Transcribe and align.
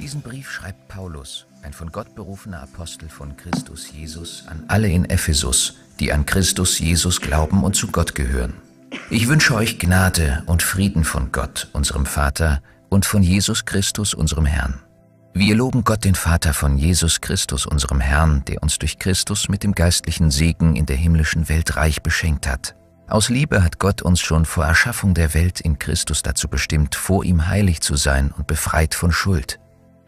Diesen 0.00 0.22
Brief 0.22 0.50
schreibt 0.50 0.88
Paulus, 0.88 1.46
ein 1.62 1.74
von 1.74 1.92
Gott 1.92 2.14
berufener 2.14 2.62
Apostel 2.62 3.10
von 3.10 3.36
Christus 3.36 3.92
Jesus, 3.92 4.44
an 4.46 4.64
alle 4.66 4.88
in 4.88 5.04
Ephesus, 5.04 5.74
die 6.00 6.10
an 6.10 6.24
Christus 6.24 6.78
Jesus 6.78 7.20
glauben 7.20 7.62
und 7.62 7.76
zu 7.76 7.88
Gott 7.88 8.14
gehören. 8.14 8.54
Ich 9.10 9.28
wünsche 9.28 9.54
euch 9.54 9.78
Gnade 9.78 10.42
und 10.46 10.62
Frieden 10.62 11.04
von 11.04 11.32
Gott, 11.32 11.68
unserem 11.74 12.06
Vater, 12.06 12.62
und 12.88 13.04
von 13.04 13.22
Jesus 13.22 13.66
Christus, 13.66 14.14
unserem 14.14 14.46
Herrn. 14.46 14.80
Wir 15.34 15.54
loben 15.54 15.84
Gott, 15.84 16.04
den 16.04 16.14
Vater 16.14 16.54
von 16.54 16.78
Jesus 16.78 17.20
Christus, 17.20 17.66
unserem 17.66 18.00
Herrn, 18.00 18.42
der 18.46 18.62
uns 18.62 18.78
durch 18.78 18.98
Christus 18.98 19.50
mit 19.50 19.62
dem 19.62 19.74
geistlichen 19.74 20.30
Segen 20.30 20.76
in 20.76 20.86
der 20.86 20.96
himmlischen 20.96 21.50
Welt 21.50 21.76
reich 21.76 22.02
beschenkt 22.02 22.46
hat. 22.46 22.74
Aus 23.06 23.28
Liebe 23.28 23.62
hat 23.62 23.78
Gott 23.78 24.00
uns 24.00 24.20
schon 24.20 24.46
vor 24.46 24.64
Erschaffung 24.64 25.12
der 25.12 25.34
Welt 25.34 25.60
in 25.60 25.78
Christus 25.78 26.22
dazu 26.22 26.48
bestimmt, 26.48 26.94
vor 26.94 27.22
ihm 27.22 27.48
heilig 27.48 27.82
zu 27.82 27.96
sein 27.96 28.32
und 28.36 28.46
befreit 28.46 28.94
von 28.94 29.12
Schuld. 29.12 29.60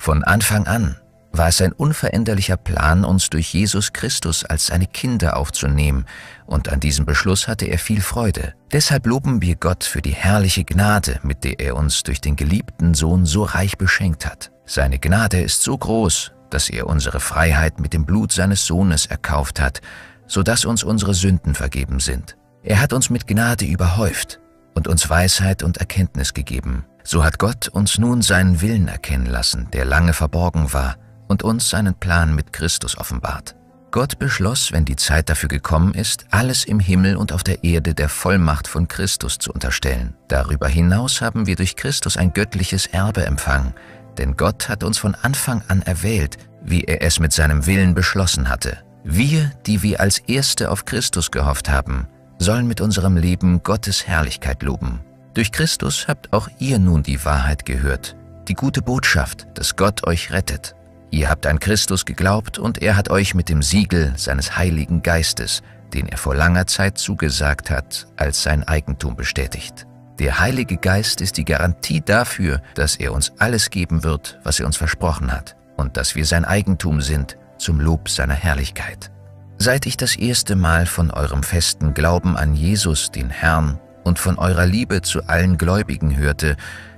Von 0.03 0.25
Anfang 0.25 0.67
an 0.67 0.97
war 1.31 1.47
es 1.47 1.63
ein 1.63 1.71
unveränderlicher 1.71 2.57
Plan, 2.57 3.05
uns 3.05 3.31
durch 3.31 3.55
Jesus 3.55 3.93
Christus 3.93 4.45
als 4.45 4.67
seine 4.67 4.89
Kinder 4.89 5.37
aufzunehmen, 5.37 6.07
und 6.45 6.71
an 6.71 6.81
diesem 6.81 7.07
Beschluss 7.07 7.47
hatte 7.47 7.67
er 7.67 7.79
viel 7.79 8.01
Freude. 8.01 8.55
Deshalb 8.73 9.07
loben 9.07 9.43
wir 9.43 9.55
Gott 9.55 9.85
für 9.85 10.03
die 10.03 10.11
herrliche 10.11 10.65
Gnade, 10.65 11.21
mit 11.23 11.45
der 11.45 11.61
er 11.61 11.77
uns 11.77 12.03
durch 12.03 12.21
den 12.21 12.35
geliebten 12.35 12.95
Sohn 12.95 13.27
so 13.27 13.45
reich 13.45 13.79
beschenkt 13.79 14.27
hat. 14.27 14.51
Seine 14.67 14.99
Gnade 14.99 15.41
ist 15.41 15.63
so 15.63 15.79
groß, 15.79 16.33
dass 16.51 16.69
er 16.69 16.89
unsere 16.89 17.21
Freiheit 17.21 17.79
mit 17.79 17.93
dem 17.93 18.05
Blut 18.05 18.33
seines 18.33 18.67
Sohnes 18.67 19.07
erkauft 19.07 19.61
hat, 19.61 19.83
so 20.27 20.43
dass 20.43 20.65
uns 20.65 20.83
unsere 20.83 21.15
Sünden 21.15 21.55
vergeben 21.55 22.01
sind. 22.01 22.37
Er 22.65 22.81
hat 22.81 22.93
uns 22.93 23.09
mit 23.09 23.29
Gnade 23.29 23.67
überhäuft 23.67 24.41
und 24.75 24.89
uns 24.89 25.09
Weisheit 25.09 25.63
und 25.63 25.77
Erkenntnis 25.77 26.35
gegeben. 26.35 26.87
So 27.05 27.25
hat 27.25 27.39
Gott 27.39 27.69
uns 27.69 27.99
nun 27.99 28.23
seinen 28.23 28.61
Willen 28.61 28.89
erkennen 28.89 29.27
lassen, 29.27 29.69
der 29.73 29.85
lange 29.85 30.13
verborgen 30.13 30.73
war, 30.73 30.97
und 31.29 31.43
uns 31.43 31.71
seinen 31.71 31.95
Plan 31.95 32.35
mit 32.35 32.53
Christus 32.53 32.99
offenbart. 32.99 33.57
Gott 33.91 34.19
beschloss, 34.19 34.73
wenn 34.73 34.87
die 34.87 34.97
Zeit 34.97 35.29
dafür 35.29 35.51
gekommen 35.51 35.93
ist, 35.93 36.25
alles 36.31 36.65
im 36.65 36.81
Himmel 36.81 37.17
und 37.17 37.33
auf 37.33 37.43
der 37.43 37.63
Erde 37.63 37.95
der 37.95 38.09
Vollmacht 38.09 38.67
von 38.67 38.89
Christus 38.89 39.39
zu 39.39 39.53
unterstellen. 39.53 40.15
Darüber 40.29 40.67
hinaus 40.67 41.21
haben 41.21 41.47
wir 41.47 41.57
durch 41.57 41.77
Christus 41.77 42.17
ein 42.17 42.33
göttliches 42.33 42.87
Erbe 42.87 43.27
empfangen, 43.27 43.75
denn 44.17 44.37
Gott 44.37 44.71
hat 44.71 44.83
uns 44.83 44.97
von 44.97 45.15
Anfang 45.15 45.63
an 45.69 45.83
erwählt, 45.83 46.39
wie 46.63 46.85
er 46.85 47.03
es 47.03 47.21
mit 47.21 47.33
seinem 47.33 47.67
Willen 47.67 47.95
beschlossen 47.95 48.49
hatte. 48.49 48.79
Wir, 49.05 49.51
die 49.67 49.83
wir 49.83 50.01
als 50.01 50.21
Erste 50.21 50.71
auf 50.71 50.85
Christus 50.87 51.31
gehofft 51.31 51.69
haben, 51.69 52.07
sollen 52.39 52.67
mit 52.67 52.81
unserem 52.81 53.17
Leben 53.17 53.63
Gottes 53.63 54.07
Herrlichkeit 54.07 54.63
loben. 54.63 55.01
Durch 55.35 55.51
Christus 55.51 56.09
habt 56.09 56.33
auch 56.33 56.49
ihr 56.59 56.79
nun 56.79 57.03
die 57.03 57.25
Wahrheit 57.25 57.65
gehört, 57.65 58.17
die 58.49 58.55
gute 58.55 58.83
Botschaft, 58.83 59.47
dass 59.55 59.77
Gott 59.77 60.07
euch 60.07 60.31
rettet. 60.31 60.75
Ihr 61.11 61.31
habt 61.31 61.47
an 61.47 61.59
Christus 61.59 62.05
geglaubt 62.05 62.59
und 62.59 62.83
er 62.83 62.97
hat 62.97 63.11
euch 63.11 63.35
mit 63.35 63.49
dem 63.49 63.63
Siegel 63.63 64.13
seines 64.17 64.57
Heiligen 64.57 65.03
Geistes, 65.03 65.63
den 65.95 66.07
er 66.09 66.19
vor 66.19 66.35
langer 66.35 66.67
Zeit 66.67 66.99
zugesagt 66.99 67.71
hat, 67.71 68.07
als 68.17 68.43
sein 68.43 68.63
Eigentum 68.65 69.17
bestätigt. 69.17 69.87
Der 70.19 70.39
Heilige 70.39 70.77
Geist 70.77 71.21
ist 71.23 71.39
die 71.39 71.45
Garantie 71.45 72.03
dafür, 72.03 72.61
dass 72.75 72.97
er 72.97 73.13
uns 73.13 73.33
alles 73.39 73.71
geben 73.71 74.05
wird, 74.05 74.39
was 74.45 74.61
er 74.61 74.67
uns 74.67 74.77
versprochen 74.77 75.33
hat, 75.33 75.57
und 75.77 75.97
dass 75.97 76.15
wir 76.15 76.27
sein 76.27 76.45
Eigentum 76.45 77.01
sind, 77.01 77.39
zum 77.59 77.81
Lob 77.81 78.09
seiner 78.09 78.35
Herrlichkeit. 78.35 79.11
Seit 79.59 79.87
ich 79.87 79.97
das 79.97 80.17
erste 80.17 80.57
Mal 80.57 80.87
von 80.87 81.11
eurem 81.11 81.43
festen 81.43 81.95
Glauben 81.95 82.37
an 82.37 82.55
Jesus, 82.55 83.11
den 83.11 83.31
Herrn, 83.31 83.79
und 84.05 84.19
von 84.19 84.39
eurer 84.39 84.67
Liebe 84.67 85.03
zu 85.03 85.25
allen 85.29 85.59
Gläubigen 85.59 86.17
hörte, 86.17 86.57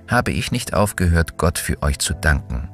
habe 0.08 0.33
ich 0.33 0.52
nicht 0.52 0.74
aufgehört, 0.74 1.36
Gott 1.36 1.58
für 1.58 1.83
euch 1.83 1.98
zu 1.98 2.14
danken. 2.14 2.69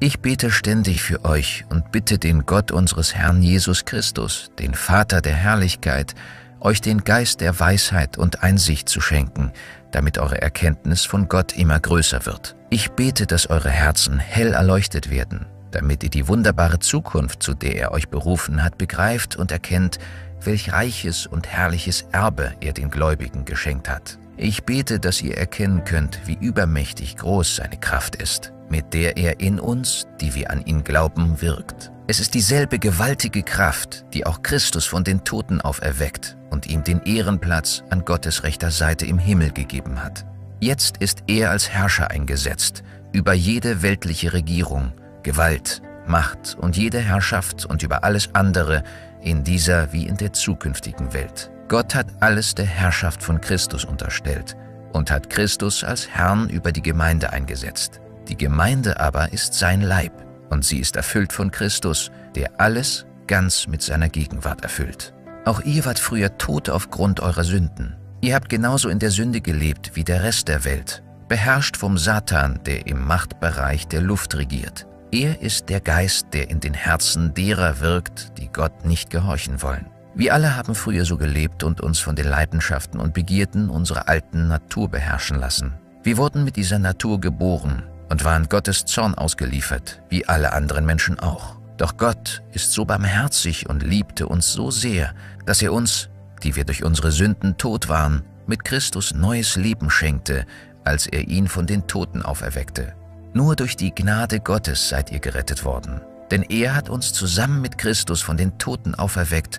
Ich 0.00 0.20
bete 0.20 0.50
ständig 0.50 1.02
für 1.02 1.24
euch 1.24 1.64
und 1.70 1.92
bitte 1.92 2.18
den 2.18 2.44
Gott 2.44 2.72
unseres 2.72 3.14
Herrn 3.14 3.42
Jesus 3.42 3.84
Christus, 3.84 4.50
den 4.58 4.74
Vater 4.74 5.20
der 5.20 5.34
Herrlichkeit, 5.34 6.14
euch 6.60 6.80
den 6.80 7.04
Geist 7.04 7.40
der 7.40 7.58
Weisheit 7.60 8.18
und 8.18 8.42
Einsicht 8.42 8.88
zu 8.88 9.00
schenken, 9.00 9.52
damit 9.92 10.18
eure 10.18 10.42
Erkenntnis 10.42 11.04
von 11.04 11.28
Gott 11.28 11.56
immer 11.56 11.78
größer 11.78 12.26
wird. 12.26 12.56
Ich 12.70 12.90
bete, 12.90 13.26
dass 13.26 13.48
eure 13.48 13.70
Herzen 13.70 14.18
hell 14.18 14.52
erleuchtet 14.52 15.10
werden, 15.10 15.46
damit 15.70 16.02
ihr 16.02 16.10
die 16.10 16.26
wunderbare 16.26 16.80
Zukunft, 16.80 17.42
zu 17.42 17.54
der 17.54 17.76
er 17.76 17.92
euch 17.92 18.08
berufen 18.08 18.62
hat, 18.62 18.78
begreift 18.78 19.36
und 19.36 19.52
erkennt, 19.52 19.98
welch 20.46 20.72
reiches 20.72 21.26
und 21.26 21.48
herrliches 21.48 22.06
Erbe 22.12 22.54
er 22.60 22.72
den 22.72 22.90
Gläubigen 22.90 23.44
geschenkt 23.44 23.88
hat. 23.88 24.18
Ich 24.36 24.64
bete, 24.64 24.98
dass 24.98 25.22
ihr 25.22 25.36
erkennen 25.36 25.84
könnt, 25.84 26.20
wie 26.26 26.38
übermächtig 26.40 27.16
groß 27.16 27.56
seine 27.56 27.78
Kraft 27.78 28.16
ist 28.16 28.54
mit 28.68 28.94
der 28.94 29.16
er 29.16 29.40
in 29.40 29.60
uns, 29.60 30.06
die 30.20 30.34
wir 30.34 30.50
an 30.50 30.64
ihn 30.64 30.84
glauben, 30.84 31.40
wirkt. 31.40 31.92
Es 32.06 32.20
ist 32.20 32.34
dieselbe 32.34 32.78
gewaltige 32.78 33.42
Kraft, 33.42 34.04
die 34.12 34.26
auch 34.26 34.42
Christus 34.42 34.84
von 34.84 35.04
den 35.04 35.24
Toten 35.24 35.60
auferweckt 35.60 36.36
und 36.50 36.66
ihm 36.66 36.84
den 36.84 37.00
Ehrenplatz 37.02 37.82
an 37.90 38.04
Gottes 38.04 38.42
rechter 38.42 38.70
Seite 38.70 39.06
im 39.06 39.18
Himmel 39.18 39.52
gegeben 39.52 40.02
hat. 40.02 40.26
Jetzt 40.60 40.98
ist 40.98 41.24
er 41.26 41.50
als 41.50 41.70
Herrscher 41.70 42.10
eingesetzt 42.10 42.82
über 43.12 43.32
jede 43.32 43.82
weltliche 43.82 44.32
Regierung, 44.32 44.92
Gewalt, 45.22 45.82
Macht 46.06 46.56
und 46.60 46.76
jede 46.76 46.98
Herrschaft 46.98 47.64
und 47.66 47.82
über 47.82 48.04
alles 48.04 48.30
andere 48.34 48.82
in 49.20 49.44
dieser 49.44 49.92
wie 49.92 50.06
in 50.06 50.16
der 50.16 50.32
zukünftigen 50.32 51.12
Welt. 51.12 51.50
Gott 51.68 51.94
hat 51.94 52.06
alles 52.20 52.54
der 52.54 52.66
Herrschaft 52.66 53.22
von 53.22 53.40
Christus 53.40 53.84
unterstellt 53.84 54.56
und 54.92 55.10
hat 55.10 55.30
Christus 55.30 55.82
als 55.82 56.08
Herrn 56.08 56.48
über 56.48 56.72
die 56.72 56.82
Gemeinde 56.82 57.32
eingesetzt. 57.32 58.00
Die 58.28 58.36
Gemeinde 58.36 59.00
aber 59.00 59.32
ist 59.32 59.54
sein 59.54 59.80
Leib 59.80 60.12
und 60.50 60.64
sie 60.64 60.78
ist 60.78 60.96
erfüllt 60.96 61.32
von 61.32 61.50
Christus, 61.50 62.10
der 62.34 62.60
alles 62.60 63.06
ganz 63.26 63.66
mit 63.66 63.82
seiner 63.82 64.08
Gegenwart 64.08 64.62
erfüllt. 64.62 65.14
Auch 65.44 65.60
ihr 65.62 65.84
wart 65.84 65.98
früher 65.98 66.38
tot 66.38 66.70
aufgrund 66.70 67.20
eurer 67.20 67.44
Sünden. 67.44 67.96
Ihr 68.20 68.34
habt 68.34 68.48
genauso 68.48 68.88
in 68.88 68.98
der 68.98 69.10
Sünde 69.10 69.40
gelebt 69.40 69.92
wie 69.94 70.04
der 70.04 70.22
Rest 70.22 70.48
der 70.48 70.64
Welt, 70.64 71.02
beherrscht 71.28 71.76
vom 71.76 71.98
Satan, 71.98 72.60
der 72.64 72.86
im 72.86 73.04
Machtbereich 73.04 73.86
der 73.88 74.00
Luft 74.00 74.34
regiert. 74.36 74.86
Er 75.14 75.40
ist 75.40 75.68
der 75.68 75.80
Geist, 75.80 76.26
der 76.32 76.50
in 76.50 76.58
den 76.58 76.74
Herzen 76.74 77.34
derer 77.34 77.78
wirkt, 77.78 78.36
die 78.36 78.48
Gott 78.48 78.84
nicht 78.84 79.10
gehorchen 79.10 79.62
wollen. 79.62 79.86
Wir 80.16 80.34
alle 80.34 80.56
haben 80.56 80.74
früher 80.74 81.04
so 81.04 81.16
gelebt 81.16 81.62
und 81.62 81.80
uns 81.80 82.00
von 82.00 82.16
den 82.16 82.26
Leidenschaften 82.26 82.98
und 82.98 83.14
Begierden 83.14 83.70
unserer 83.70 84.08
alten 84.08 84.48
Natur 84.48 84.88
beherrschen 84.88 85.38
lassen. 85.38 85.74
Wir 86.02 86.16
wurden 86.16 86.42
mit 86.42 86.56
dieser 86.56 86.80
Natur 86.80 87.20
geboren 87.20 87.84
und 88.10 88.24
waren 88.24 88.48
Gottes 88.48 88.86
Zorn 88.86 89.14
ausgeliefert, 89.14 90.02
wie 90.08 90.26
alle 90.26 90.52
anderen 90.52 90.84
Menschen 90.84 91.20
auch. 91.20 91.58
Doch 91.76 91.96
Gott 91.96 92.42
ist 92.52 92.72
so 92.72 92.84
barmherzig 92.84 93.68
und 93.68 93.84
liebte 93.84 94.26
uns 94.26 94.52
so 94.52 94.72
sehr, 94.72 95.14
dass 95.46 95.62
er 95.62 95.72
uns, 95.72 96.08
die 96.42 96.56
wir 96.56 96.64
durch 96.64 96.82
unsere 96.82 97.12
Sünden 97.12 97.56
tot 97.56 97.88
waren, 97.88 98.24
mit 98.48 98.64
Christus 98.64 99.14
neues 99.14 99.54
Leben 99.54 99.90
schenkte, 99.90 100.44
als 100.82 101.06
er 101.06 101.28
ihn 101.28 101.46
von 101.46 101.68
den 101.68 101.86
Toten 101.86 102.20
auferweckte. 102.20 102.96
Nur 103.34 103.56
durch 103.56 103.76
die 103.76 103.92
Gnade 103.92 104.38
Gottes 104.38 104.88
seid 104.88 105.10
ihr 105.10 105.18
gerettet 105.18 105.64
worden. 105.64 106.00
Denn 106.30 106.42
er 106.42 106.76
hat 106.76 106.88
uns 106.88 107.12
zusammen 107.12 107.60
mit 107.60 107.78
Christus 107.78 108.22
von 108.22 108.36
den 108.36 108.58
Toten 108.58 108.94
auferweckt 108.94 109.58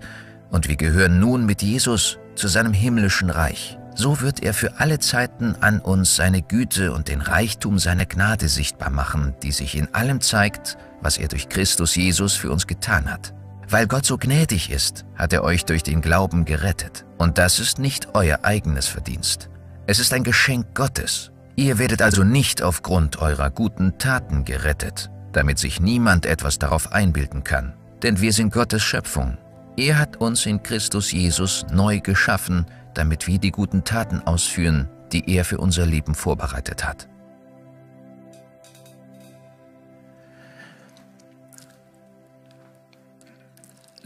und 0.50 0.70
wir 0.70 0.78
gehören 0.78 1.20
nun 1.20 1.46
mit 1.46 1.62
Jesus 1.62 2.18
zu 2.36 2.48
seinem 2.48 2.72
himmlischen 2.72 3.30
Reich. 3.30 3.78
So 3.94 4.22
wird 4.22 4.42
er 4.44 4.54
für 4.54 4.80
alle 4.80 5.00
Zeiten 5.00 5.56
an 5.60 5.82
uns 5.82 6.16
seine 6.16 6.42
Güte 6.42 6.94
und 6.94 7.10
den 7.10 7.20
Reichtum 7.20 7.78
seiner 7.78 8.06
Gnade 8.06 8.48
sichtbar 8.48 8.90
machen, 8.90 9.36
die 9.44 9.52
sich 9.52 9.76
in 9.78 9.94
allem 9.94 10.22
zeigt, 10.22 10.78
was 11.02 11.18
er 11.18 11.28
durch 11.28 11.50
Christus 11.50 11.96
Jesus 11.96 12.34
für 12.34 12.52
uns 12.52 12.68
getan 12.68 13.12
hat. 13.12 13.34
Weil 13.68 13.88
Gott 13.88 14.06
so 14.06 14.18
gnädig 14.18 14.72
ist, 14.72 15.06
hat 15.16 15.34
er 15.34 15.44
euch 15.44 15.66
durch 15.66 15.84
den 15.84 16.00
Glauben 16.00 16.46
gerettet. 16.46 17.06
Und 17.18 17.38
das 17.38 17.60
ist 17.60 17.80
nicht 17.80 18.10
euer 18.14 18.40
eigenes 18.44 18.88
Verdienst. 18.88 19.50
Es 19.86 20.00
ist 20.00 20.14
ein 20.14 20.24
Geschenk 20.24 20.76
Gottes. 20.76 21.32
Ihr 21.58 21.80
werdet 21.80 22.02
also 22.02 22.24
nicht 22.26 22.62
aufgrund 22.62 23.22
eurer 23.22 23.50
guten 23.50 23.98
Taten 23.98 24.44
gerettet, 24.44 25.10
damit 25.32 25.58
sich 25.58 25.80
niemand 25.80 26.26
etwas 26.26 26.60
darauf 26.60 26.92
einbilden 26.92 27.46
kann. 27.46 27.74
Denn 28.04 28.20
wir 28.20 28.34
sind 28.34 28.52
Gottes 28.52 28.84
Schöpfung. 28.84 29.38
Er 29.78 29.98
hat 29.98 30.18
uns 30.18 30.46
in 30.46 30.62
Christus 30.64 31.14
Jesus 31.14 31.66
neu 31.72 32.02
geschaffen, 32.02 32.66
damit 32.94 33.28
wir 33.28 33.40
die 33.40 33.52
guten 33.52 33.86
Taten 33.86 34.22
ausführen, 34.22 34.90
die 35.14 35.30
er 35.34 35.46
für 35.46 35.58
unser 35.58 35.86
Leben 35.86 36.14
vorbereitet 36.14 36.86
hat. 36.86 37.08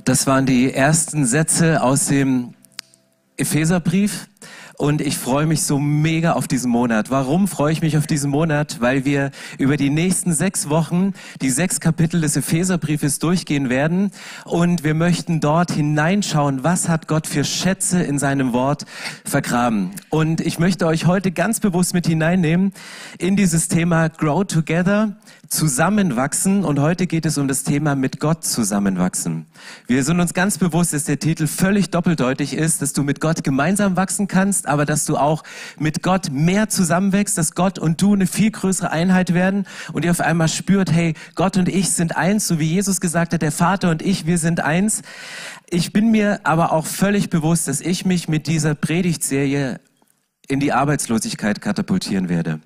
Das 0.05 0.27
waren 0.27 0.45
die 0.45 0.73
ersten 0.73 1.25
Sätze 1.25 1.81
aus 1.81 2.05
dem 2.07 2.53
Epheserbrief. 3.37 4.27
Und 4.81 5.01
ich 5.01 5.17
freue 5.17 5.45
mich 5.45 5.63
so 5.63 5.77
mega 5.77 6.31
auf 6.31 6.47
diesen 6.47 6.71
Monat. 6.71 7.11
Warum 7.11 7.49
freue 7.49 7.73
ich 7.73 7.81
mich 7.81 7.97
auf 7.97 8.07
diesen 8.07 8.31
Monat? 8.31 8.77
Weil 8.79 9.03
wir 9.03 9.31
über 9.57 9.75
die 9.75 9.89
nächsten 9.89 10.31
sechs 10.31 10.69
Wochen 10.69 11.11
die 11.41 11.49
sechs 11.49 11.81
Kapitel 11.81 12.21
des 12.21 12.37
Epheserbriefes 12.37 13.19
durchgehen 13.19 13.67
werden. 13.67 14.11
Und 14.45 14.85
wir 14.85 14.93
möchten 14.93 15.41
dort 15.41 15.71
hineinschauen, 15.71 16.63
was 16.63 16.87
hat 16.87 17.09
Gott 17.09 17.27
für 17.27 17.43
Schätze 17.43 18.01
in 18.01 18.19
seinem 18.19 18.53
Wort 18.53 18.85
vergraben. 19.25 19.91
Und 20.09 20.39
ich 20.39 20.59
möchte 20.59 20.87
euch 20.87 21.05
heute 21.05 21.33
ganz 21.33 21.59
bewusst 21.59 21.93
mit 21.93 22.07
hineinnehmen 22.07 22.71
in 23.17 23.35
dieses 23.35 23.67
Thema 23.67 24.07
Grow 24.07 24.45
Together, 24.45 25.17
Zusammenwachsen 25.49 26.63
und 26.63 26.79
heute 26.79 27.07
geht 27.07 27.25
es 27.25 27.39
um 27.39 27.47
das 27.47 27.63
Thema 27.63 27.95
mit 27.95 28.19
Gott 28.19 28.43
zusammenwachsen. 28.43 29.47
Wir 29.87 30.03
sind 30.03 30.19
uns 30.19 30.35
ganz 30.35 30.59
bewusst, 30.59 30.93
dass 30.93 31.05
der 31.05 31.17
Titel 31.17 31.47
völlig 31.47 31.89
doppeldeutig 31.89 32.53
ist, 32.53 32.83
dass 32.83 32.93
du 32.93 33.01
mit 33.01 33.19
Gott 33.19 33.43
gemeinsam 33.43 33.95
wachsen 33.95 34.27
kannst, 34.27 34.67
aber 34.67 34.85
dass 34.85 35.05
du 35.05 35.17
auch 35.17 35.43
mit 35.79 36.03
Gott 36.03 36.29
mehr 36.31 36.69
zusammenwächst, 36.69 37.35
dass 37.35 37.55
Gott 37.55 37.79
und 37.79 37.99
du 37.99 38.13
eine 38.13 38.27
viel 38.27 38.51
größere 38.51 38.91
Einheit 38.91 39.33
werden 39.33 39.65
und 39.91 40.05
ihr 40.05 40.11
auf 40.11 40.21
einmal 40.21 40.49
spürt, 40.49 40.91
hey, 40.91 41.15
Gott 41.33 41.57
und 41.57 41.67
ich 41.67 41.89
sind 41.89 42.15
eins, 42.15 42.47
so 42.47 42.59
wie 42.59 42.67
Jesus 42.67 43.01
gesagt 43.01 43.33
hat, 43.33 43.41
der 43.41 43.51
Vater 43.51 43.89
und 43.89 44.03
ich, 44.03 44.27
wir 44.27 44.37
sind 44.37 44.59
eins. 44.59 45.01
Ich 45.67 45.91
bin 45.91 46.11
mir 46.11 46.41
aber 46.43 46.73
auch 46.73 46.85
völlig 46.85 47.31
bewusst, 47.31 47.67
dass 47.67 47.81
ich 47.81 48.05
mich 48.05 48.27
mit 48.27 48.45
dieser 48.45 48.75
Predigtserie 48.75 49.79
in 50.47 50.59
die 50.59 50.73
Arbeitslosigkeit 50.73 51.59
katapultieren 51.59 52.29
werde. 52.29 52.59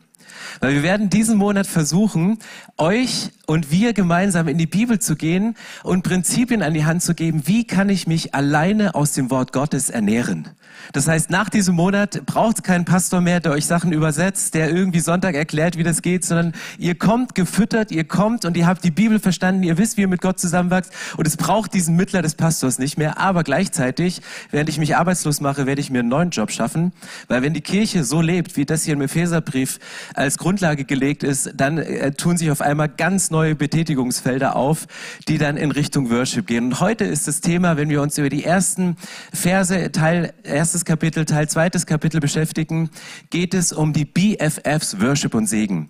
Weil 0.60 0.74
wir 0.74 0.84
werden 0.84 1.10
diesen 1.10 1.38
Monat 1.38 1.68
versuchen, 1.68 2.40
euch 2.78 3.32
und 3.46 3.72
wir 3.72 3.94
gemeinsam 3.94 4.48
in 4.48 4.58
die 4.58 4.68
Bibel 4.68 5.00
zu 5.00 5.16
gehen 5.16 5.56
und 5.84 6.04
Prinzipien 6.04 6.62
an 6.62 6.74
die 6.74 6.86
Hand 6.86 7.04
zu 7.04 7.14
geben, 7.14 7.44
wie 7.46 7.66
kann 7.66 7.90
ich 7.90 8.08
mich 8.08 8.34
alleine 8.34 8.96
aus 8.96 9.14
dem 9.14 9.30
Wort 9.30 9.52
Gottes 9.52 9.90
ernähren. 9.90 10.48
Das 10.92 11.08
heißt, 11.08 11.30
nach 11.30 11.50
diesem 11.50 11.76
Monat 11.76 12.26
braucht 12.26 12.58
es 12.58 12.64
keinen 12.64 12.86
Pastor 12.86 13.22
mehr, 13.22 13.40
der 13.40 13.52
euch 13.52 13.66
Sachen 13.66 13.94
übersetzt, 13.94 14.54
der 14.54 14.70
irgendwie 14.70 15.00
Sonntag 15.00 15.36
erklärt, 15.36 15.78
wie 15.78 15.84
das 15.84 16.02
geht, 16.02 16.26
sondern 16.26 16.54
ihr 16.78 16.96
kommt 16.96 17.36
gefüttert, 17.36 17.92
ihr 17.92 18.04
kommt 18.04 18.46
und 18.46 18.58
ihr 18.58 18.68
habt 18.68 18.84
die 18.84 18.92
Bibel 18.92 19.20
verstanden, 19.20 19.64
ihr 19.64 19.78
wisst, 19.78 19.98
wie 19.98 20.02
ihr 20.02 20.08
mit 20.08 20.22
Gott 20.22 20.40
zusammenwächst 20.40 20.92
und 21.18 21.28
es 21.28 21.38
braucht 21.38 21.74
diesen 21.74 21.96
Mittler 21.96 22.22
des 22.22 22.36
Pastors 22.36 22.80
nicht 22.80 22.98
mehr. 22.98 23.18
Aber 23.18 23.44
gleichzeitig, 23.44 24.22
während 24.52 24.70
ich 24.70 24.78
mich 24.78 24.96
arbeitslos 24.96 25.42
mache, 25.42 25.66
werde 25.66 25.82
ich 25.82 25.90
mir 25.90 26.00
einen 26.00 26.10
neuen 26.10 26.30
Job 26.32 26.52
schaffen, 26.52 26.92
weil 27.28 27.42
wenn 27.42 27.54
die 27.54 27.62
Kirche 27.62 28.04
so 28.04 28.22
lebt, 28.22 28.58
wie 28.58 28.66
das 28.66 28.84
hier 28.84 28.94
im 28.94 29.02
Epheserbrief 29.02 29.80
als 30.14 30.33
Grundlage 30.38 30.86
gelegt 30.86 31.24
ist, 31.24 31.52
dann 31.56 31.78
äh, 31.78 32.12
tun 32.12 32.38
sich 32.38 32.52
auf 32.52 32.62
einmal 32.62 32.90
ganz 32.90 33.32
neue 33.32 33.56
Betätigungsfelder 33.56 34.56
auf, 34.56 34.88
die 35.28 35.38
dann 35.38 35.58
in 35.58 35.72
Richtung 35.72 36.10
Worship 36.10 36.48
gehen. 36.48 36.66
Und 36.66 36.80
heute 36.80 37.06
ist 37.06 37.28
das 37.28 37.42
Thema, 37.42 37.78
wenn 37.78 37.90
wir 37.90 38.02
uns 38.02 38.18
über 38.18 38.30
die 38.30 38.44
ersten 38.44 38.98
Verse, 39.34 39.92
Teil 39.92 40.34
erstes 40.44 40.86
Kapitel, 40.86 41.26
Teil 41.26 41.50
zweites 41.50 41.86
Kapitel 41.86 42.20
beschäftigen, 42.20 42.90
geht 43.30 43.54
es 43.54 43.72
um 43.74 43.94
die 43.94 44.06
BFFs 44.06 45.00
Worship 45.00 45.34
und 45.34 45.48
Segen. 45.48 45.90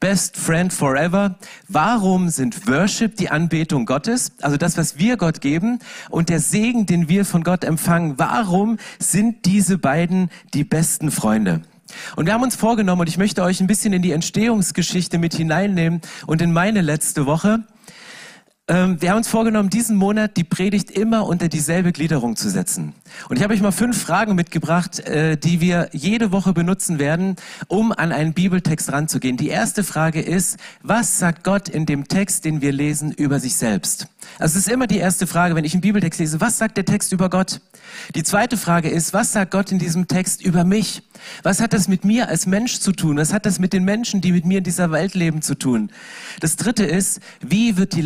Best 0.00 0.36
Friend 0.36 0.72
Forever. 0.72 1.36
Warum 1.68 2.28
sind 2.28 2.66
Worship 2.68 3.16
die 3.16 3.30
Anbetung 3.30 3.86
Gottes, 3.86 4.32
also 4.42 4.56
das, 4.56 4.76
was 4.76 4.98
wir 4.98 5.16
Gott 5.16 5.40
geben, 5.40 5.78
und 6.10 6.28
der 6.28 6.40
Segen, 6.40 6.86
den 6.86 7.08
wir 7.08 7.24
von 7.24 7.42
Gott 7.42 7.64
empfangen? 7.64 8.18
Warum 8.18 8.78
sind 8.98 9.46
diese 9.46 9.78
beiden 9.78 10.30
die 10.52 10.64
besten 10.64 11.10
Freunde? 11.10 11.62
Und 12.16 12.26
wir 12.26 12.34
haben 12.34 12.42
uns 12.42 12.56
vorgenommen, 12.56 13.02
und 13.02 13.08
ich 13.08 13.18
möchte 13.18 13.42
euch 13.42 13.60
ein 13.60 13.66
bisschen 13.66 13.92
in 13.92 14.02
die 14.02 14.12
Entstehungsgeschichte 14.12 15.18
mit 15.18 15.34
hineinnehmen 15.34 16.00
und 16.26 16.42
in 16.42 16.52
meine 16.52 16.80
letzte 16.80 17.26
Woche. 17.26 17.64
Ähm, 18.68 19.00
wir 19.00 19.10
haben 19.10 19.18
uns 19.18 19.28
vorgenommen, 19.28 19.70
diesen 19.70 19.96
Monat 19.96 20.36
die 20.36 20.42
Predigt 20.42 20.90
immer 20.90 21.28
unter 21.28 21.48
dieselbe 21.48 21.92
Gliederung 21.92 22.34
zu 22.34 22.50
setzen. 22.50 22.94
Und 23.28 23.36
ich 23.36 23.44
habe 23.44 23.54
euch 23.54 23.60
mal 23.60 23.70
fünf 23.70 24.02
Fragen 24.02 24.34
mitgebracht, 24.34 24.98
äh, 25.00 25.36
die 25.36 25.60
wir 25.60 25.88
jede 25.92 26.32
Woche 26.32 26.52
benutzen 26.52 26.98
werden, 26.98 27.36
um 27.68 27.92
an 27.92 28.10
einen 28.10 28.34
Bibeltext 28.34 28.90
ranzugehen. 28.90 29.36
Die 29.36 29.50
erste 29.50 29.84
Frage 29.84 30.20
ist, 30.20 30.56
was 30.82 31.20
sagt 31.20 31.44
Gott 31.44 31.68
in 31.68 31.86
dem 31.86 32.08
Text, 32.08 32.44
den 32.44 32.60
wir 32.60 32.72
lesen, 32.72 33.12
über 33.12 33.38
sich 33.38 33.54
selbst? 33.54 34.08
Also 34.40 34.58
es 34.58 34.66
ist 34.66 34.72
immer 34.72 34.88
die 34.88 34.98
erste 34.98 35.28
Frage, 35.28 35.54
wenn 35.54 35.64
ich 35.64 35.74
einen 35.74 35.82
Bibeltext 35.82 36.18
lese, 36.18 36.40
was 36.40 36.58
sagt 36.58 36.76
der 36.76 36.84
Text 36.84 37.12
über 37.12 37.30
Gott? 37.30 37.60
Die 38.14 38.22
zweite 38.22 38.56
Frage 38.56 38.88
ist, 38.88 39.12
was 39.12 39.32
sagt 39.32 39.52
Gott 39.52 39.72
in 39.72 39.78
diesem 39.78 40.08
Text 40.08 40.44
über 40.44 40.64
mich? 40.64 41.02
Was 41.42 41.60
hat 41.60 41.72
das 41.72 41.88
mit 41.88 42.04
mir 42.04 42.28
als 42.28 42.46
Mensch 42.46 42.80
zu 42.80 42.92
tun? 42.92 43.16
Was 43.16 43.32
hat 43.32 43.46
das 43.46 43.58
mit 43.58 43.72
den 43.72 43.84
Menschen, 43.84 44.20
die 44.20 44.32
mit 44.32 44.44
mir 44.44 44.58
in 44.58 44.64
dieser 44.64 44.90
Welt 44.90 45.14
leben, 45.14 45.40
zu 45.40 45.54
tun? 45.54 45.90
Das 46.40 46.56
dritte 46.56 46.84
ist, 46.84 47.20
wie 47.40 47.76
wird 47.76 47.94
die 47.94 48.02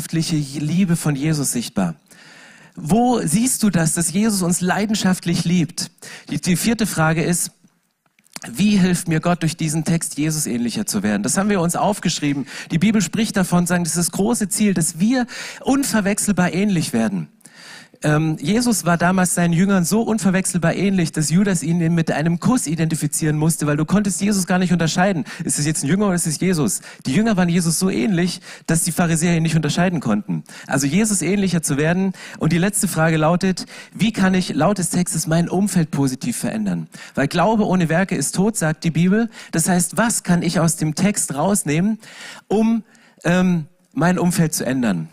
leidenschaftliche 0.00 0.60
Liebe 0.60 0.96
von 0.96 1.14
Jesus 1.14 1.52
sichtbar? 1.52 1.94
Wo 2.74 3.20
siehst 3.22 3.62
du 3.62 3.70
das, 3.70 3.92
dass 3.94 4.12
Jesus 4.12 4.42
uns 4.42 4.60
leidenschaftlich 4.60 5.44
liebt? 5.44 5.90
Die, 6.30 6.40
die 6.40 6.56
vierte 6.56 6.86
Frage 6.86 7.22
ist, 7.22 7.50
wie 8.50 8.78
hilft 8.78 9.08
mir 9.08 9.20
Gott 9.20 9.42
durch 9.42 9.56
diesen 9.56 9.84
Text 9.84 10.16
Jesus 10.16 10.46
ähnlicher 10.46 10.86
zu 10.86 11.02
werden? 11.02 11.22
Das 11.22 11.36
haben 11.36 11.50
wir 11.50 11.60
uns 11.60 11.76
aufgeschrieben. 11.76 12.46
Die 12.70 12.78
Bibel 12.78 13.02
spricht 13.02 13.36
davon, 13.36 13.66
sagen, 13.66 13.84
das 13.84 13.96
ist 13.96 14.08
das 14.08 14.12
große 14.12 14.48
Ziel, 14.48 14.72
dass 14.72 14.98
wir 14.98 15.26
unverwechselbar 15.60 16.54
ähnlich 16.54 16.94
werden. 16.94 17.28
Ähm, 18.02 18.38
Jesus 18.40 18.86
war 18.86 18.96
damals 18.96 19.34
seinen 19.34 19.52
Jüngern 19.52 19.84
so 19.84 20.00
unverwechselbar 20.00 20.74
ähnlich, 20.74 21.12
dass 21.12 21.28
Judas 21.28 21.62
ihn 21.62 21.94
mit 21.94 22.10
einem 22.10 22.40
Kuss 22.40 22.66
identifizieren 22.66 23.36
musste, 23.36 23.66
weil 23.66 23.76
du 23.76 23.84
konntest 23.84 24.22
Jesus 24.22 24.46
gar 24.46 24.58
nicht 24.58 24.72
unterscheiden. 24.72 25.24
Ist 25.44 25.58
es 25.58 25.66
jetzt 25.66 25.84
ein 25.84 25.88
Jünger 25.88 26.06
oder 26.06 26.14
ist 26.14 26.26
es 26.26 26.40
Jesus? 26.40 26.80
Die 27.04 27.12
Jünger 27.12 27.36
waren 27.36 27.50
Jesus 27.50 27.78
so 27.78 27.90
ähnlich, 27.90 28.40
dass 28.66 28.84
die 28.84 28.92
Pharisäer 28.92 29.36
ihn 29.36 29.42
nicht 29.42 29.54
unterscheiden 29.54 30.00
konnten. 30.00 30.44
Also 30.66 30.86
Jesus 30.86 31.20
ähnlicher 31.20 31.60
zu 31.60 31.76
werden. 31.76 32.14
Und 32.38 32.52
die 32.54 32.58
letzte 32.58 32.88
Frage 32.88 33.18
lautet, 33.18 33.66
wie 33.92 34.12
kann 34.12 34.32
ich 34.32 34.54
laut 34.54 34.78
des 34.78 34.88
Textes 34.88 35.26
mein 35.26 35.50
Umfeld 35.50 35.90
positiv 35.90 36.38
verändern? 36.38 36.88
Weil 37.14 37.28
Glaube 37.28 37.66
ohne 37.66 37.90
Werke 37.90 38.14
ist 38.14 38.34
tot, 38.34 38.56
sagt 38.56 38.84
die 38.84 38.90
Bibel. 38.90 39.28
Das 39.52 39.68
heißt, 39.68 39.98
was 39.98 40.22
kann 40.22 40.40
ich 40.40 40.58
aus 40.58 40.76
dem 40.76 40.94
Text 40.94 41.34
rausnehmen, 41.34 41.98
um 42.48 42.82
ähm, 43.24 43.66
mein 43.92 44.18
Umfeld 44.18 44.54
zu 44.54 44.64
ändern? 44.64 45.08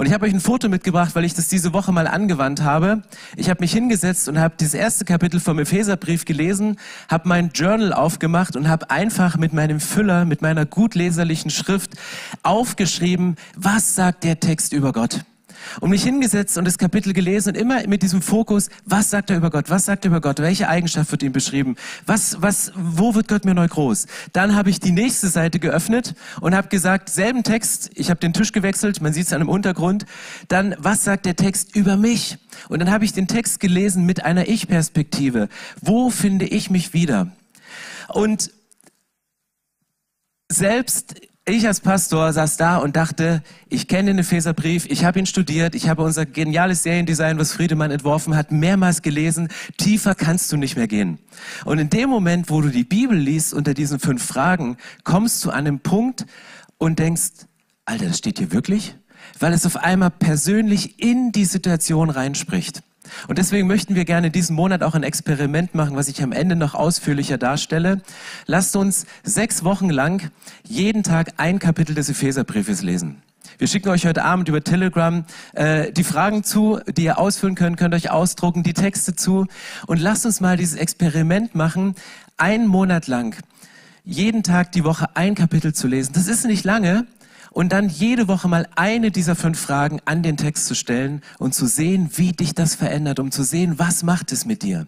Und 0.00 0.06
ich 0.06 0.14
habe 0.14 0.24
euch 0.24 0.32
ein 0.32 0.40
Foto 0.40 0.70
mitgebracht, 0.70 1.14
weil 1.14 1.26
ich 1.26 1.34
das 1.34 1.48
diese 1.48 1.74
Woche 1.74 1.92
mal 1.92 2.06
angewandt 2.06 2.62
habe. 2.62 3.02
Ich 3.36 3.50
habe 3.50 3.60
mich 3.60 3.70
hingesetzt 3.70 4.30
und 4.30 4.40
habe 4.40 4.54
dieses 4.58 4.72
erste 4.72 5.04
Kapitel 5.04 5.40
vom 5.40 5.58
Epheserbrief 5.58 6.24
gelesen, 6.24 6.78
habe 7.10 7.28
mein 7.28 7.50
Journal 7.50 7.92
aufgemacht 7.92 8.56
und 8.56 8.66
habe 8.66 8.90
einfach 8.90 9.36
mit 9.36 9.52
meinem 9.52 9.78
Füller, 9.78 10.24
mit 10.24 10.40
meiner 10.40 10.64
gut 10.64 10.94
leserlichen 10.94 11.50
Schrift 11.50 11.98
aufgeschrieben, 12.42 13.36
was 13.54 13.94
sagt 13.94 14.24
der 14.24 14.40
Text 14.40 14.72
über 14.72 14.94
Gott 14.94 15.20
und 15.80 15.90
mich 15.90 16.02
hingesetzt 16.02 16.58
und 16.58 16.64
das 16.64 16.78
Kapitel 16.78 17.12
gelesen 17.12 17.50
und 17.50 17.54
immer 17.56 17.86
mit 17.86 18.02
diesem 18.02 18.22
Fokus, 18.22 18.70
was 18.84 19.10
sagt 19.10 19.30
er 19.30 19.36
über 19.36 19.50
Gott, 19.50 19.70
was 19.70 19.86
sagt 19.86 20.04
er 20.04 20.10
über 20.10 20.20
Gott, 20.20 20.38
welche 20.38 20.68
Eigenschaft 20.68 21.10
wird 21.10 21.22
ihm 21.22 21.32
beschrieben, 21.32 21.76
was, 22.06 22.40
was, 22.40 22.72
wo 22.74 23.14
wird 23.14 23.28
Gott 23.28 23.44
mir 23.44 23.54
neu 23.54 23.68
groß. 23.68 24.06
Dann 24.32 24.54
habe 24.56 24.70
ich 24.70 24.80
die 24.80 24.92
nächste 24.92 25.28
Seite 25.28 25.58
geöffnet 25.58 26.14
und 26.40 26.54
habe 26.54 26.68
gesagt, 26.68 27.10
selben 27.10 27.42
Text, 27.42 27.90
ich 27.94 28.10
habe 28.10 28.20
den 28.20 28.32
Tisch 28.32 28.52
gewechselt, 28.52 29.00
man 29.00 29.12
sieht 29.12 29.26
es 29.26 29.32
an 29.32 29.40
dem 29.40 29.48
Untergrund, 29.48 30.06
dann, 30.48 30.74
was 30.78 31.04
sagt 31.04 31.26
der 31.26 31.36
Text 31.36 31.76
über 31.76 31.96
mich? 31.96 32.38
Und 32.68 32.80
dann 32.80 32.90
habe 32.90 33.04
ich 33.04 33.12
den 33.12 33.28
Text 33.28 33.60
gelesen 33.60 34.04
mit 34.06 34.24
einer 34.24 34.48
Ich-Perspektive. 34.48 35.48
Wo 35.80 36.10
finde 36.10 36.46
ich 36.46 36.70
mich 36.70 36.92
wieder? 36.92 37.30
Und 38.08 38.50
selbst 40.50 41.14
ich 41.56 41.66
als 41.66 41.80
Pastor 41.80 42.32
saß 42.32 42.56
da 42.58 42.76
und 42.76 42.96
dachte, 42.96 43.42
ich 43.68 43.88
kenne 43.88 44.10
den 44.10 44.18
Epheserbrief, 44.18 44.86
ich 44.90 45.04
habe 45.04 45.18
ihn 45.18 45.26
studiert, 45.26 45.74
ich 45.74 45.88
habe 45.88 46.02
unser 46.02 46.26
geniales 46.26 46.82
Seriendesign, 46.82 47.38
was 47.38 47.52
Friedemann 47.52 47.90
entworfen 47.90 48.36
hat, 48.36 48.52
mehrmals 48.52 49.00
gelesen. 49.00 49.48
Tiefer 49.78 50.14
kannst 50.14 50.52
du 50.52 50.56
nicht 50.56 50.76
mehr 50.76 50.88
gehen. 50.88 51.18
Und 51.64 51.78
in 51.78 51.88
dem 51.88 52.10
Moment, 52.10 52.50
wo 52.50 52.60
du 52.60 52.68
die 52.68 52.84
Bibel 52.84 53.16
liest 53.16 53.54
unter 53.54 53.74
diesen 53.74 53.98
fünf 53.98 54.24
Fragen, 54.24 54.76
kommst 55.04 55.44
du 55.44 55.50
an 55.50 55.66
einen 55.66 55.80
Punkt 55.80 56.26
und 56.78 56.98
denkst, 56.98 57.46
Alter, 57.84 58.06
das 58.06 58.18
steht 58.18 58.38
hier 58.38 58.52
wirklich? 58.52 58.96
Weil 59.38 59.52
es 59.52 59.64
auf 59.64 59.76
einmal 59.76 60.10
persönlich 60.10 61.02
in 61.02 61.32
die 61.32 61.44
Situation 61.44 62.10
reinspricht. 62.10 62.82
Und 63.28 63.38
deswegen 63.38 63.66
möchten 63.66 63.94
wir 63.94 64.04
gerne 64.04 64.30
diesen 64.30 64.56
Monat 64.56 64.82
auch 64.82 64.94
ein 64.94 65.02
Experiment 65.02 65.74
machen, 65.74 65.96
was 65.96 66.08
ich 66.08 66.22
am 66.22 66.32
Ende 66.32 66.56
noch 66.56 66.74
ausführlicher 66.74 67.38
darstelle. 67.38 68.00
Lasst 68.46 68.76
uns 68.76 69.06
sechs 69.22 69.64
Wochen 69.64 69.90
lang 69.90 70.30
jeden 70.64 71.02
Tag 71.02 71.34
ein 71.36 71.58
Kapitel 71.58 71.94
des 71.94 72.08
Epheserbriefes 72.08 72.82
lesen. 72.82 73.22
Wir 73.58 73.68
schicken 73.68 73.90
euch 73.90 74.06
heute 74.06 74.24
Abend 74.24 74.48
über 74.48 74.64
Telegram 74.64 75.24
äh, 75.52 75.92
die 75.92 76.04
Fragen 76.04 76.44
zu, 76.44 76.80
die 76.86 77.04
ihr 77.04 77.18
ausfüllen 77.18 77.56
könnt, 77.56 77.76
könnt 77.76 77.94
euch 77.94 78.10
ausdrucken, 78.10 78.62
die 78.62 78.72
Texte 78.72 79.14
zu. 79.14 79.46
Und 79.86 80.00
lasst 80.00 80.24
uns 80.24 80.40
mal 80.40 80.56
dieses 80.56 80.76
Experiment 80.76 81.54
machen, 81.54 81.94
einen 82.38 82.66
Monat 82.66 83.06
lang 83.06 83.36
jeden 84.04 84.42
Tag 84.42 84.72
die 84.72 84.84
Woche 84.84 85.08
ein 85.14 85.34
Kapitel 85.34 85.74
zu 85.74 85.88
lesen. 85.88 86.12
Das 86.14 86.26
ist 86.26 86.46
nicht 86.46 86.64
lange, 86.64 87.06
und 87.50 87.72
dann 87.72 87.88
jede 87.88 88.28
Woche 88.28 88.48
mal 88.48 88.68
eine 88.76 89.10
dieser 89.10 89.36
fünf 89.36 89.58
Fragen 89.58 90.00
an 90.04 90.22
den 90.22 90.36
Text 90.36 90.66
zu 90.66 90.74
stellen 90.74 91.22
und 91.38 91.54
zu 91.54 91.66
sehen, 91.66 92.10
wie 92.14 92.32
dich 92.32 92.54
das 92.54 92.74
verändert, 92.74 93.18
um 93.18 93.30
zu 93.30 93.42
sehen, 93.42 93.78
was 93.78 94.02
macht 94.02 94.32
es 94.32 94.44
mit 94.44 94.62
dir. 94.62 94.86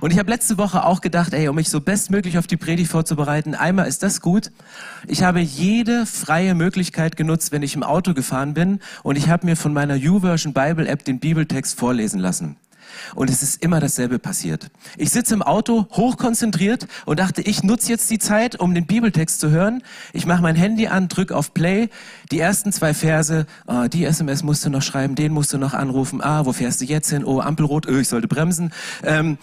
Und 0.00 0.12
ich 0.12 0.18
habe 0.18 0.30
letzte 0.30 0.58
Woche 0.58 0.84
auch 0.84 1.00
gedacht, 1.00 1.32
ey, 1.32 1.48
um 1.48 1.56
mich 1.56 1.70
so 1.70 1.80
bestmöglich 1.80 2.38
auf 2.38 2.46
die 2.46 2.56
Predigt 2.56 2.90
vorzubereiten, 2.90 3.54
einmal 3.54 3.88
ist 3.88 4.02
das 4.02 4.20
gut. 4.20 4.50
Ich 5.06 5.22
habe 5.22 5.40
jede 5.40 6.06
freie 6.06 6.54
Möglichkeit 6.54 7.16
genutzt, 7.16 7.52
wenn 7.52 7.62
ich 7.62 7.74
im 7.74 7.82
Auto 7.82 8.14
gefahren 8.14 8.54
bin 8.54 8.80
und 9.02 9.16
ich 9.16 9.28
habe 9.28 9.46
mir 9.46 9.56
von 9.56 9.72
meiner 9.72 9.94
YouVersion 9.94 10.52
Bible 10.52 10.86
App 10.86 11.04
den 11.04 11.20
Bibeltext 11.20 11.78
vorlesen 11.78 12.20
lassen. 12.20 12.56
Und 13.14 13.30
es 13.30 13.42
ist 13.42 13.62
immer 13.62 13.80
dasselbe 13.80 14.18
passiert. 14.18 14.70
Ich 14.96 15.10
sitze 15.10 15.34
im 15.34 15.42
Auto, 15.42 15.86
hochkonzentriert 15.92 16.86
und 17.06 17.18
dachte, 17.18 17.42
ich 17.42 17.62
nutze 17.62 17.90
jetzt 17.90 18.10
die 18.10 18.18
Zeit, 18.18 18.58
um 18.58 18.74
den 18.74 18.86
Bibeltext 18.86 19.40
zu 19.40 19.50
hören. 19.50 19.82
Ich 20.12 20.26
mache 20.26 20.42
mein 20.42 20.56
Handy 20.56 20.86
an, 20.86 21.08
drück 21.08 21.32
auf 21.32 21.54
Play, 21.54 21.88
die 22.30 22.38
ersten 22.38 22.72
zwei 22.72 22.94
Verse, 22.94 23.46
oh, 23.66 23.86
die 23.88 24.04
SMS 24.04 24.42
musst 24.42 24.64
du 24.64 24.70
noch 24.70 24.82
schreiben, 24.82 25.14
den 25.14 25.32
musst 25.32 25.52
du 25.52 25.58
noch 25.58 25.74
anrufen, 25.74 26.22
ah, 26.22 26.44
wo 26.46 26.52
fährst 26.52 26.80
du 26.80 26.84
jetzt 26.84 27.10
hin? 27.10 27.24
Oh, 27.24 27.40
Ampelrot, 27.40 27.86
oh, 27.88 27.96
ich 27.96 28.08
sollte 28.08 28.28
bremsen. 28.28 28.72
Ähm, 29.04 29.38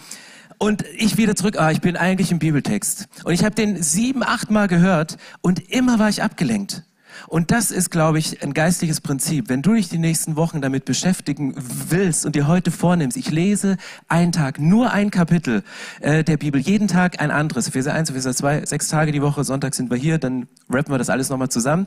und 0.58 0.84
ich 0.94 1.16
wieder 1.16 1.36
zurück, 1.36 1.58
ah, 1.58 1.70
ich 1.70 1.80
bin 1.80 1.96
eigentlich 1.96 2.30
im 2.30 2.38
Bibeltext. 2.38 3.08
Und 3.24 3.32
ich 3.32 3.44
habe 3.44 3.54
den 3.54 3.82
sieben, 3.82 4.22
acht 4.22 4.50
Mal 4.50 4.68
gehört 4.68 5.16
und 5.40 5.70
immer 5.70 5.98
war 5.98 6.10
ich 6.10 6.22
abgelenkt. 6.22 6.84
Und 7.26 7.50
das 7.50 7.70
ist, 7.70 7.90
glaube 7.90 8.18
ich, 8.18 8.42
ein 8.42 8.54
geistliches 8.54 9.00
Prinzip. 9.00 9.48
Wenn 9.48 9.62
du 9.62 9.74
dich 9.74 9.88
die 9.88 9.98
nächsten 9.98 10.36
Wochen 10.36 10.60
damit 10.60 10.84
beschäftigen 10.84 11.54
willst 11.56 12.26
und 12.26 12.34
dir 12.34 12.46
heute 12.46 12.70
vornimmst, 12.70 13.16
ich 13.16 13.30
lese 13.30 13.76
einen 14.08 14.32
Tag, 14.32 14.58
nur 14.58 14.92
ein 14.92 15.10
Kapitel 15.10 15.62
äh, 16.00 16.24
der 16.24 16.36
Bibel, 16.36 16.60
jeden 16.60 16.88
Tag 16.88 17.20
ein 17.20 17.30
anderes, 17.30 17.68
Epheser 17.68 17.94
1, 17.94 18.10
Epheser 18.10 18.34
2, 18.34 18.66
sechs 18.66 18.88
Tage 18.88 19.12
die 19.12 19.22
Woche, 19.22 19.44
Sonntag 19.44 19.74
sind 19.74 19.90
wir 19.90 19.96
hier, 19.96 20.18
dann 20.18 20.48
rappen 20.68 20.92
wir 20.92 20.98
das 20.98 21.10
alles 21.10 21.28
nochmal 21.28 21.48
zusammen, 21.48 21.86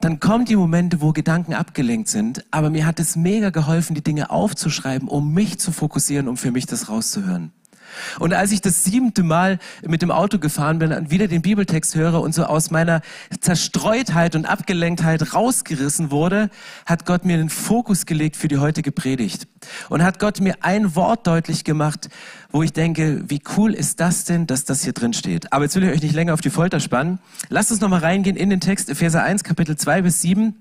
dann 0.00 0.20
kommen 0.20 0.44
die 0.44 0.56
Momente, 0.56 1.00
wo 1.00 1.12
Gedanken 1.12 1.54
abgelenkt 1.54 2.08
sind, 2.08 2.44
aber 2.50 2.70
mir 2.70 2.86
hat 2.86 3.00
es 3.00 3.16
mega 3.16 3.50
geholfen, 3.50 3.94
die 3.94 4.02
Dinge 4.02 4.30
aufzuschreiben, 4.30 5.08
um 5.08 5.32
mich 5.32 5.58
zu 5.58 5.72
fokussieren, 5.72 6.28
um 6.28 6.36
für 6.36 6.50
mich 6.50 6.66
das 6.66 6.88
rauszuhören. 6.88 7.52
Und 8.18 8.34
als 8.34 8.52
ich 8.52 8.60
das 8.60 8.84
siebente 8.84 9.22
Mal 9.22 9.58
mit 9.86 10.02
dem 10.02 10.10
Auto 10.10 10.38
gefahren 10.38 10.78
bin 10.78 10.92
und 10.92 11.10
wieder 11.10 11.28
den 11.28 11.42
Bibeltext 11.42 11.94
höre 11.94 12.20
und 12.20 12.34
so 12.34 12.44
aus 12.44 12.70
meiner 12.70 13.00
Zerstreutheit 13.40 14.34
und 14.34 14.46
Abgelenktheit 14.46 15.34
rausgerissen 15.34 16.10
wurde, 16.10 16.50
hat 16.86 17.06
Gott 17.06 17.24
mir 17.24 17.36
den 17.36 17.50
Fokus 17.50 18.06
gelegt 18.06 18.36
für 18.36 18.48
die 18.48 18.58
heutige 18.58 18.92
Predigt. 18.92 19.46
Und 19.88 20.02
hat 20.02 20.18
Gott 20.18 20.40
mir 20.40 20.56
ein 20.60 20.94
Wort 20.94 21.26
deutlich 21.26 21.64
gemacht, 21.64 22.08
wo 22.50 22.62
ich 22.62 22.72
denke, 22.72 23.24
wie 23.28 23.42
cool 23.56 23.74
ist 23.74 24.00
das 24.00 24.24
denn, 24.24 24.46
dass 24.46 24.64
das 24.64 24.84
hier 24.84 24.92
drin 24.92 25.12
steht. 25.12 25.52
Aber 25.52 25.64
jetzt 25.64 25.76
will 25.76 25.84
ich 25.84 25.90
euch 25.90 26.02
nicht 26.02 26.14
länger 26.14 26.34
auf 26.34 26.40
die 26.40 26.50
Folter 26.50 26.80
spannen. 26.80 27.18
Lasst 27.48 27.70
uns 27.70 27.80
nochmal 27.80 28.00
reingehen 28.00 28.36
in 28.36 28.50
den 28.50 28.60
Text 28.60 28.88
Epheser 28.88 29.22
1, 29.22 29.44
Kapitel 29.44 29.76
2 29.76 30.02
bis 30.02 30.22
7. 30.22 30.54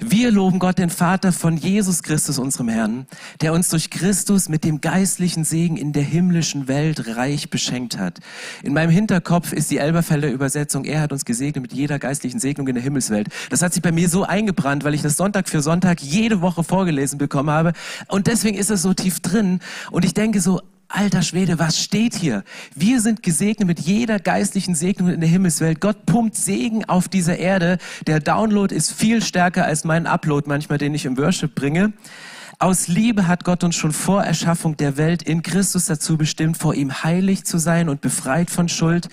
Wir 0.00 0.30
loben 0.30 0.58
Gott, 0.58 0.78
den 0.78 0.90
Vater 0.90 1.32
von 1.32 1.56
Jesus 1.56 2.02
Christus, 2.02 2.38
unserem 2.38 2.68
Herrn, 2.68 3.06
der 3.40 3.52
uns 3.52 3.68
durch 3.68 3.90
Christus 3.90 4.48
mit 4.48 4.64
dem 4.64 4.80
geistlichen 4.80 5.44
Segen 5.44 5.76
in 5.76 5.92
der 5.92 6.02
himmlischen 6.02 6.68
Welt 6.68 7.16
reich 7.16 7.50
beschenkt 7.50 7.98
hat. 7.98 8.20
In 8.62 8.72
meinem 8.72 8.90
Hinterkopf 8.90 9.52
ist 9.52 9.70
die 9.70 9.78
Elberfelder 9.78 10.30
Übersetzung, 10.30 10.84
er 10.84 11.00
hat 11.00 11.12
uns 11.12 11.24
gesegnet 11.24 11.62
mit 11.62 11.72
jeder 11.72 11.98
geistlichen 11.98 12.40
Segnung 12.40 12.68
in 12.68 12.74
der 12.74 12.84
Himmelswelt. 12.84 13.28
Das 13.50 13.62
hat 13.62 13.72
sich 13.72 13.82
bei 13.82 13.92
mir 13.92 14.08
so 14.08 14.24
eingebrannt, 14.24 14.84
weil 14.84 14.94
ich 14.94 15.02
das 15.02 15.16
Sonntag 15.16 15.48
für 15.48 15.62
Sonntag 15.62 16.00
jede 16.02 16.40
Woche 16.40 16.64
vorgelesen 16.64 17.18
bekommen 17.18 17.50
habe. 17.50 17.72
Und 18.08 18.26
deswegen 18.26 18.58
ist 18.58 18.70
es 18.70 18.82
so 18.82 18.94
tief 18.94 19.20
drin. 19.20 19.60
Und 19.90 20.04
ich 20.04 20.14
denke 20.14 20.40
so, 20.40 20.60
alter 20.94 21.22
Schwede, 21.22 21.58
was 21.58 21.82
steht 21.82 22.14
hier? 22.14 22.44
Wir 22.74 23.00
sind 23.00 23.22
gesegnet 23.22 23.66
mit 23.66 23.80
jeder 23.80 24.18
geistlichen 24.20 24.74
Segnung 24.74 25.10
in 25.10 25.20
der 25.20 25.28
Himmelswelt. 25.28 25.80
Gott 25.80 26.06
pumpt 26.06 26.36
Segen 26.36 26.84
auf 26.84 27.08
dieser 27.08 27.38
Erde. 27.38 27.78
Der 28.06 28.20
Download 28.20 28.74
ist 28.74 28.92
viel 28.92 29.22
stärker 29.22 29.64
als 29.64 29.84
mein 29.84 30.06
Upload 30.06 30.48
manchmal, 30.48 30.78
den 30.78 30.94
ich 30.94 31.04
im 31.04 31.18
Worship 31.18 31.54
bringe. 31.54 31.92
Aus 32.60 32.86
Liebe 32.86 33.26
hat 33.26 33.42
Gott 33.42 33.64
uns 33.64 33.74
schon 33.74 33.92
vor 33.92 34.22
Erschaffung 34.22 34.76
der 34.76 34.96
Welt 34.96 35.24
in 35.24 35.42
Christus 35.42 35.86
dazu 35.86 36.16
bestimmt, 36.16 36.56
vor 36.56 36.74
ihm 36.74 37.02
heilig 37.02 37.44
zu 37.44 37.58
sein 37.58 37.88
und 37.88 38.00
befreit 38.00 38.48
von 38.48 38.68
Schuld. 38.68 39.08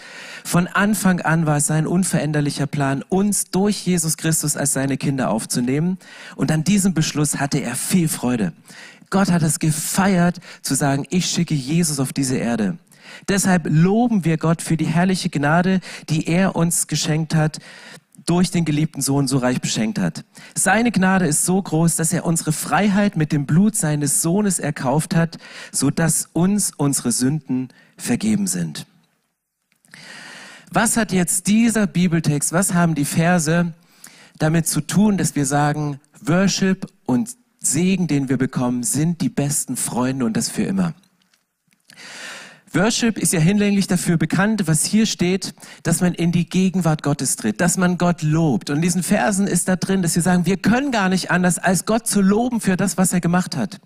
Von 0.45 0.67
Anfang 0.67 1.21
an 1.21 1.47
war 1.47 1.57
es 1.57 1.65
sein 1.65 1.87
unveränderlicher 1.87 2.67
Plan, 2.67 3.03
uns 3.09 3.45
durch 3.45 3.85
Jesus 3.85 4.17
Christus 4.17 4.55
als 4.55 4.73
seine 4.73 4.97
Kinder 4.97 5.29
aufzunehmen. 5.29 5.97
Und 6.35 6.51
an 6.51 6.63
diesem 6.63 6.93
Beschluss 6.93 7.39
hatte 7.39 7.57
er 7.57 7.75
viel 7.75 8.07
Freude. 8.07 8.53
Gott 9.11 9.29
hat 9.29 9.43
es 9.43 9.59
gefeiert, 9.59 10.39
zu 10.63 10.73
sagen, 10.73 11.05
ich 11.09 11.27
schicke 11.27 11.53
Jesus 11.53 11.99
auf 11.99 12.13
diese 12.13 12.37
Erde. 12.37 12.79
Deshalb 13.27 13.67
loben 13.69 14.25
wir 14.25 14.37
Gott 14.37 14.61
für 14.61 14.77
die 14.77 14.87
herrliche 14.87 15.29
Gnade, 15.29 15.81
die 16.09 16.27
er 16.27 16.55
uns 16.55 16.87
geschenkt 16.87 17.35
hat, 17.35 17.59
durch 18.25 18.51
den 18.51 18.65
geliebten 18.65 19.01
Sohn 19.01 19.27
so 19.27 19.37
reich 19.37 19.61
beschenkt 19.61 19.99
hat. 19.99 20.23
Seine 20.55 20.91
Gnade 20.91 21.27
ist 21.27 21.45
so 21.45 21.61
groß, 21.61 21.95
dass 21.95 22.13
er 22.13 22.25
unsere 22.25 22.51
Freiheit 22.51 23.17
mit 23.17 23.31
dem 23.31 23.45
Blut 23.45 23.75
seines 23.75 24.21
Sohnes 24.21 24.59
erkauft 24.59 25.15
hat, 25.15 25.37
so 25.71 25.89
dass 25.89 26.29
uns 26.31 26.71
unsere 26.77 27.11
Sünden 27.11 27.69
vergeben 27.97 28.47
sind. 28.47 28.85
Was 30.71 30.95
hat 30.95 31.11
jetzt 31.11 31.47
dieser 31.47 31.85
Bibeltext, 31.85 32.53
was 32.53 32.73
haben 32.73 32.95
die 32.95 33.05
Verse 33.05 33.73
damit 34.37 34.67
zu 34.67 34.81
tun, 34.81 35.17
dass 35.17 35.35
wir 35.35 35.45
sagen, 35.45 35.99
Worship 36.21 36.87
und 37.05 37.35
Segen, 37.63 38.07
den 38.07 38.27
wir 38.27 38.37
bekommen, 38.37 38.81
sind 38.83 39.21
die 39.21 39.29
besten 39.29 39.77
Freunde 39.77 40.25
und 40.25 40.35
das 40.35 40.49
für 40.49 40.63
immer. 40.63 40.95
Worship 42.73 43.17
ist 43.19 43.33
ja 43.33 43.39
hinlänglich 43.39 43.87
dafür 43.87 44.17
bekannt, 44.17 44.65
was 44.65 44.85
hier 44.85 45.05
steht, 45.05 45.53
dass 45.83 45.99
man 45.99 46.13
in 46.13 46.31
die 46.31 46.47
Gegenwart 46.49 47.03
Gottes 47.03 47.35
tritt, 47.35 47.59
dass 47.59 47.77
man 47.77 47.97
Gott 47.97 48.21
lobt. 48.23 48.69
Und 48.69 48.77
in 48.77 48.81
diesen 48.81 49.03
Versen 49.03 49.45
ist 49.45 49.67
da 49.67 49.75
drin, 49.75 50.01
dass 50.01 50.15
wir 50.15 50.23
sagen, 50.23 50.45
wir 50.45 50.57
können 50.57 50.91
gar 50.91 51.09
nicht 51.09 51.31
anders, 51.31 51.59
als 51.59 51.85
Gott 51.85 52.07
zu 52.07 52.21
loben 52.21 52.61
für 52.61 52.77
das, 52.77 52.97
was 52.97 53.11
er 53.11 53.19
gemacht 53.19 53.57
hat. 53.57 53.81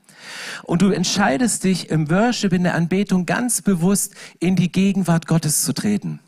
Und 0.64 0.84
du 0.84 0.92
entscheidest 0.92 1.64
dich 1.64 1.90
im 1.90 2.10
Worship, 2.12 2.54
in 2.54 2.64
der 2.64 2.76
Anbetung 2.76 3.26
ganz 3.26 3.62
bewusst 3.62 4.14
in 4.40 4.56
die 4.56 4.72
Gegenwart 4.72 5.26
Gottes 5.26 5.64
zu 5.64 5.74
treten. 5.74 6.20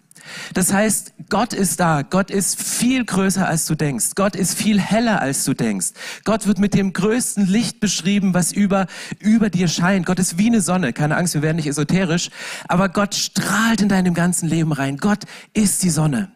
Das 0.53 0.74
heißt, 0.74 1.13
Gott 1.29 1.53
ist 1.53 1.79
da. 1.79 2.01
Gott 2.01 2.31
ist 2.31 2.62
viel 2.62 3.05
größer, 3.05 3.48
als 3.48 3.65
du 3.65 3.75
denkst. 3.75 4.12
Gott 4.15 4.36
ist 4.36 4.57
viel 4.57 4.79
heller, 4.79 5.22
als 5.22 5.43
du 5.46 5.53
denkst. 5.53 5.88
Gott 6.24 6.48
wird 6.48 6.60
mit 6.60 6.74
dem 6.74 6.93
größten 6.93 7.46
Licht 7.46 7.79
beschrieben, 7.79 8.34
was 8.34 8.51
über, 8.51 8.88
über 9.19 9.50
dir 9.50 9.67
scheint. 9.67 10.05
Gott 10.05 10.19
ist 10.19 10.38
wie 10.38 10.48
eine 10.48 10.62
Sonne. 10.62 10.93
Keine 10.93 11.17
Angst, 11.17 11.34
wir 11.34 11.41
werden 11.41 11.57
nicht 11.57 11.67
esoterisch. 11.67 12.29
Aber 12.67 12.89
Gott 12.89 13.15
strahlt 13.15 13.81
in 13.81 13.89
deinem 13.89 14.13
ganzen 14.13 14.48
Leben 14.48 14.72
rein. 14.72 14.98
Gott 14.98 15.24
ist 15.53 15.84
die 15.84 15.89
Sonne. 15.89 16.31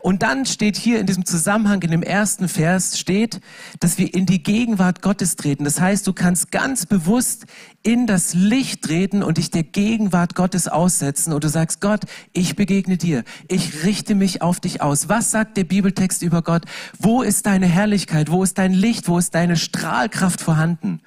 Und 0.00 0.22
dann 0.22 0.46
steht 0.46 0.76
hier 0.76 1.00
in 1.00 1.06
diesem 1.06 1.24
Zusammenhang, 1.24 1.82
in 1.82 1.90
dem 1.90 2.02
ersten 2.02 2.48
Vers 2.48 2.98
steht, 2.98 3.40
dass 3.80 3.98
wir 3.98 4.12
in 4.12 4.26
die 4.26 4.42
Gegenwart 4.42 5.02
Gottes 5.02 5.36
treten. 5.36 5.64
Das 5.64 5.80
heißt, 5.80 6.06
du 6.06 6.12
kannst 6.12 6.50
ganz 6.50 6.86
bewusst 6.86 7.46
in 7.82 8.06
das 8.06 8.34
Licht 8.34 8.82
treten 8.82 9.22
und 9.22 9.38
dich 9.38 9.50
der 9.50 9.62
Gegenwart 9.62 10.34
Gottes 10.34 10.68
aussetzen 10.68 11.32
und 11.32 11.44
du 11.44 11.48
sagst, 11.48 11.80
Gott, 11.80 12.04
ich 12.32 12.56
begegne 12.56 12.96
dir. 12.96 13.24
Ich 13.48 13.84
richte 13.84 14.14
mich 14.14 14.42
auf 14.42 14.60
dich 14.60 14.82
aus. 14.82 15.08
Was 15.08 15.30
sagt 15.30 15.56
der 15.56 15.64
Bibeltext 15.64 16.22
über 16.22 16.42
Gott? 16.42 16.64
Wo 16.98 17.22
ist 17.22 17.46
deine 17.46 17.66
Herrlichkeit? 17.66 18.30
Wo 18.30 18.42
ist 18.42 18.58
dein 18.58 18.72
Licht? 18.72 19.08
Wo 19.08 19.18
ist 19.18 19.34
deine 19.34 19.56
Strahlkraft 19.56 20.40
vorhanden? 20.40 21.00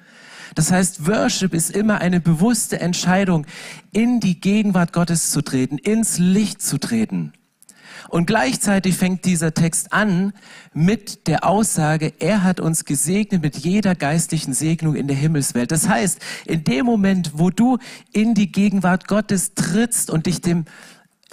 Das 0.54 0.72
heißt, 0.72 1.06
Worship 1.06 1.54
ist 1.54 1.70
immer 1.70 2.00
eine 2.00 2.20
bewusste 2.20 2.80
Entscheidung, 2.80 3.46
in 3.92 4.20
die 4.20 4.40
Gegenwart 4.40 4.92
Gottes 4.92 5.30
zu 5.30 5.42
treten, 5.42 5.78
ins 5.78 6.18
Licht 6.18 6.62
zu 6.62 6.78
treten. 6.78 7.32
Und 8.08 8.26
gleichzeitig 8.26 8.96
fängt 8.96 9.24
dieser 9.26 9.52
Text 9.52 9.92
an 9.92 10.32
mit 10.72 11.26
der 11.26 11.46
Aussage, 11.46 12.12
er 12.18 12.42
hat 12.42 12.58
uns 12.58 12.84
gesegnet 12.84 13.42
mit 13.42 13.56
jeder 13.58 13.94
geistlichen 13.94 14.54
Segnung 14.54 14.94
in 14.94 15.08
der 15.08 15.16
Himmelswelt. 15.16 15.70
Das 15.70 15.88
heißt, 15.88 16.18
in 16.46 16.64
dem 16.64 16.86
Moment, 16.86 17.32
wo 17.34 17.50
du 17.50 17.78
in 18.12 18.34
die 18.34 18.50
Gegenwart 18.50 19.08
Gottes 19.08 19.54
trittst 19.54 20.10
und 20.10 20.26
dich 20.26 20.40
dem, 20.40 20.64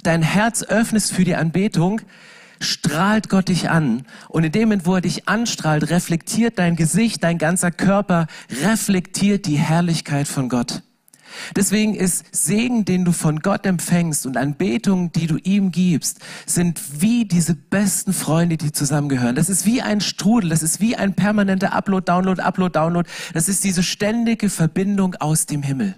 dein 0.03 0.21
Herz 0.21 0.63
öffnest 0.63 1.13
für 1.13 1.23
die 1.23 1.35
Anbetung, 1.35 2.01
strahlt 2.59 3.29
Gott 3.29 3.47
dich 3.47 3.69
an. 3.69 4.03
Und 4.27 4.43
in 4.43 4.51
dem 4.51 4.63
Moment, 4.63 4.85
wo 4.85 4.95
er 4.95 5.01
dich 5.01 5.27
anstrahlt, 5.29 5.89
reflektiert 5.89 6.59
dein 6.59 6.75
Gesicht, 6.75 7.23
dein 7.23 7.37
ganzer 7.37 7.71
Körper, 7.71 8.27
reflektiert 8.63 9.45
die 9.45 9.57
Herrlichkeit 9.57 10.27
von 10.27 10.49
Gott. 10.49 10.83
Deswegen 11.55 11.95
ist 11.95 12.25
Segen, 12.31 12.85
den 12.85 13.05
du 13.05 13.11
von 13.11 13.39
Gott 13.39 13.65
empfängst 13.65 14.25
und 14.25 14.37
Anbetung, 14.37 15.11
die 15.11 15.27
du 15.27 15.37
ihm 15.37 15.71
gibst, 15.71 16.19
sind 16.45 16.81
wie 17.01 17.25
diese 17.25 17.55
besten 17.55 18.13
Freunde, 18.13 18.57
die 18.57 18.71
zusammengehören. 18.71 19.35
Das 19.35 19.49
ist 19.49 19.65
wie 19.65 19.81
ein 19.81 20.01
Strudel, 20.01 20.49
das 20.49 20.63
ist 20.63 20.79
wie 20.79 20.95
ein 20.95 21.13
permanenter 21.13 21.73
Upload, 21.73 22.05
Download, 22.05 22.41
Upload, 22.41 22.77
Download. 22.77 23.09
Das 23.33 23.49
ist 23.49 23.63
diese 23.63 23.83
ständige 23.83 24.49
Verbindung 24.49 25.15
aus 25.15 25.45
dem 25.45 25.63
Himmel. 25.63 25.95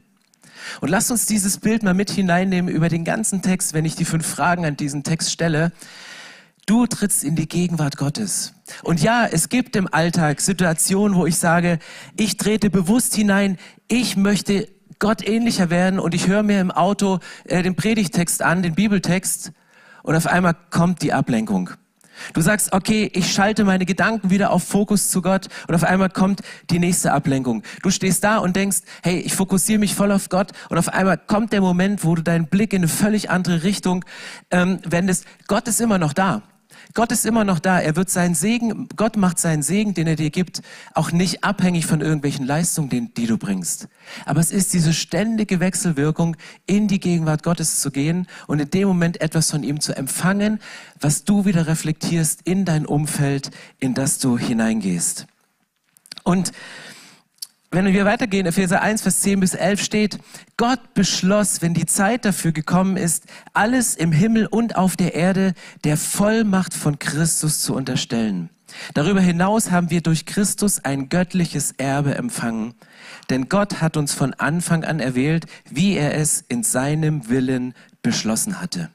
Und 0.82 0.90
lasst 0.90 1.12
uns 1.12 1.26
dieses 1.26 1.58
Bild 1.58 1.84
mal 1.84 1.94
mit 1.94 2.12
hineinnehmen 2.12 2.74
über 2.74 2.90
den 2.90 3.04
ganzen 3.04 3.42
Text, 3.42 3.74
wenn 3.74 3.86
ich 3.86 3.96
die 3.96 4.06
fünf 4.06 4.26
Fragen 4.26 4.66
an 4.66 4.78
diesen 4.78 5.04
Text 5.04 5.32
stelle. 5.32 5.72
Du 6.66 6.86
trittst 6.86 7.24
in 7.24 7.36
die 7.36 7.48
Gegenwart 7.48 7.96
Gottes. 7.96 8.54
Und 8.84 9.02
ja, 9.02 9.26
es 9.26 9.48
gibt 9.48 9.78
im 9.78 9.88
Alltag 9.92 10.42
Situationen, 10.42 11.16
wo 11.18 11.26
ich 11.26 11.38
sage, 11.38 11.80
ich 12.18 12.36
trete 12.36 12.70
bewusst 12.70 13.16
hinein, 13.16 13.58
ich 13.88 14.18
möchte 14.18 14.68
Gott 15.00 15.28
ähnlicher 15.28 15.70
werden 15.70 16.00
und 16.00 16.14
ich 16.14 16.28
höre 16.28 16.44
mir 16.44 16.60
im 16.60 16.72
Auto 16.72 17.20
äh, 17.46 17.62
den 17.62 17.76
Predigtext 17.76 18.42
an, 18.42 18.64
den 18.64 18.76
Bibeltext 18.76 19.52
und 20.04 20.16
auf 20.16 20.28
einmal 20.28 20.56
kommt 20.70 21.02
die 21.02 21.14
Ablenkung. 21.14 21.72
Du 22.34 22.42
sagst, 22.42 22.74
okay, 22.74 23.10
ich 23.14 23.32
schalte 23.32 23.64
meine 23.64 23.86
Gedanken 23.86 24.30
wieder 24.30 24.52
auf 24.52 24.64
Fokus 24.64 25.10
zu 25.12 25.22
Gott 25.22 25.48
und 25.68 25.76
auf 25.76 25.84
einmal 25.84 26.10
kommt 26.10 26.42
die 26.70 26.80
nächste 26.80 27.14
Ablenkung. 27.14 27.64
Du 27.84 27.90
stehst 27.90 28.24
da 28.24 28.38
und 28.38 28.56
denkst, 28.56 28.80
hey, 29.04 29.20
ich 29.20 29.36
fokussiere 29.36 29.80
mich 29.80 29.96
voll 29.96 30.12
auf 30.12 30.30
Gott 30.30 30.52
und 30.70 30.78
auf 30.78 30.90
einmal 30.90 31.18
kommt 31.18 31.54
der 31.54 31.62
Moment, 31.62 32.04
wo 32.04 32.16
du 32.16 32.24
deinen 32.24 32.48
Blick 32.48 32.74
in 32.74 32.80
eine 32.80 32.88
völlig 32.88 33.30
andere 33.30 33.64
Richtung 33.64 34.04
ähm, 34.52 34.80
wendest. 34.84 35.26
Gott 35.48 35.68
ist 35.68 35.80
immer 35.80 35.98
noch 35.98 36.14
da. 36.14 36.42
Gott 36.98 37.12
ist 37.12 37.28
immer 37.28 37.44
noch 37.44 37.60
da. 37.60 37.80
Er 37.80 37.96
wird 37.96 38.10
seinen 38.10 38.34
Segen, 38.34 38.90
Gott 38.96 39.18
macht 39.18 39.38
seinen 39.38 39.62
Segen, 39.62 39.94
den 39.94 40.08
er 40.08 40.16
dir 40.16 40.32
gibt, 40.32 40.64
auch 40.96 41.12
nicht 41.12 41.44
abhängig 41.44 41.86
von 41.86 42.02
irgendwelchen 42.02 42.44
Leistungen, 42.44 42.90
die, 42.90 43.14
die 43.14 43.28
du 43.28 43.38
bringst. 43.38 43.88
Aber 44.26 44.40
es 44.40 44.50
ist 44.50 44.74
diese 44.74 44.96
ständige 44.96 45.60
Wechselwirkung, 45.60 46.38
in 46.66 46.88
die 46.88 47.00
Gegenwart 47.00 47.44
Gottes 47.44 47.82
zu 47.82 47.92
gehen 47.92 48.26
und 48.48 48.60
in 48.60 48.72
dem 48.72 48.88
Moment 48.88 49.22
etwas 49.22 49.52
von 49.52 49.62
ihm 49.62 49.80
zu 49.80 49.96
empfangen, 49.96 50.58
was 51.00 51.24
du 51.24 51.46
wieder 51.46 51.68
reflektierst 51.68 52.42
in 52.46 52.66
dein 52.66 52.88
Umfeld, 52.88 53.52
in 53.80 53.94
das 53.94 54.18
du 54.18 54.40
hineingehst. 54.40 55.28
Und 56.24 56.52
wenn 57.72 57.86
wir 57.94 58.06
weitergehen, 58.06 58.46
Epheser 58.46 58.82
1, 58.82 59.02
Vers 59.02 59.22
10 59.22 59.40
bis 59.42 59.54
11 59.54 59.84
steht, 59.84 60.20
Gott 60.56 60.94
beschloss, 60.94 61.62
wenn 61.62 61.74
die 61.74 61.86
Zeit 61.86 62.24
dafür 62.24 62.54
gekommen 62.54 62.96
ist, 62.96 63.26
alles 63.54 63.96
im 63.96 64.12
Himmel 64.12 64.48
und 64.48 64.76
auf 64.76 64.96
der 64.96 65.16
Erde 65.16 65.54
der 65.84 65.98
Vollmacht 65.98 66.74
von 66.74 66.98
Christus 66.98 67.62
zu 67.62 67.76
unterstellen. 67.76 68.50
Darüber 68.94 69.22
hinaus 69.22 69.72
haben 69.72 69.90
wir 69.90 70.02
durch 70.02 70.26
Christus 70.26 70.84
ein 70.84 71.10
göttliches 71.10 71.72
Erbe 71.72 72.16
empfangen. 72.16 72.74
Denn 73.30 73.50
Gott 73.50 73.82
hat 73.82 73.98
uns 73.98 74.14
von 74.14 74.34
Anfang 74.34 74.84
an 74.84 75.00
erwählt, 75.00 75.46
wie 75.70 75.96
er 75.96 76.16
es 76.16 76.42
in 76.48 76.64
seinem 76.64 77.30
Willen 77.30 77.74
beschlossen 78.02 78.62
hatte. 78.62 78.90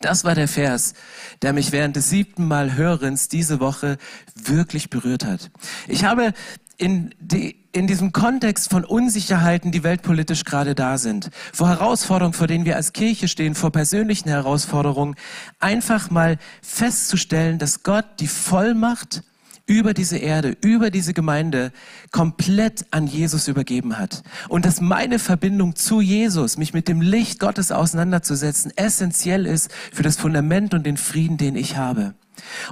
Das 0.00 0.24
war 0.24 0.34
der 0.34 0.48
Vers, 0.48 0.94
der 1.42 1.52
mich 1.52 1.72
während 1.72 1.94
des 1.94 2.08
siebten 2.08 2.48
Mal 2.48 2.74
Hörens 2.74 3.28
diese 3.28 3.60
Woche 3.60 3.98
wirklich 4.34 4.88
berührt 4.88 5.24
hat. 5.24 5.50
Ich 5.88 6.04
habe 6.04 6.32
in, 6.80 7.14
die, 7.20 7.56
in 7.72 7.86
diesem 7.86 8.12
Kontext 8.12 8.70
von 8.70 8.84
Unsicherheiten, 8.84 9.70
die 9.70 9.84
weltpolitisch 9.84 10.44
gerade 10.44 10.74
da 10.74 10.96
sind, 10.96 11.30
vor 11.52 11.68
Herausforderungen, 11.68 12.32
vor 12.32 12.46
denen 12.46 12.64
wir 12.64 12.76
als 12.76 12.94
Kirche 12.94 13.28
stehen, 13.28 13.54
vor 13.54 13.70
persönlichen 13.70 14.30
Herausforderungen, 14.30 15.14
einfach 15.58 16.10
mal 16.10 16.38
festzustellen, 16.62 17.58
dass 17.58 17.82
Gott 17.82 18.06
die 18.20 18.28
Vollmacht 18.28 19.22
über 19.66 19.94
diese 19.94 20.16
Erde, 20.16 20.56
über 20.62 20.90
diese 20.90 21.12
Gemeinde 21.12 21.70
komplett 22.10 22.86
an 22.90 23.06
Jesus 23.06 23.46
übergeben 23.46 23.98
hat. 23.98 24.22
Und 24.48 24.64
dass 24.64 24.80
meine 24.80 25.18
Verbindung 25.18 25.76
zu 25.76 26.00
Jesus, 26.00 26.56
mich 26.56 26.72
mit 26.72 26.88
dem 26.88 27.02
Licht 27.02 27.38
Gottes 27.38 27.70
auseinanderzusetzen, 27.70 28.72
essentiell 28.74 29.46
ist 29.46 29.70
für 29.92 30.02
das 30.02 30.16
Fundament 30.16 30.74
und 30.74 30.86
den 30.86 30.96
Frieden, 30.96 31.36
den 31.36 31.54
ich 31.56 31.76
habe. 31.76 32.14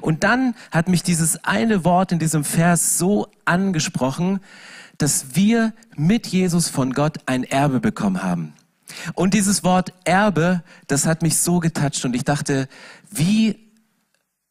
Und 0.00 0.24
dann 0.24 0.54
hat 0.70 0.88
mich 0.88 1.02
dieses 1.02 1.44
eine 1.44 1.84
Wort 1.84 2.12
in 2.12 2.18
diesem 2.18 2.44
Vers 2.44 2.98
so 2.98 3.28
angesprochen, 3.44 4.40
dass 4.96 5.34
wir 5.34 5.72
mit 5.96 6.26
Jesus 6.26 6.68
von 6.68 6.92
Gott 6.92 7.18
ein 7.26 7.44
Erbe 7.44 7.80
bekommen 7.80 8.22
haben. 8.22 8.54
Und 9.14 9.34
dieses 9.34 9.64
Wort 9.64 9.92
Erbe, 10.04 10.62
das 10.86 11.06
hat 11.06 11.22
mich 11.22 11.38
so 11.38 11.60
getatscht 11.60 12.04
und 12.04 12.14
ich 12.14 12.24
dachte, 12.24 12.68
wie 13.10 13.68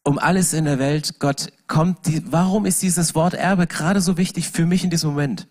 um 0.04 0.18
alles 0.18 0.54
in 0.54 0.64
der 0.64 0.78
Welt, 0.78 1.18
Gott 1.18 1.52
kommt, 1.66 2.06
die, 2.06 2.22
warum 2.30 2.64
ist 2.64 2.82
dieses 2.82 3.14
Wort 3.14 3.34
Erbe 3.34 3.66
gerade 3.66 4.00
so 4.00 4.16
wichtig 4.16 4.48
für 4.48 4.64
mich 4.64 4.84
in 4.84 4.90
diesem 4.90 5.10
Moment? 5.10 5.48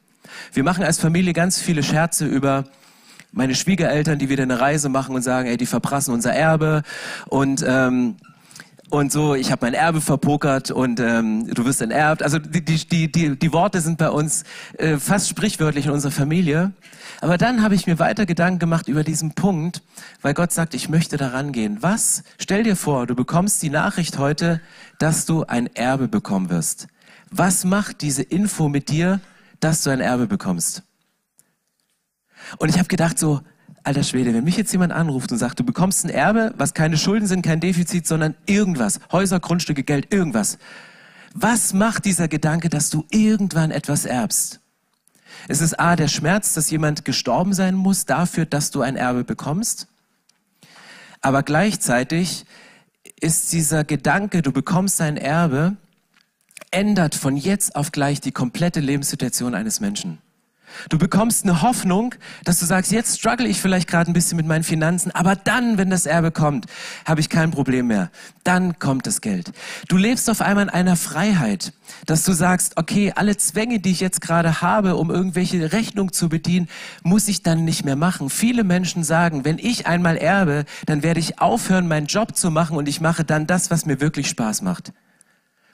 Wir 0.52 0.64
machen 0.64 0.84
als 0.84 1.00
Familie 1.00 1.34
ganz 1.34 1.60
viele 1.62 1.84
Scherze 1.84 2.26
über 2.26 2.64
meine 3.32 3.56
Schwiegereltern, 3.56 4.18
die 4.18 4.30
wieder 4.30 4.44
eine 4.44 4.60
Reise 4.60 4.90
machen 4.90 5.16
und 5.16 5.22
sagen, 5.22 5.48
ey, 5.48 5.58
die 5.58 5.66
verprassen 5.66 6.14
unser 6.14 6.34
Erbe 6.34 6.82
und 7.28 7.64
ähm, 7.68 8.16
und 8.90 9.12
so, 9.12 9.36
ich 9.36 9.52
habe 9.52 9.66
mein 9.66 9.74
Erbe 9.74 10.00
verpokert 10.00 10.72
und 10.72 11.00
ähm, 11.00 11.54
du 11.54 11.66
wirst 11.66 11.82
enterbt. 11.82 12.24
Also 12.24 12.40
die, 12.40 12.64
die, 12.64 13.12
die, 13.12 13.38
die 13.38 13.54
Worte 13.54 13.82
sind 13.82 13.98
bei 13.98 14.10
uns 14.10 14.44
äh, 14.78 14.98
fast 14.98 15.28
sprichwörtlich 15.28 15.88
in 15.88 15.92
unserer 15.92 16.12
Familie. 16.12 16.72
Aber 17.20 17.38
dann 17.38 17.64
habe 17.64 17.76
ich 17.76 17.86
mir 17.86 18.00
weiter 18.00 18.26
Gedanken 18.26 18.60
gemacht 18.60 18.88
über 18.88 19.04
diesen 19.04 19.34
Punkt, 19.34 19.82
weil 20.22 20.34
Gott 20.34 20.54
sagt, 20.54 20.74
ich 20.74 20.88
möchte 20.88 21.18
daran 21.18 21.52
gehen. 21.52 21.80
Was? 21.82 22.24
Stell 22.38 22.64
dir 22.64 22.76
vor, 22.76 23.08
du 23.08 23.16
bekommst 23.16 23.62
die 23.62 23.70
Nachricht 23.70 24.18
heute, 24.18 24.62
dass 25.00 25.26
du 25.26 25.44
ein 25.44 25.68
Erbe 25.76 26.08
bekommen 26.08 26.50
wirst. 26.50 26.88
Was 27.30 27.66
macht 27.66 28.02
diese 28.02 28.24
Info 28.24 28.70
mit 28.70 28.90
dir, 28.90 29.20
dass 29.60 29.84
du 29.84 29.90
ein 29.90 30.00
Erbe 30.00 30.28
bekommst? 30.28 30.84
Und 32.58 32.70
ich 32.70 32.78
habe 32.78 32.88
gedacht 32.88 33.20
so, 33.20 33.42
alter 33.88 34.04
Schwede, 34.04 34.34
wenn 34.34 34.44
mich 34.44 34.58
jetzt 34.58 34.72
jemand 34.72 34.92
anruft 34.92 35.32
und 35.32 35.38
sagt, 35.38 35.60
du 35.60 35.64
bekommst 35.64 36.06
ein 36.06 36.10
Erbe, 36.10 36.54
was 36.58 36.74
keine 36.74 36.98
Schulden 36.98 37.26
sind, 37.26 37.42
kein 37.42 37.60
Defizit, 37.60 38.06
sondern 38.06 38.36
irgendwas, 38.46 39.00
Häuser, 39.12 39.40
Grundstücke, 39.40 39.84
Geld, 39.84 40.14
irgendwas. 40.14 40.58
Was 41.34 41.74
macht 41.74 42.06
dieser 42.06 42.28
Gedanke, 42.28 42.70
dass 42.70 42.90
du 42.90 43.06
irgendwann 43.10 43.72
etwas 43.72 44.06
erbst? 44.06 44.60
Es 45.48 45.62
ist 45.62 45.80
A, 45.80 45.96
der 45.96 46.10
Schmerz, 46.10 46.54
dass 46.54 46.70
jemand 46.70 47.06
gestorben 47.06 47.54
sein 47.54 47.76
muss 47.76 48.06
dafür, 48.06 48.46
dass 48.46 48.72
du 48.72 48.82
ein 48.82 48.98
Erbe 48.98 49.24
bekommst. 49.24 49.88
Aber 51.22 51.44
gleichzeitig 51.44 52.46
ist 53.20 53.54
dieser 53.54 53.84
Gedanke, 53.84 54.42
du 54.42 54.52
bekommst 54.52 55.00
ein 55.00 55.18
Erbe, 55.18 55.78
ändert 56.72 57.16
von 57.16 57.38
jetzt 57.38 57.76
auf 57.76 57.92
gleich 57.92 58.20
die 58.20 58.32
komplette 58.32 58.82
Lebenssituation 58.82 59.56
eines 59.56 59.80
Menschen. 59.80 60.20
Du 60.90 60.98
bekommst 60.98 61.44
eine 61.44 61.62
Hoffnung, 61.62 62.16
dass 62.44 62.60
du 62.60 62.66
sagst, 62.66 62.92
jetzt 62.92 63.20
struggle 63.20 63.48
ich 63.48 63.62
vielleicht 63.62 63.90
gerade 63.90 64.12
ein 64.12 64.14
bisschen 64.14 64.38
mit 64.38 64.46
meinen 64.46 64.64
Finanzen, 64.64 65.12
aber 65.12 65.36
dann, 65.36 65.78
wenn 65.78 65.90
das 65.90 66.06
Erbe 66.06 66.32
kommt, 66.32 66.66
habe 67.06 67.20
ich 67.20 67.30
kein 67.30 67.52
Problem 67.52 67.88
mehr. 67.88 68.10
Dann 68.44 68.80
kommt 68.80 69.08
das 69.08 69.22
Geld. 69.22 69.52
Du 69.88 69.98
lebst 69.98 70.30
auf 70.30 70.42
einmal 70.42 70.66
in 70.66 70.70
einer 70.70 70.96
Freiheit, 70.96 71.74
dass 72.06 72.24
du 72.24 72.34
sagst, 72.34 72.78
okay, 72.78 73.14
alle 73.16 73.38
Zwänge, 73.38 73.80
die 73.80 73.92
ich 73.92 74.00
jetzt 74.00 74.22
gerade 74.22 74.62
habe, 74.62 74.96
um 74.96 75.10
irgendwelche 75.10 75.72
Rechnung 75.72 76.14
zu 76.14 76.30
bedienen, 76.30 76.70
muss 77.04 77.28
ich 77.28 77.44
dann 77.44 77.66
nicht 77.66 77.84
mehr 77.84 77.96
machen. 77.96 78.30
Viele 78.30 78.64
Menschen 78.64 79.04
sagen, 79.04 79.46
wenn 79.46 79.58
ich 79.58 79.88
einmal 79.88 80.18
erbe, 80.18 80.66
dann 80.86 81.04
werde 81.04 81.20
ich 81.20 81.40
aufhören, 81.40 81.88
meinen 81.88 82.08
Job 82.08 82.36
zu 82.36 82.52
machen 82.52 82.78
und 82.78 82.88
ich 82.88 83.02
mache 83.02 83.24
dann 83.24 83.48
das, 83.48 83.72
was 83.72 83.86
mir 83.86 84.00
wirklich 84.00 84.30
Spaß 84.30 84.62
macht. 84.62 84.94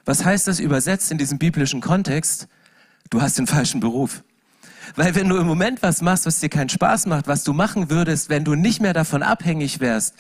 Was 0.06 0.26
heißt 0.26 0.48
das 0.48 0.60
übersetzt 0.60 1.12
in 1.12 1.18
diesem 1.18 1.40
biblischen 1.40 1.82
Kontext? 1.82 2.48
Du 3.10 3.22
hast 3.22 3.38
den 3.38 3.48
falschen 3.48 3.80
Beruf. 3.80 4.24
Weil 4.96 5.16
wenn 5.16 5.28
du 5.28 5.38
im 5.38 5.48
Moment 5.48 5.82
was 5.82 6.04
machst, 6.04 6.28
was 6.28 6.40
dir 6.40 6.50
keinen 6.50 6.70
Spaß 6.70 7.08
macht, 7.08 7.28
was 7.28 7.44
du 7.44 7.52
machen 7.52 7.90
würdest, 7.90 8.30
wenn 8.30 8.44
du 8.44 8.54
nicht 8.54 8.80
mehr 8.80 8.94
davon 8.94 9.24
abhängig 9.24 9.80
wärst, 9.80 10.14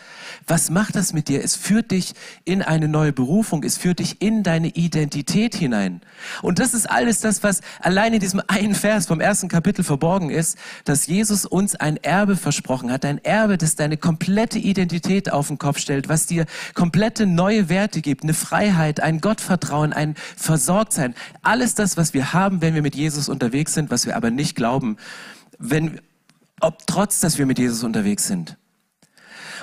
was 0.47 0.71
macht 0.71 0.95
das 0.95 1.13
mit 1.13 1.27
dir? 1.27 1.43
Es 1.43 1.55
führt 1.55 1.91
dich 1.91 2.13
in 2.43 2.63
eine 2.63 2.88
neue 2.88 3.13
Berufung, 3.13 3.63
es 3.63 3.77
führt 3.77 3.99
dich 3.99 4.19
in 4.23 4.41
deine 4.41 4.69
Identität 4.69 5.53
hinein. 5.53 6.01
Und 6.41 6.57
das 6.57 6.73
ist 6.73 6.89
alles 6.89 7.19
das, 7.19 7.43
was 7.43 7.62
allein 7.81 8.15
in 8.15 8.19
diesem 8.19 8.41
einen 8.47 8.73
Vers 8.73 9.05
vom 9.05 9.21
ersten 9.21 9.47
Kapitel 9.47 9.83
verborgen 9.83 10.31
ist, 10.31 10.57
dass 10.86 11.05
Jesus 11.05 11.45
uns 11.45 11.75
ein 11.75 11.97
Erbe 11.97 12.36
versprochen 12.36 12.91
hat, 12.91 13.05
ein 13.05 13.23
Erbe, 13.23 13.59
das 13.59 13.75
deine 13.75 13.97
komplette 13.97 14.57
Identität 14.57 15.31
auf 15.31 15.49
den 15.49 15.59
Kopf 15.59 15.77
stellt, 15.77 16.09
was 16.09 16.25
dir 16.25 16.47
komplette 16.73 17.27
neue 17.27 17.69
Werte 17.69 18.01
gibt, 18.01 18.23
eine 18.23 18.33
Freiheit, 18.33 19.01
ein 19.01 19.21
Gottvertrauen, 19.21 19.93
ein 19.93 20.15
Versorgtsein. 20.36 21.13
Alles 21.43 21.75
das, 21.75 21.95
was 21.95 22.15
wir 22.15 22.33
haben, 22.33 22.62
wenn 22.62 22.73
wir 22.73 22.81
mit 22.81 22.95
Jesus 22.95 23.29
unterwegs 23.29 23.75
sind, 23.75 23.91
was 23.91 24.07
wir 24.07 24.15
aber 24.15 24.31
nicht 24.31 24.55
glauben, 24.55 24.62
wenn, 25.60 25.99
ob 26.60 26.86
trotz, 26.88 27.19
dass 27.19 27.38
wir 27.38 27.45
mit 27.45 27.60
Jesus 27.60 27.84
unterwegs 27.84 28.28
sind. 28.28 28.58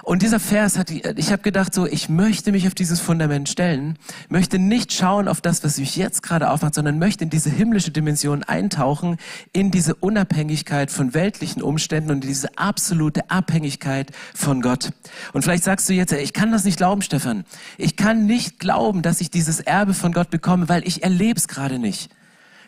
Und 0.02 0.22
dieser 0.22 0.40
Vers 0.40 0.78
hat, 0.78 0.90
ich 0.90 1.32
habe 1.32 1.42
gedacht, 1.42 1.74
so, 1.74 1.86
ich 1.86 2.08
möchte 2.08 2.52
mich 2.52 2.66
auf 2.66 2.74
dieses 2.74 3.00
Fundament 3.00 3.48
stellen, 3.48 3.98
möchte 4.28 4.58
nicht 4.58 4.92
schauen 4.92 5.28
auf 5.28 5.40
das, 5.40 5.62
was 5.62 5.78
mich 5.78 5.96
jetzt 5.96 6.22
gerade 6.22 6.50
aufmacht, 6.50 6.74
sondern 6.74 6.98
möchte 6.98 7.24
in 7.24 7.30
diese 7.30 7.50
himmlische 7.50 7.90
Dimension 7.90 8.42
eintauchen, 8.42 9.18
in 9.52 9.70
diese 9.70 9.94
Unabhängigkeit 9.94 10.90
von 10.90 11.12
weltlichen 11.14 11.62
Umständen 11.62 12.10
und 12.10 12.24
diese 12.24 12.56
absolute 12.56 13.30
Abhängigkeit 13.30 14.10
von 14.34 14.62
Gott. 14.62 14.90
Und 15.32 15.42
vielleicht 15.42 15.64
sagst 15.64 15.88
du 15.88 15.92
jetzt, 15.92 16.12
ich 16.12 16.32
kann 16.32 16.50
das 16.50 16.64
nicht 16.64 16.78
glauben, 16.78 17.02
Stefan. 17.02 17.44
Ich 17.76 17.96
kann 17.96 18.26
nicht 18.26 18.58
glauben, 18.58 19.02
dass 19.02 19.20
ich 19.20 19.30
dieses 19.30 19.60
Erbe 19.60 19.94
von 19.94 20.12
Gott 20.12 20.30
bekomme, 20.30 20.68
weil 20.68 20.86
ich 20.86 21.02
erlebe 21.02 21.38
es 21.38 21.48
gerade 21.48 21.78
nicht. 21.78 22.10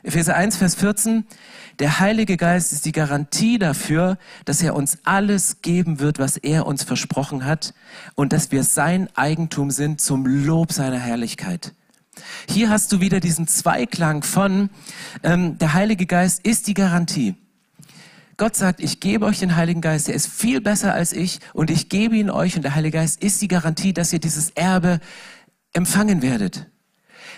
Epheser 0.05 0.35
1, 0.35 0.57
Vers 0.57 0.75
14. 0.75 1.25
Der 1.79 2.01
Heilige 2.01 2.37
Geist 2.37 2.73
ist 2.73 2.85
die 2.87 2.93
Garantie 2.93 3.59
dafür, 3.59 4.19
dass 4.45 4.61
er 4.61 4.75
uns 4.75 4.99
alles 5.05 5.62
geben 5.62 6.01
wird, 6.01 6.19
was 6.19 6.37
er 6.37 6.67
uns 6.67 6.83
versprochen 6.83 7.45
hat 7.45 7.73
und 8.17 8.33
dass 8.33 8.51
wir 8.51 8.65
sein 8.65 9.09
Eigentum 9.15 9.71
sind 9.71 10.01
zum 10.01 10.27
Lob 10.27 10.73
seiner 10.73 10.99
Herrlichkeit. 10.99 11.73
Hier 12.49 12.69
hast 12.69 12.91
du 12.91 13.01
wieder 13.01 13.21
diesen 13.21 13.47
Zweiklang 13.47 14.25
von, 14.25 14.71
ähm, 15.23 15.57
der 15.59 15.73
Heilige 15.73 16.07
Geist 16.07 16.45
ist 16.45 16.67
die 16.67 16.75
Garantie. 16.75 17.37
Gott 18.38 18.57
sagt, 18.57 18.81
ich 18.81 18.99
gebe 18.99 19.25
euch 19.25 19.38
den 19.38 19.55
Heiligen 19.55 19.81
Geist, 19.81 20.09
der 20.09 20.17
ist 20.17 20.27
viel 20.27 20.61
besser 20.61 20.93
als 20.93 21.12
ich 21.12 21.38
und 21.53 21.71
ich 21.71 21.88
gebe 21.88 22.17
ihn 22.17 22.29
euch 22.29 22.57
und 22.57 22.62
der 22.62 22.75
Heilige 22.75 22.99
Geist 22.99 23.23
ist 23.23 23.41
die 23.41 23.49
Garantie, 23.49 23.93
dass 23.93 24.12
ihr 24.12 24.19
dieses 24.19 24.51
Erbe 24.51 24.99
empfangen 25.73 26.23
werdet. 26.23 26.71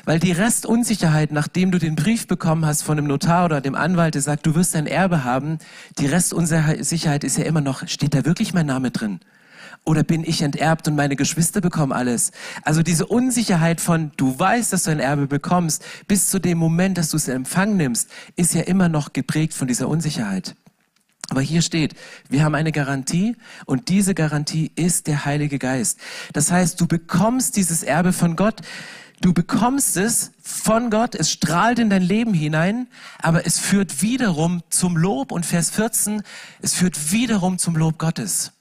Weil 0.05 0.19
die 0.19 0.33
Restunsicherheit, 0.33 1.33
nachdem 1.33 1.71
du 1.71 1.79
den 1.79 1.97
Brief 1.97 2.27
bekommen 2.27 2.67
hast 2.67 2.83
von 2.83 2.97
dem 2.97 3.07
Notar 3.07 3.47
oder 3.47 3.61
dem 3.61 3.75
Anwalt, 3.75 4.15
der 4.15 4.23
sagt, 4.23 4.47
du 4.47 4.55
wirst 4.55 4.77
ein 4.77 4.87
Erbe 4.87 5.25
haben, 5.25 5.59
die 5.99 6.07
Restunsicherheit 6.07 7.25
ist 7.25 7.39
ja 7.39 7.45
immer 7.45 7.63
noch, 7.63 7.89
steht 7.89 8.15
da 8.15 8.25
wirklich 8.25 8.53
mein 8.53 8.67
Name 8.67 8.91
drin? 8.91 9.21
Oder 9.87 10.03
bin 10.03 10.25
ich 10.25 10.41
enterbt 10.41 10.89
und 10.89 10.97
meine 10.97 11.17
Geschwister 11.17 11.61
bekommen 11.61 11.93
alles? 11.93 12.33
Also 12.63 12.83
diese 12.83 13.07
Unsicherheit 13.07 13.81
von, 13.81 14.13
du 14.17 14.39
weißt, 14.39 14.73
dass 14.73 14.85
du 14.85 14.91
ein 14.91 15.01
Erbe 15.01 15.27
bekommst, 15.27 15.85
bis 16.09 16.29
zu 16.29 16.39
dem 16.39 16.57
Moment, 16.57 16.97
dass 16.97 17.11
du 17.11 17.19
es 17.19 17.29
in 17.29 17.37
Empfang 17.37 17.77
nimmst, 17.77 18.09
ist 18.37 18.55
ja 18.55 18.63
immer 18.63 18.89
noch 18.89 19.13
geprägt 19.13 19.53
von 19.53 19.69
dieser 19.69 19.89
Unsicherheit. 19.89 20.55
Aber 21.31 21.41
hier 21.41 21.63
steht, 21.63 21.95
wir 22.29 22.45
haben 22.45 22.55
eine 22.55 22.73
Garantie 22.73 23.37
und 23.67 23.89
diese 23.89 24.15
Garantie 24.15 24.71
ist 24.75 25.07
der 25.07 25.25
Heilige 25.25 25.59
Geist. 25.59 25.99
Das 26.33 26.51
heißt, 26.51 26.81
du 26.81 26.87
bekommst 26.87 27.57
dieses 27.57 27.83
Erbe 27.83 28.13
von 28.13 28.37
Gott. 28.37 28.61
Du 29.25 29.33
bekommst 29.33 29.97
es 29.97 30.33
von 30.43 30.91
Gott, 30.91 31.15
es 31.15 31.31
strahlt 31.31 31.79
in 31.79 31.89
dein 31.89 32.03
Leben 32.03 32.35
hinein, 32.35 32.89
aber 33.23 33.47
es 33.47 33.59
führt 33.59 34.03
wiederum 34.03 34.63
zum 34.69 34.99
Lob 34.99 35.33
und 35.33 35.47
Vers 35.47 35.71
14, 35.71 36.23
es 36.61 36.75
führt 36.75 37.11
wiederum 37.11 37.57
zum 37.57 37.75
Lob 37.75 37.99
Gottes. 37.99 38.53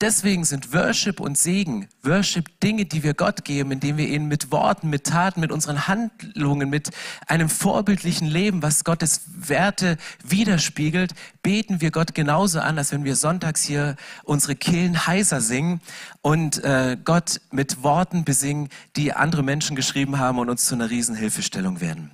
Deswegen 0.00 0.46
sind 0.46 0.72
Worship 0.72 1.20
und 1.20 1.36
Segen, 1.36 1.86
Worship 2.02 2.58
Dinge, 2.60 2.86
die 2.86 3.02
wir 3.02 3.12
Gott 3.12 3.44
geben, 3.44 3.70
indem 3.70 3.98
wir 3.98 4.08
ihn 4.08 4.28
mit 4.28 4.50
Worten, 4.50 4.88
mit 4.88 5.04
Taten, 5.04 5.40
mit 5.40 5.52
unseren 5.52 5.88
Handlungen, 5.88 6.70
mit 6.70 6.88
einem 7.26 7.50
vorbildlichen 7.50 8.26
Leben, 8.26 8.62
was 8.62 8.84
Gottes 8.84 9.20
Werte 9.26 9.98
widerspiegelt, 10.24 11.12
beten 11.42 11.82
wir 11.82 11.90
Gott 11.90 12.14
genauso 12.14 12.60
an, 12.60 12.78
als 12.78 12.92
wenn 12.92 13.04
wir 13.04 13.14
sonntags 13.14 13.62
hier 13.62 13.96
unsere 14.24 14.56
Kehlen 14.56 15.06
heiser 15.06 15.42
singen 15.42 15.82
und 16.22 16.64
äh, 16.64 16.96
Gott 17.04 17.42
mit 17.50 17.82
Worten 17.82 18.24
besingen, 18.24 18.70
die 18.96 19.12
andere 19.12 19.42
Menschen 19.42 19.76
geschrieben 19.76 20.18
haben 20.18 20.38
und 20.38 20.48
uns 20.48 20.64
zu 20.64 20.76
einer 20.76 20.88
Riesenhilfestellung 20.88 21.82
werden. 21.82 22.10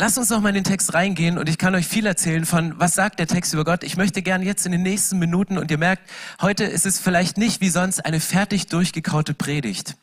Lasst 0.00 0.16
uns 0.16 0.30
noch 0.30 0.40
mal 0.40 0.50
in 0.50 0.54
den 0.54 0.62
Text 0.64 0.94
reingehen 0.94 1.38
und 1.38 1.48
ich 1.48 1.58
kann 1.58 1.74
euch 1.74 1.88
viel 1.88 2.06
erzählen 2.06 2.46
von, 2.46 2.78
was 2.78 2.94
sagt 2.94 3.18
der 3.18 3.26
Text 3.26 3.52
über 3.52 3.64
Gott. 3.64 3.82
Ich 3.82 3.96
möchte 3.96 4.22
gerne 4.22 4.44
jetzt 4.44 4.64
in 4.64 4.70
den 4.70 4.84
nächsten 4.84 5.18
Minuten 5.18 5.58
und 5.58 5.72
ihr 5.72 5.78
merkt, 5.78 6.08
heute 6.40 6.62
ist 6.62 6.86
es 6.86 7.00
vielleicht 7.00 7.36
nicht 7.36 7.60
wie 7.60 7.68
sonst 7.68 8.06
eine 8.06 8.20
fertig 8.20 8.68
durchgekaute 8.68 9.34
Predigt. 9.34 9.96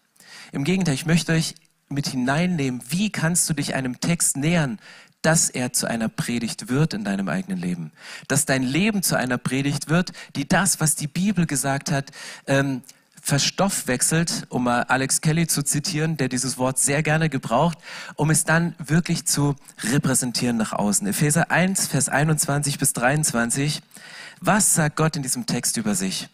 Im 0.51 0.65
Gegenteil, 0.65 0.95
ich 0.95 1.05
möchte 1.05 1.31
euch 1.31 1.55
mit 1.87 2.09
hineinnehmen, 2.09 2.81
wie 2.89 3.09
kannst 3.09 3.49
du 3.49 3.53
dich 3.53 3.73
einem 3.73 4.01
Text 4.01 4.35
nähern, 4.35 4.79
dass 5.21 5.49
er 5.49 5.71
zu 5.71 5.87
einer 5.87 6.09
Predigt 6.09 6.67
wird 6.67 6.93
in 6.93 7.05
deinem 7.05 7.29
eigenen 7.29 7.57
Leben. 7.57 7.93
Dass 8.27 8.43
dein 8.43 8.63
Leben 8.63 9.01
zu 9.01 9.17
einer 9.17 9.37
Predigt 9.37 9.87
wird, 9.87 10.11
die 10.35 10.45
das, 10.45 10.81
was 10.81 10.95
die 10.95 11.07
Bibel 11.07 11.45
gesagt 11.45 11.89
hat, 11.89 12.11
ähm, 12.47 12.81
verstoffwechselt, 13.25 14.45
um 14.49 14.65
mal 14.65 14.83
Alex 14.83 15.19
Kelly 15.19 15.47
zu 15.47 15.63
zitieren, 15.63 16.15
der 16.15 16.29
dieses 16.29 16.59
Wort 16.59 16.77
sehr 16.77 17.01
gerne 17.01 17.27
gebraucht, 17.27 17.79
um 18.13 18.29
es 18.29 18.43
dann 18.43 18.75
wirklich 18.77 19.25
zu 19.25 19.55
repräsentieren 19.81 20.57
nach 20.57 20.73
außen. 20.73 21.07
Epheser 21.07 21.49
1, 21.49 21.87
Vers 21.87 22.07
21 22.07 22.77
bis 22.77 22.93
23. 22.93 23.81
Was 24.41 24.75
sagt 24.75 24.95
Gott 24.95 25.15
in 25.15 25.23
diesem 25.23 25.47
Text 25.47 25.77
über 25.77 25.95
sich? 25.95 26.29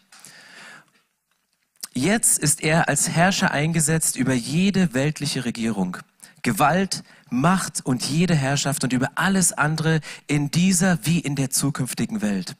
Jetzt 1.94 2.38
ist 2.38 2.62
er 2.62 2.90
als 2.90 3.08
Herrscher 3.08 3.52
eingesetzt 3.52 4.16
über 4.16 4.34
jede 4.34 4.92
weltliche 4.92 5.46
Regierung, 5.46 5.96
Gewalt, 6.42 7.04
Macht 7.30 7.86
und 7.86 8.04
jede 8.04 8.34
Herrschaft 8.34 8.84
und 8.84 8.92
über 8.92 9.12
alles 9.14 9.54
andere 9.54 10.02
in 10.26 10.50
dieser 10.50 10.98
wie 11.06 11.20
in 11.20 11.36
der 11.36 11.48
zukünftigen 11.48 12.20
Welt. 12.20 12.54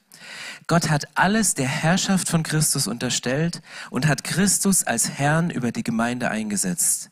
Gott 0.67 0.91
hat 0.91 1.17
alles 1.17 1.55
der 1.55 1.69
Herrschaft 1.69 2.29
von 2.29 2.43
Christus 2.43 2.87
unterstellt 2.87 3.63
und 3.91 4.07
hat 4.07 4.25
Christus 4.25 4.85
als 4.85 5.11
Herrn 5.11 5.51
über 5.51 5.73
die 5.73 5.83
Gemeinde 5.83 6.31
eingesetzt. 6.31 7.11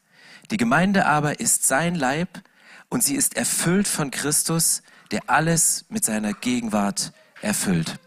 Die 0.50 0.56
Gemeinde 0.56 1.06
aber 1.06 1.40
ist 1.40 1.66
sein 1.66 1.94
Leib 1.94 2.42
und 2.88 3.04
sie 3.04 3.14
ist 3.14 3.36
erfüllt 3.36 3.88
von 3.88 4.10
Christus, 4.10 4.82
der 5.10 5.22
alles 5.28 5.84
mit 5.88 6.04
seiner 6.04 6.32
Gegenwart 6.32 7.12
erfüllt. 7.40 7.98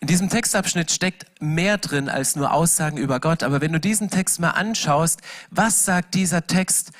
In 0.00 0.08
diesem 0.08 0.28
Textabschnitt 0.28 0.90
steckt 0.90 1.24
mehr 1.40 1.78
drin 1.78 2.10
als 2.10 2.36
nur 2.36 2.52
Aussagen 2.52 2.98
über 2.98 3.20
Gott. 3.20 3.42
Aber 3.42 3.62
wenn 3.62 3.72
du 3.72 3.80
diesen 3.80 4.10
Text 4.10 4.38
mal 4.38 4.50
anschaust, 4.50 5.20
was 5.50 5.86
sagt 5.86 6.14
dieser 6.14 6.46
Text, 6.46 6.90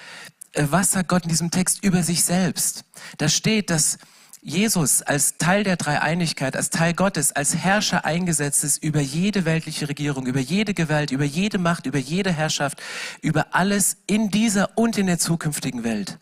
äh, 0.52 0.66
was 0.70 0.92
sagt 0.92 1.08
Gott 1.08 1.24
in 1.24 1.28
diesem 1.28 1.50
Text 1.50 1.84
über 1.84 2.02
sich 2.02 2.24
selbst? 2.24 2.84
Da 3.18 3.28
steht, 3.28 3.68
dass 3.68 3.98
Jesus 4.46 5.00
als 5.00 5.38
Teil 5.38 5.64
der 5.64 5.76
Dreieinigkeit, 5.76 6.54
als 6.54 6.68
Teil 6.68 6.92
Gottes, 6.92 7.32
als 7.32 7.56
Herrscher 7.56 8.04
eingesetzt 8.04 8.62
ist 8.62 8.84
über 8.84 9.00
jede 9.00 9.46
weltliche 9.46 9.88
Regierung, 9.88 10.26
über 10.26 10.38
jede 10.38 10.74
Gewalt, 10.74 11.10
über 11.10 11.24
jede 11.24 11.56
Macht, 11.56 11.86
über 11.86 11.96
jede 11.96 12.30
Herrschaft, 12.30 12.82
über 13.22 13.54
alles 13.54 13.96
in 14.06 14.28
dieser 14.28 14.76
und 14.76 14.98
in 14.98 15.06
der 15.06 15.18
zukünftigen 15.18 15.82
Welt. 15.82 16.18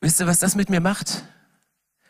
Wisst 0.00 0.18
ihr, 0.20 0.26
was 0.26 0.40
das 0.40 0.56
mit 0.56 0.70
mir 0.70 0.80
macht? 0.80 1.22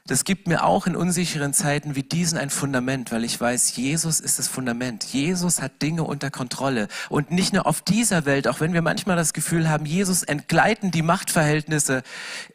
Das 0.08 0.24
gibt 0.24 0.48
mir 0.48 0.64
auch 0.64 0.86
in 0.86 0.96
unsicheren 0.96 1.52
Zeiten 1.52 1.94
wie 1.94 2.02
diesen 2.02 2.38
ein 2.38 2.48
Fundament, 2.48 3.12
weil 3.12 3.24
ich 3.24 3.38
weiß, 3.38 3.76
Jesus 3.76 4.20
ist 4.20 4.38
das 4.38 4.48
Fundament. 4.48 5.04
Jesus 5.04 5.60
hat 5.60 5.82
Dinge 5.82 6.02
unter 6.02 6.30
Kontrolle. 6.30 6.88
Und 7.10 7.30
nicht 7.30 7.52
nur 7.52 7.66
auf 7.66 7.82
dieser 7.82 8.24
Welt, 8.24 8.48
auch 8.48 8.60
wenn 8.60 8.72
wir 8.72 8.80
manchmal 8.80 9.16
das 9.16 9.34
Gefühl 9.34 9.68
haben, 9.68 9.84
Jesus 9.84 10.22
entgleiten 10.22 10.90
die 10.90 11.02
Machtverhältnisse 11.02 12.02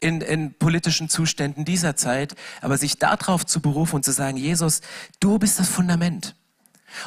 in, 0.00 0.20
in 0.20 0.54
politischen 0.54 1.08
Zuständen 1.08 1.64
dieser 1.64 1.94
Zeit, 1.94 2.34
aber 2.60 2.76
sich 2.76 2.98
darauf 2.98 3.46
zu 3.46 3.60
berufen 3.60 3.96
und 3.96 4.04
zu 4.04 4.12
sagen, 4.12 4.36
Jesus, 4.36 4.80
du 5.20 5.38
bist 5.38 5.60
das 5.60 5.68
Fundament. 5.68 6.34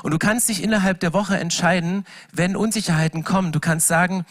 Und 0.01 0.11
du 0.11 0.17
kannst 0.17 0.47
dich 0.47 0.63
innerhalb 0.63 1.01
der 1.01 1.11
Woche 1.11 1.37
entscheiden, 1.37 2.05
wenn 2.31 2.55
Unsicherheiten 2.55 3.25
kommen. 3.25 3.51
Du 3.51 3.59
kannst 3.59 3.87
sagen, 3.87 4.25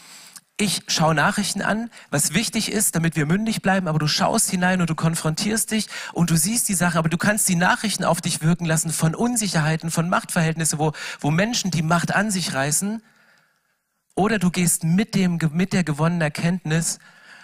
ich 0.59 0.81
schaue 0.87 1.13
Nachrichten 1.13 1.61
an, 1.61 1.91
was 2.09 2.33
wichtig 2.33 2.71
ist, 2.71 2.95
damit 2.95 3.15
wir 3.15 3.27
mündig 3.27 3.61
bleiben, 3.61 3.87
aber 3.87 3.99
du 3.99 4.07
schaust 4.07 4.49
hinein 4.49 4.81
und 4.81 4.89
du 4.89 4.95
konfrontierst 4.95 5.69
dich 5.69 5.87
und 6.13 6.31
du 6.31 6.35
siehst 6.35 6.67
die 6.67 6.73
Sache, 6.73 6.97
aber 6.97 7.09
du 7.09 7.17
kannst 7.17 7.47
die 7.47 7.55
Nachrichten 7.55 8.03
auf 8.03 8.21
dich 8.21 8.41
wirken 8.41 8.65
lassen 8.65 8.91
von 8.91 9.13
Unsicherheiten, 9.13 9.91
von 9.91 10.09
Machtverhältnissen, 10.09 10.79
wo, 10.79 10.93
wo 11.19 11.29
Menschen 11.29 11.69
die 11.69 11.83
Macht 11.83 12.15
an 12.15 12.31
sich 12.31 12.55
reißen. 12.55 13.03
Oder 14.15 14.39
du 14.39 14.49
gehst 14.49 14.83
mit, 14.83 15.13
dem, 15.13 15.37
mit 15.51 15.73
der 15.73 15.83
gewonnenen 15.83 16.21
Erkenntnis 16.21 16.97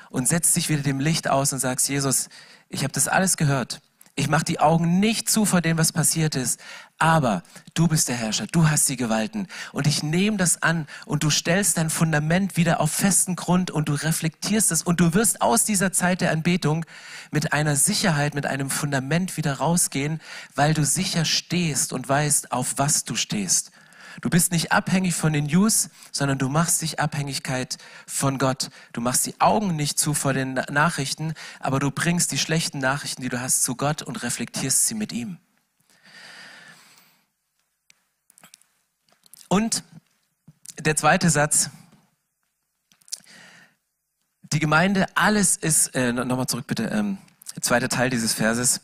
und 0.10 0.28
setzt 0.28 0.56
dich 0.56 0.70
wieder 0.70 0.82
dem 0.82 1.00
Licht 1.00 1.30
aus 1.30 1.54
und 1.54 1.60
sagst, 1.60 1.88
Jesus, 1.88 2.30
ich 2.68 2.84
habe 2.84 2.94
das 2.94 3.08
alles 3.08 3.38
gehört. 3.38 3.80
Ich 4.16 4.30
mache 4.30 4.46
die 4.46 4.60
Augen 4.60 5.00
nicht 5.00 5.28
zu 5.28 5.44
vor 5.44 5.62
dem, 5.62 5.80
was 5.80 5.92
passiert 5.92 6.36
ist. 6.36 6.60
Aber 7.00 7.42
du 7.74 7.88
bist 7.88 8.10
der 8.10 8.16
Herrscher, 8.16 8.46
du 8.46 8.70
hast 8.70 8.88
die 8.88 8.96
Gewalten. 8.96 9.48
Und 9.72 9.88
ich 9.88 10.04
nehme 10.04 10.38
das 10.38 10.62
an 10.62 10.86
und 11.08 11.24
du 11.24 11.32
stellst 11.32 11.78
dein 11.78 11.90
Fundament 11.90 12.56
wieder 12.56 12.80
auf 12.80 12.92
festen 12.92 13.36
Grund 13.36 13.72
und 13.72 13.90
du 13.90 13.94
reflektierst 13.94 14.72
es 14.72 14.84
und 14.84 15.00
du 15.00 15.16
wirst 15.16 15.42
aus 15.42 15.66
dieser 15.66 15.92
Zeit 15.92 16.22
der 16.22 16.32
Anbetung 16.32 16.86
mit 17.32 17.54
einer 17.54 17.76
Sicherheit, 17.76 18.36
mit 18.36 18.46
einem 18.46 18.70
Fundament 18.70 19.36
wieder 19.36 19.54
rausgehen, 19.56 20.22
weil 20.54 20.76
du 20.76 20.86
sicher 20.86 21.26
stehst 21.26 21.92
und 21.92 22.08
weißt, 22.08 22.52
auf 22.52 22.76
was 22.78 23.06
du 23.06 23.16
stehst. 23.16 23.72
Du 24.22 24.30
bist 24.30 24.52
nicht 24.52 24.72
abhängig 24.72 25.16
von 25.16 25.34
den 25.34 25.46
News, 25.46 25.90
sondern 26.12 26.38
du 26.38 26.50
machst 26.50 26.82
dich 26.82 27.00
Abhängigkeit 27.00 27.78
von 28.08 28.38
Gott. 28.38 28.70
Du 28.94 29.02
machst 29.02 29.26
die 29.26 29.40
Augen 29.42 29.76
nicht 29.76 30.00
zu 30.00 30.14
vor 30.14 30.34
den 30.34 30.54
Nachrichten, 30.72 31.34
aber 31.60 31.80
du 31.80 31.92
bringst 31.92 32.32
die 32.32 32.38
schlechten 32.38 32.80
Nachrichten, 32.80 33.22
die 33.22 33.30
du 33.30 33.42
hast, 33.42 33.64
zu 33.64 33.76
Gott 33.76 34.02
und 34.02 34.24
reflektierst 34.24 34.88
sie 34.88 34.96
mit 34.96 35.12
ihm. 35.12 35.38
Und 39.50 39.84
der 40.80 40.96
zweite 40.96 41.30
Satz. 41.30 41.70
Die 44.42 44.60
Gemeinde, 44.60 45.08
alles 45.16 45.58
ist, 45.58 45.96
äh, 45.96 46.14
nochmal 46.14 46.48
zurück 46.48 46.68
bitte, 46.68 46.86
ähm, 46.86 47.18
der 47.56 47.62
zweite 47.62 47.90
Teil 47.90 48.10
dieses 48.10 48.34
Verses, 48.34 48.82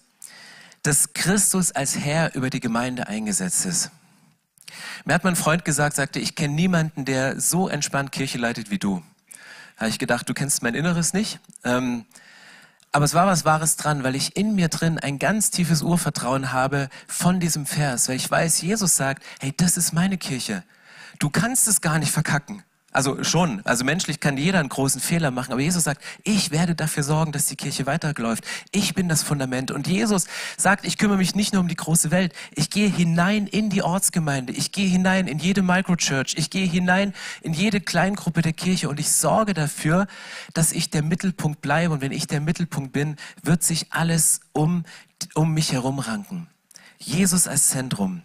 dass 0.83 1.13
Christus 1.13 1.71
als 1.71 1.97
Herr 1.97 2.33
über 2.35 2.49
die 2.49 2.59
Gemeinde 2.59 3.07
eingesetzt 3.07 3.65
ist. 3.65 3.91
Mir 5.05 5.13
hat 5.13 5.23
mein 5.23 5.35
Freund 5.35 5.65
gesagt, 5.65 5.95
sagte, 5.95 6.19
ich 6.19 6.35
kenne 6.35 6.53
niemanden, 6.53 7.05
der 7.05 7.39
so 7.39 7.67
entspannt 7.67 8.11
Kirche 8.11 8.37
leitet 8.37 8.69
wie 8.69 8.79
du. 8.79 9.03
Da 9.75 9.81
habe 9.81 9.89
ich 9.89 9.99
gedacht, 9.99 10.27
du 10.27 10.33
kennst 10.33 10.61
mein 10.61 10.75
Inneres 10.75 11.13
nicht. 11.13 11.39
Ähm, 11.63 12.05
aber 12.91 13.05
es 13.05 13.13
war 13.13 13.27
was 13.27 13.45
Wahres 13.45 13.75
dran, 13.75 14.03
weil 14.03 14.15
ich 14.15 14.35
in 14.35 14.55
mir 14.55 14.67
drin 14.67 14.97
ein 14.97 15.19
ganz 15.19 15.51
tiefes 15.51 15.83
Urvertrauen 15.83 16.51
habe 16.51 16.89
von 17.07 17.39
diesem 17.39 17.65
Vers, 17.65 18.09
weil 18.09 18.15
ich 18.15 18.29
weiß, 18.29 18.61
Jesus 18.61 18.95
sagt, 18.95 19.23
hey, 19.39 19.53
das 19.55 19.77
ist 19.77 19.93
meine 19.93 20.17
Kirche. 20.17 20.63
Du 21.19 21.29
kannst 21.29 21.67
es 21.67 21.81
gar 21.81 21.99
nicht 21.99 22.11
verkacken. 22.11 22.63
Also 22.91 23.23
schon, 23.23 23.61
also 23.65 23.83
menschlich 23.83 24.19
kann 24.19 24.35
jeder 24.35 24.59
einen 24.59 24.69
großen 24.69 24.99
Fehler 24.99 25.29
machen, 25.29 25.51
aber 25.51 25.61
Jesus 25.61 25.83
sagt, 25.83 26.01
ich 26.23 26.49
werde 26.49 26.73
dafür 26.73 27.03
sorgen, 27.03 27.31
dass 27.31 27.45
die 27.45 27.55
Kirche 27.55 27.85
weiterläuft. 27.85 28.43
Ich 28.71 28.95
bin 28.95 29.07
das 29.07 29.21
Fundament. 29.21 29.69
Und 29.69 29.87
Jesus 29.87 30.25
sagt, 30.57 30.85
ich 30.85 30.97
kümmere 30.97 31.17
mich 31.17 31.35
nicht 31.35 31.53
nur 31.53 31.61
um 31.61 31.67
die 31.67 31.75
große 31.75 32.09
Welt, 32.09 32.33
ich 32.55 32.71
gehe 32.71 32.89
hinein 32.89 33.45
in 33.45 33.69
die 33.69 33.83
Ortsgemeinde, 33.83 34.53
ich 34.53 34.71
gehe 34.71 34.89
hinein 34.89 35.27
in 35.27 35.37
jede 35.37 35.61
Microchurch, 35.61 36.33
ich 36.35 36.49
gehe 36.49 36.65
hinein 36.65 37.13
in 37.41 37.53
jede 37.53 37.79
Kleingruppe 37.79 38.41
der 38.41 38.53
Kirche 38.53 38.89
und 38.89 38.99
ich 38.99 39.11
sorge 39.11 39.53
dafür, 39.53 40.07
dass 40.55 40.71
ich 40.71 40.89
der 40.89 41.03
Mittelpunkt 41.03 41.61
bleibe. 41.61 41.93
Und 41.93 42.01
wenn 42.01 42.11
ich 42.11 42.25
der 42.25 42.41
Mittelpunkt 42.41 42.91
bin, 42.91 43.17
wird 43.43 43.61
sich 43.61 43.87
alles 43.91 44.39
um, 44.51 44.83
um 45.35 45.53
mich 45.53 45.73
herum 45.73 45.99
ranken. 45.99 46.47
Jesus 46.97 47.47
als 47.47 47.69
Zentrum. 47.69 48.23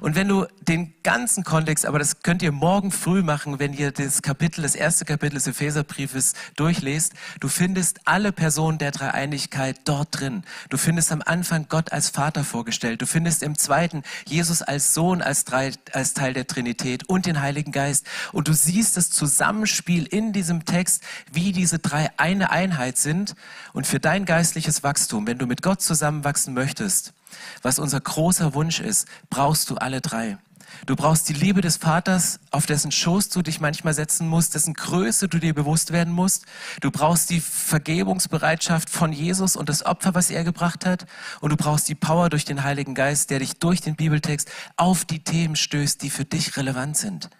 Und 0.00 0.14
wenn 0.14 0.28
du 0.28 0.46
den 0.60 0.94
ganzen 1.02 1.44
Kontext, 1.44 1.86
aber 1.86 1.98
das 1.98 2.22
könnt 2.22 2.42
ihr 2.42 2.52
morgen 2.52 2.90
früh 2.90 3.22
machen, 3.22 3.58
wenn 3.58 3.72
ihr 3.72 3.92
das 3.92 4.22
Kapitel, 4.22 4.62
das 4.62 4.74
erste 4.74 5.04
Kapitel 5.04 5.34
des 5.34 5.46
Epheserbriefes 5.46 6.34
durchlest, 6.56 7.14
du 7.40 7.48
findest 7.48 8.00
alle 8.04 8.32
Personen 8.32 8.78
der 8.78 8.90
Dreieinigkeit 8.90 9.80
dort 9.84 10.08
drin. 10.20 10.44
Du 10.70 10.76
findest 10.76 11.12
am 11.12 11.22
Anfang 11.24 11.66
Gott 11.68 11.92
als 11.92 12.08
Vater 12.10 12.44
vorgestellt. 12.44 13.02
Du 13.02 13.06
findest 13.06 13.42
im 13.42 13.56
zweiten 13.56 14.02
Jesus 14.26 14.62
als 14.62 14.94
Sohn, 14.94 15.22
als, 15.22 15.44
drei, 15.44 15.72
als 15.92 16.14
Teil 16.14 16.32
der 16.32 16.46
Trinität 16.46 17.08
und 17.08 17.26
den 17.26 17.40
Heiligen 17.40 17.72
Geist. 17.72 18.06
Und 18.32 18.48
du 18.48 18.52
siehst 18.52 18.96
das 18.96 19.10
Zusammenspiel 19.10 20.06
in 20.06 20.32
diesem 20.32 20.64
Text, 20.64 21.02
wie 21.32 21.52
diese 21.52 21.78
drei 21.78 22.10
eine 22.16 22.50
Einheit 22.50 22.98
sind. 22.98 23.34
Und 23.72 23.86
für 23.86 24.00
dein 24.00 24.24
geistliches 24.24 24.82
Wachstum, 24.82 25.26
wenn 25.26 25.38
du 25.38 25.46
mit 25.46 25.62
Gott 25.62 25.82
zusammenwachsen 25.82 26.54
möchtest, 26.54 27.12
was 27.62 27.78
unser 27.78 28.00
großer 28.00 28.54
Wunsch 28.54 28.80
ist, 28.80 29.06
brauchst 29.30 29.70
du 29.70 29.76
alle 29.76 30.00
drei. 30.00 30.38
Du 30.86 30.96
brauchst 30.96 31.28
die 31.28 31.34
Liebe 31.34 31.60
des 31.60 31.76
Vaters, 31.76 32.40
auf 32.50 32.66
dessen 32.66 32.90
Schoß 32.90 33.28
du 33.28 33.42
dich 33.42 33.60
manchmal 33.60 33.94
setzen 33.94 34.26
musst, 34.26 34.54
dessen 34.54 34.74
Größe 34.74 35.28
du 35.28 35.38
dir 35.38 35.54
bewusst 35.54 35.92
werden 35.92 36.12
musst. 36.12 36.46
Du 36.80 36.90
brauchst 36.90 37.30
die 37.30 37.40
Vergebungsbereitschaft 37.40 38.90
von 38.90 39.12
Jesus 39.12 39.54
und 39.54 39.68
das 39.68 39.84
Opfer, 39.86 40.14
was 40.14 40.30
er 40.30 40.44
gebracht 40.44 40.84
hat. 40.84 41.06
Und 41.40 41.50
du 41.50 41.56
brauchst 41.56 41.88
die 41.88 41.94
Power 41.94 42.30
durch 42.30 42.44
den 42.44 42.64
Heiligen 42.64 42.94
Geist, 42.94 43.30
der 43.30 43.38
dich 43.38 43.58
durch 43.58 43.80
den 43.80 43.94
Bibeltext 43.94 44.50
auf 44.76 45.04
die 45.04 45.22
Themen 45.22 45.56
stößt, 45.56 46.02
die 46.02 46.10
für 46.10 46.24
dich 46.24 46.56
relevant 46.56 46.96
sind. 46.96 47.30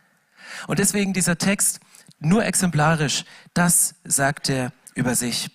Und 0.69 0.79
deswegen 0.79 1.13
dieser 1.13 1.39
Text 1.39 1.81
nur 2.21 2.45
exemplarisch, 2.45 3.25
das 3.55 3.97
sagt 4.05 4.49
er 4.49 4.73
über 4.95 5.17
sich. 5.17 5.51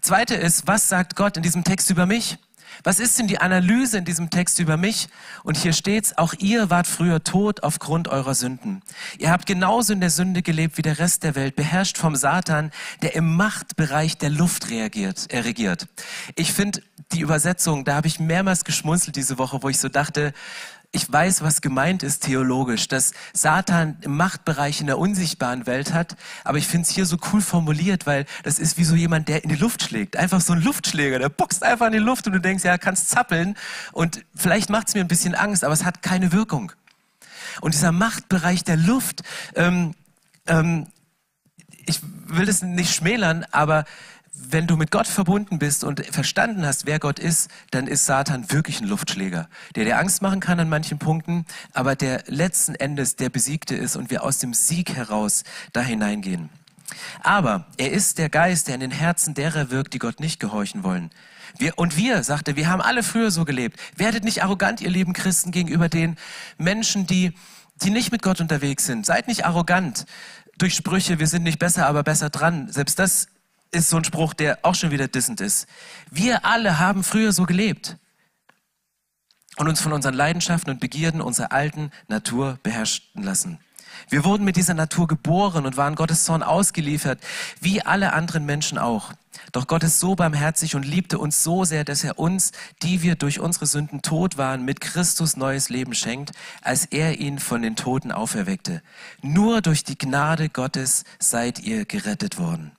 Zweite 0.00 0.34
ist, 0.34 0.66
was 0.66 0.88
sagt 0.88 1.16
Gott 1.16 1.36
in 1.36 1.42
diesem 1.42 1.64
Text 1.64 1.90
über 1.90 2.06
mich? 2.06 2.38
Was 2.82 2.98
ist 2.98 3.18
denn 3.18 3.26
die 3.26 3.38
Analyse 3.38 3.98
in 3.98 4.04
diesem 4.04 4.30
Text 4.30 4.58
über 4.58 4.76
mich? 4.76 5.08
Und 5.42 5.56
hier 5.56 5.72
steht's, 5.72 6.16
auch 6.18 6.34
ihr 6.38 6.70
wart 6.70 6.86
früher 6.86 7.22
tot 7.22 7.62
aufgrund 7.62 8.08
eurer 8.08 8.34
Sünden. 8.34 8.82
Ihr 9.18 9.30
habt 9.30 9.46
genauso 9.46 9.92
in 9.92 10.00
der 10.00 10.10
Sünde 10.10 10.42
gelebt 10.42 10.76
wie 10.78 10.82
der 10.82 10.98
Rest 10.98 11.22
der 11.22 11.34
Welt, 11.34 11.56
beherrscht 11.56 11.98
vom 11.98 12.16
Satan, 12.16 12.70
der 13.02 13.14
im 13.14 13.36
Machtbereich 13.36 14.18
der 14.18 14.30
Luft 14.30 14.70
reagiert, 14.70 15.26
er 15.28 15.44
regiert. 15.44 15.86
Ich 16.34 16.52
finde 16.52 16.82
die 17.12 17.20
Übersetzung, 17.20 17.84
da 17.84 17.94
habe 17.94 18.08
ich 18.08 18.18
mehrmals 18.18 18.64
geschmunzelt 18.64 19.16
diese 19.16 19.38
Woche, 19.38 19.62
wo 19.62 19.68
ich 19.68 19.78
so 19.78 19.88
dachte, 19.88 20.32
ich 20.94 21.12
weiß, 21.12 21.42
was 21.42 21.60
gemeint 21.60 22.04
ist 22.04 22.22
theologisch, 22.22 22.86
dass 22.86 23.12
Satan 23.32 23.96
im 24.02 24.16
Machtbereich 24.16 24.80
in 24.80 24.86
der 24.86 24.98
unsichtbaren 24.98 25.66
Welt 25.66 25.92
hat, 25.92 26.16
aber 26.44 26.58
ich 26.58 26.68
finde 26.68 26.86
es 26.86 26.94
hier 26.94 27.04
so 27.04 27.16
cool 27.32 27.40
formuliert, 27.40 28.06
weil 28.06 28.26
das 28.44 28.60
ist 28.60 28.78
wie 28.78 28.84
so 28.84 28.94
jemand, 28.94 29.28
der 29.28 29.42
in 29.42 29.50
die 29.50 29.56
Luft 29.56 29.82
schlägt. 29.82 30.16
Einfach 30.16 30.40
so 30.40 30.52
ein 30.52 30.62
Luftschläger, 30.62 31.18
der 31.18 31.30
boxt 31.30 31.64
einfach 31.64 31.86
in 31.86 31.94
die 31.94 31.98
Luft 31.98 32.28
und 32.28 32.32
du 32.32 32.40
denkst, 32.40 32.62
ja, 32.62 32.78
kannst 32.78 33.10
zappeln 33.10 33.56
und 33.90 34.24
vielleicht 34.36 34.70
macht 34.70 34.88
es 34.88 34.94
mir 34.94 35.00
ein 35.00 35.08
bisschen 35.08 35.34
Angst, 35.34 35.64
aber 35.64 35.74
es 35.74 35.84
hat 35.84 36.00
keine 36.02 36.30
Wirkung. 36.30 36.70
Und 37.60 37.74
dieser 37.74 37.92
Machtbereich 37.92 38.62
der 38.62 38.76
Luft, 38.76 39.22
ähm, 39.56 39.94
ähm, 40.46 40.86
ich 41.86 42.00
will 42.26 42.46
das 42.46 42.62
nicht 42.62 42.94
schmälern, 42.94 43.44
aber 43.50 43.84
wenn 44.34 44.66
du 44.66 44.76
mit 44.76 44.90
Gott 44.90 45.06
verbunden 45.06 45.58
bist 45.58 45.84
und 45.84 46.04
verstanden 46.06 46.66
hast, 46.66 46.86
wer 46.86 46.98
Gott 46.98 47.18
ist, 47.18 47.48
dann 47.70 47.86
ist 47.86 48.04
Satan 48.04 48.50
wirklich 48.50 48.80
ein 48.80 48.88
Luftschläger, 48.88 49.48
der 49.76 49.84
dir 49.84 49.98
Angst 49.98 50.22
machen 50.22 50.40
kann 50.40 50.58
an 50.58 50.68
manchen 50.68 50.98
Punkten, 50.98 51.46
aber 51.72 51.94
der 51.94 52.24
letzten 52.26 52.74
Endes 52.74 53.16
der 53.16 53.30
Besiegte 53.30 53.76
ist 53.76 53.96
und 53.96 54.10
wir 54.10 54.24
aus 54.24 54.38
dem 54.38 54.52
Sieg 54.52 54.94
heraus 54.94 55.44
da 55.72 55.80
hineingehen. 55.80 56.50
Aber 57.22 57.66
er 57.76 57.92
ist 57.92 58.18
der 58.18 58.28
Geist, 58.28 58.68
der 58.68 58.74
in 58.74 58.80
den 58.80 58.90
Herzen 58.90 59.34
derer 59.34 59.70
wirkt, 59.70 59.94
die 59.94 59.98
Gott 59.98 60.20
nicht 60.20 60.40
gehorchen 60.40 60.82
wollen. 60.82 61.10
Wir, 61.56 61.78
und 61.78 61.96
wir, 61.96 62.22
sagte, 62.24 62.56
wir 62.56 62.68
haben 62.68 62.82
alle 62.82 63.02
früher 63.02 63.30
so 63.30 63.44
gelebt. 63.44 63.78
Werdet 63.96 64.24
nicht 64.24 64.42
arrogant, 64.42 64.80
ihr 64.80 64.90
lieben 64.90 65.12
Christen, 65.12 65.52
gegenüber 65.52 65.88
den 65.88 66.16
Menschen, 66.58 67.06
die, 67.06 67.34
die 67.82 67.90
nicht 67.90 68.10
mit 68.10 68.22
Gott 68.22 68.40
unterwegs 68.40 68.86
sind. 68.86 69.06
Seid 69.06 69.28
nicht 69.28 69.46
arrogant 69.46 70.06
durch 70.58 70.74
Sprüche, 70.74 71.18
wir 71.18 71.26
sind 71.26 71.44
nicht 71.44 71.58
besser, 71.58 71.86
aber 71.86 72.02
besser 72.02 72.30
dran. 72.30 72.70
Selbst 72.70 72.98
das 72.98 73.28
ist 73.74 73.90
so 73.90 73.96
ein 73.96 74.04
Spruch, 74.04 74.34
der 74.34 74.58
auch 74.62 74.74
schon 74.74 74.90
wieder 74.90 75.08
dissend 75.08 75.40
ist. 75.40 75.66
Wir 76.10 76.44
alle 76.44 76.78
haben 76.78 77.04
früher 77.04 77.32
so 77.32 77.44
gelebt 77.44 77.96
und 79.56 79.68
uns 79.68 79.80
von 79.80 79.92
unseren 79.92 80.14
Leidenschaften 80.14 80.70
und 80.70 80.80
Begierden 80.80 81.20
unserer 81.20 81.52
alten 81.52 81.90
Natur 82.08 82.58
beherrschen 82.62 83.22
lassen. 83.22 83.58
Wir 84.08 84.24
wurden 84.24 84.44
mit 84.44 84.56
dieser 84.56 84.74
Natur 84.74 85.06
geboren 85.06 85.66
und 85.66 85.76
waren 85.76 85.94
Gottes 85.94 86.24
Zorn 86.24 86.42
ausgeliefert, 86.42 87.20
wie 87.60 87.82
alle 87.82 88.12
anderen 88.12 88.44
Menschen 88.44 88.78
auch. 88.78 89.12
Doch 89.52 89.66
Gott 89.66 89.82
ist 89.82 90.00
so 90.00 90.14
barmherzig 90.14 90.74
und 90.74 90.84
liebte 90.84 91.18
uns 91.18 91.42
so 91.42 91.64
sehr, 91.64 91.84
dass 91.84 92.04
er 92.04 92.18
uns, 92.18 92.52
die 92.82 93.02
wir 93.02 93.16
durch 93.16 93.40
unsere 93.40 93.66
Sünden 93.66 94.02
tot 94.02 94.36
waren, 94.36 94.64
mit 94.64 94.80
Christus 94.80 95.36
neues 95.36 95.68
Leben 95.68 95.94
schenkt, 95.94 96.32
als 96.62 96.86
er 96.86 97.18
ihn 97.18 97.38
von 97.38 97.62
den 97.62 97.76
Toten 97.76 98.12
auferweckte. 98.12 98.82
Nur 99.22 99.60
durch 99.60 99.84
die 99.84 99.98
Gnade 99.98 100.48
Gottes 100.48 101.04
seid 101.18 101.60
ihr 101.60 101.84
gerettet 101.84 102.38
worden. 102.38 102.72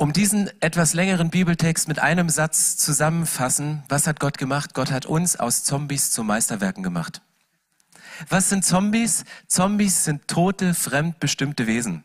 Um 0.00 0.12
diesen 0.12 0.48
etwas 0.60 0.94
längeren 0.94 1.28
Bibeltext 1.28 1.88
mit 1.88 1.98
einem 1.98 2.28
Satz 2.28 2.76
zusammenfassen, 2.76 3.82
was 3.88 4.06
hat 4.06 4.20
Gott 4.20 4.38
gemacht? 4.38 4.72
Gott 4.72 4.92
hat 4.92 5.06
uns 5.06 5.34
aus 5.34 5.64
Zombies 5.64 6.12
zu 6.12 6.22
Meisterwerken 6.22 6.84
gemacht. 6.84 7.20
Was 8.28 8.48
sind 8.48 8.64
Zombies? 8.64 9.24
Zombies 9.48 10.04
sind 10.04 10.28
tote, 10.28 10.74
fremdbestimmte 10.74 11.66
Wesen. 11.66 12.04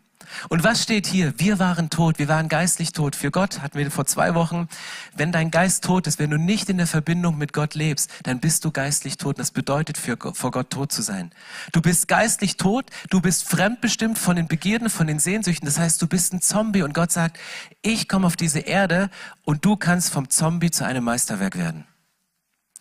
Und 0.49 0.63
was 0.63 0.81
steht 0.83 1.07
hier? 1.07 1.33
Wir 1.37 1.59
waren 1.59 1.89
tot, 1.89 2.19
wir 2.19 2.27
waren 2.27 2.49
geistlich 2.49 2.91
tot. 2.91 3.15
Für 3.15 3.31
Gott 3.31 3.61
hatten 3.61 3.77
wir 3.77 3.89
vor 3.91 4.05
zwei 4.05 4.35
Wochen, 4.35 4.67
wenn 5.15 5.31
dein 5.31 5.51
Geist 5.51 5.83
tot 5.83 6.07
ist, 6.07 6.19
wenn 6.19 6.29
du 6.29 6.37
nicht 6.37 6.69
in 6.69 6.77
der 6.77 6.87
Verbindung 6.87 7.37
mit 7.37 7.53
Gott 7.53 7.75
lebst, 7.75 8.09
dann 8.23 8.39
bist 8.39 8.65
du 8.65 8.71
geistlich 8.71 9.17
tot. 9.17 9.39
Das 9.39 9.51
bedeutet, 9.51 9.97
für, 9.97 10.17
vor 10.33 10.51
Gott 10.51 10.69
tot 10.69 10.91
zu 10.91 11.01
sein. 11.01 11.31
Du 11.71 11.81
bist 11.81 12.07
geistlich 12.07 12.57
tot, 12.57 12.85
du 13.09 13.21
bist 13.21 13.47
fremdbestimmt 13.47 14.17
von 14.17 14.35
den 14.35 14.47
Begierden, 14.47 14.89
von 14.89 15.07
den 15.07 15.19
Sehnsüchten. 15.19 15.65
Das 15.65 15.79
heißt, 15.79 16.01
du 16.01 16.07
bist 16.07 16.33
ein 16.33 16.41
Zombie 16.41 16.83
und 16.83 16.93
Gott 16.93 17.11
sagt, 17.11 17.37
ich 17.81 18.07
komme 18.07 18.27
auf 18.27 18.35
diese 18.35 18.59
Erde 18.59 19.09
und 19.45 19.65
du 19.65 19.75
kannst 19.75 20.11
vom 20.11 20.29
Zombie 20.29 20.71
zu 20.71 20.85
einem 20.85 21.03
Meisterwerk 21.03 21.57
werden. 21.57 21.85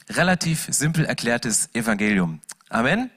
Relativ 0.09 0.67
simpel 0.71 1.05
erklärtes 1.05 1.69
Evangelium. 1.75 2.41
Amen. 2.69 3.11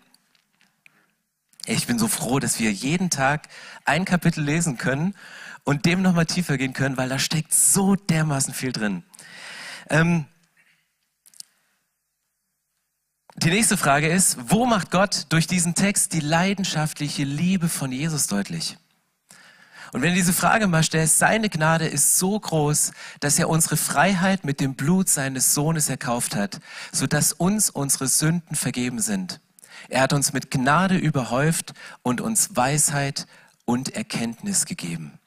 Ich 1.67 1.87
bin 1.87 1.97
so 1.97 2.07
froh, 2.07 2.39
dass 2.39 2.59
wir 2.59 2.71
jeden 2.71 3.09
Tag 3.09 3.49
ein 3.85 4.05
Kapitel 4.05 4.43
lesen 4.43 4.77
können 4.77 5.15
und 5.63 5.85
dem 5.85 6.03
nochmal 6.03 6.27
tiefer 6.27 6.57
gehen 6.57 6.73
können, 6.73 6.95
weil 6.95 7.09
da 7.09 7.17
steckt 7.17 7.53
so 7.53 7.95
dermaßen 7.95 8.53
viel 8.53 8.71
drin. 8.71 9.03
Ähm, 9.89 10.25
die 13.37 13.49
nächste 13.49 13.77
Frage 13.77 14.07
ist, 14.07 14.37
wo 14.49 14.65
macht 14.65 14.91
Gott 14.91 15.25
durch 15.29 15.47
diesen 15.47 15.73
Text 15.73 16.13
die 16.13 16.19
leidenschaftliche 16.19 17.23
Liebe 17.23 17.67
von 17.67 17.91
Jesus 17.91 18.27
deutlich? 18.27 18.77
Und 19.91 20.01
wenn 20.01 20.09
du 20.09 20.15
diese 20.15 20.33
Frage 20.33 20.67
mal 20.67 20.83
stellst, 20.83 21.17
seine 21.17 21.49
Gnade 21.49 21.87
ist 21.87 22.17
so 22.17 22.39
groß, 22.39 22.91
dass 23.21 23.39
er 23.39 23.49
unsere 23.49 23.77
Freiheit 23.77 24.43
mit 24.43 24.59
dem 24.59 24.75
Blut 24.75 25.09
seines 25.09 25.53
Sohnes 25.53 25.89
erkauft 25.89 26.35
hat, 26.35 26.59
sodass 26.91 27.33
uns 27.33 27.69
unsere 27.69 28.07
Sünden 28.07 28.55
vergeben 28.55 28.99
sind. 28.99 29.41
Er 29.89 30.01
hat 30.01 30.13
uns 30.13 30.33
mit 30.33 30.51
Gnade 30.51 30.97
überhäuft 30.97 31.73
und 32.03 32.21
uns 32.21 32.55
Weisheit 32.55 33.27
und 33.65 33.95
Erkenntnis 33.95 34.65
gegeben. 34.65 35.19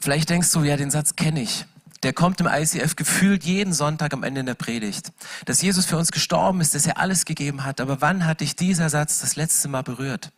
Vielleicht 0.00 0.30
denkst 0.30 0.50
du, 0.52 0.64
ja, 0.64 0.76
den 0.76 0.90
Satz 0.90 1.14
kenne 1.14 1.42
ich. 1.42 1.64
Der 2.02 2.12
kommt 2.12 2.40
im 2.40 2.48
ICF 2.48 2.96
gefühlt 2.96 3.44
jeden 3.44 3.72
Sonntag 3.72 4.12
am 4.12 4.24
Ende 4.24 4.42
der 4.42 4.54
Predigt. 4.54 5.12
Dass 5.44 5.62
Jesus 5.62 5.86
für 5.86 5.96
uns 5.96 6.10
gestorben 6.10 6.60
ist, 6.60 6.74
dass 6.74 6.86
er 6.86 6.98
alles 6.98 7.24
gegeben 7.24 7.64
hat. 7.64 7.80
Aber 7.80 8.00
wann 8.00 8.26
hat 8.26 8.40
dich 8.40 8.56
dieser 8.56 8.90
Satz 8.90 9.20
das 9.20 9.36
letzte 9.36 9.68
Mal 9.68 9.82
berührt? 9.82 10.32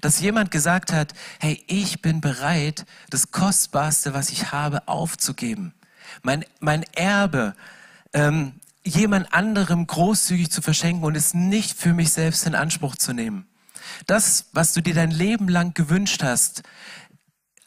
Dass 0.00 0.20
jemand 0.20 0.50
gesagt 0.50 0.92
hat, 0.92 1.12
hey, 1.40 1.62
ich 1.66 2.00
bin 2.00 2.22
bereit, 2.22 2.86
das 3.10 3.30
Kostbarste, 3.30 4.14
was 4.14 4.30
ich 4.30 4.52
habe, 4.52 4.88
aufzugeben. 4.88 5.74
Mein, 6.22 6.46
mein 6.60 6.82
Erbe, 6.94 7.54
ähm, 8.14 8.54
jemand 8.84 9.32
anderem 9.32 9.86
großzügig 9.86 10.50
zu 10.50 10.62
verschenken 10.62 11.04
und 11.04 11.16
es 11.16 11.34
nicht 11.34 11.76
für 11.78 11.92
mich 11.92 12.12
selbst 12.12 12.46
in 12.46 12.54
Anspruch 12.54 12.96
zu 12.96 13.12
nehmen. 13.12 13.46
Das, 14.06 14.46
was 14.52 14.72
du 14.72 14.80
dir 14.80 14.94
dein 14.94 15.10
Leben 15.10 15.48
lang 15.48 15.74
gewünscht 15.74 16.22
hast, 16.22 16.62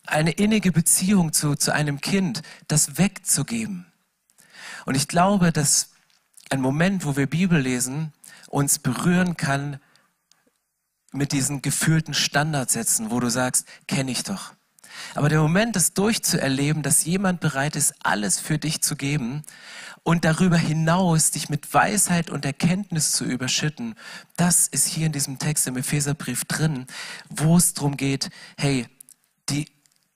eine 0.06 0.32
innige 0.32 0.72
Beziehung 0.72 1.34
zu, 1.34 1.56
zu 1.56 1.74
einem 1.74 2.02
Kind, 2.02 2.42
das 2.68 2.98
wegzugeben. 2.98 3.86
Und 4.86 4.96
ich 4.96 5.08
glaube, 5.08 5.52
dass 5.52 5.92
ein 6.50 6.62
Moment, 6.62 7.06
wo 7.06 7.18
wir 7.18 7.28
Bibel 7.28 7.60
lesen, 7.60 8.14
uns 8.48 8.80
berühren 8.80 9.36
kann 9.36 9.80
mit 11.12 11.32
diesen 11.32 11.62
gefühlten 11.62 12.14
Standardsätzen, 12.14 13.10
wo 13.10 13.20
du 13.20 13.30
sagst, 13.30 13.68
kenne 13.88 14.12
ich 14.12 14.24
doch. 14.24 14.54
Aber 15.14 15.30
der 15.30 15.42
Moment, 15.42 15.76
das 15.76 15.94
durchzuerleben, 15.94 16.84
dass 16.84 17.06
jemand 17.06 17.40
bereit 17.40 17.76
ist, 17.76 17.94
alles 18.04 18.40
für 18.40 18.58
dich 18.58 18.82
zu 18.82 18.96
geben 18.96 19.44
und 20.04 20.24
darüber 20.24 20.58
hinaus 20.58 21.32
dich 21.32 21.50
mit 21.50 21.74
Weisheit 21.74 22.30
und 22.30 22.46
Erkenntnis 22.46 23.12
zu 23.12 23.26
überschütten, 23.26 23.96
das 24.38 24.68
ist 24.68 24.88
hier 24.88 25.08
in 25.08 25.12
diesem 25.12 25.40
Text 25.40 25.68
im 25.68 25.78
Epheserbrief 25.78 26.46
drin, 26.46 26.86
wo 27.30 27.58
es 27.58 27.74
darum 27.74 27.98
geht, 27.98 28.30
hey, 28.58 28.88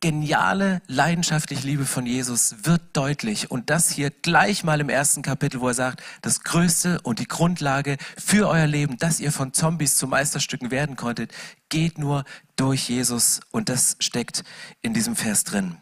geniale, 0.02 0.82
leidenschaftliche 0.88 1.68
Liebe 1.68 1.86
von 1.86 2.06
Jesus 2.06 2.56
wird 2.64 2.82
deutlich. 2.94 3.52
Und 3.52 3.70
das 3.70 3.90
hier 3.90 4.12
gleich 4.12 4.64
mal 4.64 4.80
im 4.80 4.90
ersten 4.90 5.22
Kapitel, 5.22 5.60
wo 5.60 5.68
er 5.68 5.74
sagt, 5.74 6.02
das 6.22 6.44
Größte 6.44 7.02
und 7.02 7.20
die 7.20 7.28
Grundlage 7.28 7.98
für 8.18 8.48
euer 8.48 8.68
Leben, 8.68 8.98
dass 8.98 9.20
ihr 9.20 9.32
von 9.32 9.54
Zombies 9.54 9.96
zu 9.96 10.08
Meisterstücken 10.08 10.72
werden 10.72 10.96
konntet, 10.96 11.34
geht 11.68 11.98
nur 11.98 12.24
durch 12.56 12.90
Jesus. 12.90 13.42
Und 13.52 13.70
das 13.70 13.98
steckt 14.00 14.44
in 14.82 14.94
diesem 14.94 15.16
Vers 15.16 15.44
drin. 15.44 15.78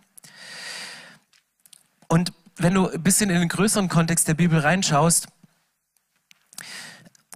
Und 2.07 2.33
wenn 2.55 2.73
du 2.73 2.89
ein 2.89 3.03
bisschen 3.03 3.29
in 3.29 3.39
den 3.39 3.49
größeren 3.49 3.87
Kontext 3.87 4.27
der 4.27 4.33
Bibel 4.33 4.59
reinschaust, 4.59 5.27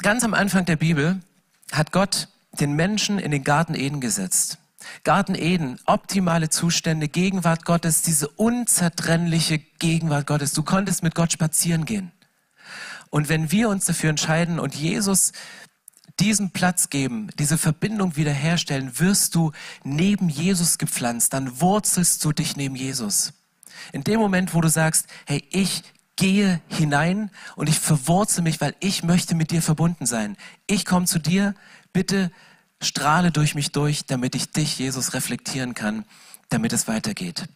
ganz 0.02 0.24
am 0.24 0.34
Anfang 0.34 0.66
der 0.66 0.78
Bibel 0.78 1.20
hat 1.72 1.92
Gott 1.92 2.28
den 2.60 2.74
Menschen 2.74 3.20
in 3.20 3.32
den 3.32 3.44
Garten 3.44 3.76
Eden 3.76 4.02
gesetzt. 4.02 4.58
Garten 5.04 5.36
Eden, 5.36 5.80
optimale 5.86 6.50
Zustände, 6.50 7.08
Gegenwart 7.08 7.66
Gottes, 7.66 8.02
diese 8.02 8.28
unzertrennliche 8.28 9.60
Gegenwart 9.60 10.28
Gottes. 10.28 10.54
Du 10.54 10.64
konntest 10.64 11.04
mit 11.04 11.16
Gott 11.16 11.32
spazieren 11.32 11.86
gehen. 11.86 12.12
Und 13.10 13.30
wenn 13.30 13.52
wir 13.52 13.70
uns 13.70 13.86
dafür 13.86 14.10
entscheiden 14.10 14.60
und 14.60 14.76
Jesus 14.76 15.34
diesen 16.20 16.52
Platz 16.52 16.90
geben, 16.90 17.30
diese 17.40 17.58
Verbindung 17.58 18.16
wiederherstellen, 18.16 19.00
wirst 19.00 19.36
du 19.36 19.52
neben 19.84 20.30
Jesus 20.30 20.78
gepflanzt, 20.78 21.34
dann 21.34 21.60
wurzelst 21.60 22.24
du 22.24 22.32
dich 22.32 22.56
neben 22.56 22.76
Jesus. 22.76 23.34
In 23.92 24.04
dem 24.04 24.20
Moment, 24.20 24.54
wo 24.54 24.62
du 24.62 24.70
sagst, 24.70 25.08
hey, 25.26 25.44
ich 25.50 25.84
gehe 26.16 26.62
hinein 26.68 27.32
und 27.56 27.68
ich 27.68 27.80
verwurzel 27.80 28.44
mich, 28.44 28.62
weil 28.62 28.76
ich 28.80 29.04
möchte 29.04 29.34
mit 29.34 29.52
dir 29.52 29.62
verbunden 29.62 30.06
sein. 30.06 30.38
Ich 30.68 30.86
komme 30.86 31.08
zu 31.08 31.20
dir, 31.20 31.56
bitte 31.94 32.32
strahle 32.82 33.32
durch 33.32 33.56
mich 33.56 33.72
durch, 33.72 34.06
damit 34.06 34.36
ich 34.36 34.52
dich, 34.52 34.78
Jesus, 34.78 35.14
reflektieren 35.14 35.74
kann, 35.74 36.06
damit 36.50 36.74
es 36.74 36.88
weitergeht. 36.88 37.48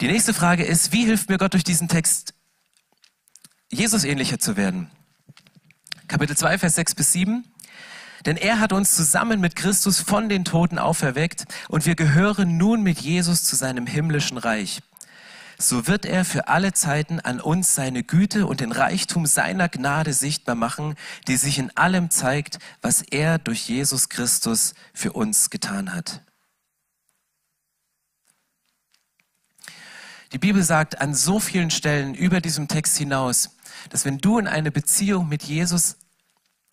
Die 0.00 0.06
nächste 0.06 0.32
Frage 0.32 0.64
ist, 0.64 0.92
wie 0.92 1.04
hilft 1.04 1.28
mir 1.28 1.38
Gott 1.38 1.54
durch 1.54 1.64
diesen 1.64 1.88
Text, 1.88 2.34
Jesus 3.70 4.04
ähnlicher 4.04 4.38
zu 4.38 4.56
werden? 4.56 4.90
Kapitel 6.06 6.36
2, 6.36 6.58
Vers 6.58 6.76
6 6.76 6.94
bis 6.94 7.12
7. 7.12 7.44
Denn 8.26 8.36
er 8.36 8.60
hat 8.60 8.72
uns 8.72 8.94
zusammen 8.94 9.40
mit 9.40 9.56
Christus 9.56 10.00
von 10.00 10.28
den 10.28 10.44
Toten 10.44 10.78
auferweckt 10.78 11.44
und 11.68 11.86
wir 11.86 11.94
gehören 11.94 12.56
nun 12.56 12.82
mit 12.82 13.00
Jesus 13.00 13.44
zu 13.44 13.56
seinem 13.56 13.86
himmlischen 13.86 14.38
Reich. 14.38 14.80
So 15.60 15.88
wird 15.88 16.06
er 16.06 16.24
für 16.24 16.46
alle 16.46 16.72
Zeiten 16.72 17.18
an 17.18 17.40
uns 17.40 17.74
seine 17.74 18.04
Güte 18.04 18.46
und 18.46 18.60
den 18.60 18.70
Reichtum 18.70 19.26
seiner 19.26 19.68
Gnade 19.68 20.12
sichtbar 20.12 20.54
machen, 20.54 20.94
die 21.26 21.36
sich 21.36 21.58
in 21.58 21.76
allem 21.76 22.10
zeigt, 22.10 22.60
was 22.80 23.02
er 23.02 23.40
durch 23.40 23.68
Jesus 23.68 24.08
Christus 24.08 24.74
für 24.94 25.12
uns 25.12 25.50
getan 25.50 25.92
hat. 25.92 26.22
Die 30.32 30.38
Bibel 30.38 30.62
sagt 30.62 31.00
an 31.00 31.12
so 31.12 31.40
vielen 31.40 31.70
Stellen 31.70 32.14
über 32.14 32.40
diesem 32.40 32.68
Text 32.68 32.96
hinaus, 32.96 33.56
dass 33.90 34.04
wenn 34.04 34.18
du 34.18 34.38
in 34.38 34.46
eine 34.46 34.70
Beziehung 34.70 35.28
mit 35.28 35.42
Jesus 35.42 35.96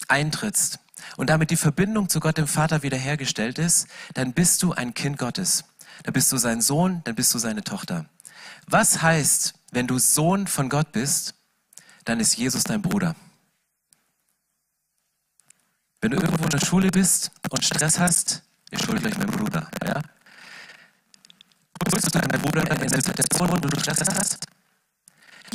eintrittst 0.08 0.78
und 1.18 1.32
damit 1.32 1.50
die 1.50 1.56
Verbindung 1.56 2.08
zu 2.08 2.20
Gott 2.20 2.38
dem 2.38 2.48
Vater 2.48 2.84
wiederhergestellt 2.84 3.58
ist, 3.58 3.88
dann 4.14 4.34
bist 4.34 4.62
du 4.62 4.74
ein 4.74 4.94
Kind 4.94 5.18
Gottes. 5.18 5.64
Dann 6.04 6.14
bist 6.14 6.32
du 6.32 6.38
sein 6.38 6.62
Sohn, 6.62 7.02
dann 7.06 7.16
bist 7.16 7.34
du 7.34 7.40
seine 7.40 7.64
Tochter. 7.64 8.10
Was 8.68 9.02
heißt, 9.02 9.54
wenn 9.72 9.88
du 9.88 10.00
Sohn 10.00 10.48
von 10.48 10.70
Gott 10.70 10.92
bist, 10.92 11.36
dann 12.06 12.20
ist 12.20 12.38
Jesus 12.38 12.64
dein 12.64 12.82
Bruder. 12.82 13.16
Wenn 16.02 16.12
du 16.12 16.18
irgendwo 16.18 16.44
in 16.44 16.50
der 16.50 16.66
Schule 16.66 16.92
bist 16.92 17.32
und 17.50 17.64
Stress 17.64 18.00
hast, 18.00 18.44
ich 18.70 18.82
schulde 18.84 19.08
euch 19.08 19.18
mein 19.18 19.28
Bruder. 19.28 19.70
Ja? 19.84 20.02
Holst 21.92 22.08
du 22.08 22.20
deinen 22.20 22.42
Bruder 22.42 22.62
in 22.72 22.90
der 22.90 23.02
Situation, 23.02 23.50
wo 23.50 23.56
du 23.56 23.80
Stress 23.80 24.02
hast? 24.02 24.46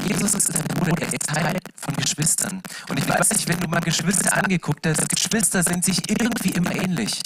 Jesus 0.05 0.35
ist 0.35 0.55
dein 0.55 0.63
Bruder, 0.65 0.93
er 1.01 1.13
ist 1.13 1.27
Teil 1.27 1.59
von 1.77 1.95
Geschwistern. 1.97 2.63
Und 2.89 2.99
ich 2.99 3.09
weiß 3.09 3.31
nicht, 3.31 3.49
wenn 3.49 3.61
du 3.61 3.69
mal 3.69 3.81
Geschwister 3.81 4.33
angeguckt 4.33 4.87
hast, 4.87 5.09
Geschwister 5.09 5.63
sind 5.63 5.85
sich 5.85 6.09
irgendwie 6.09 6.51
immer 6.51 6.75
ähnlich. 6.75 7.21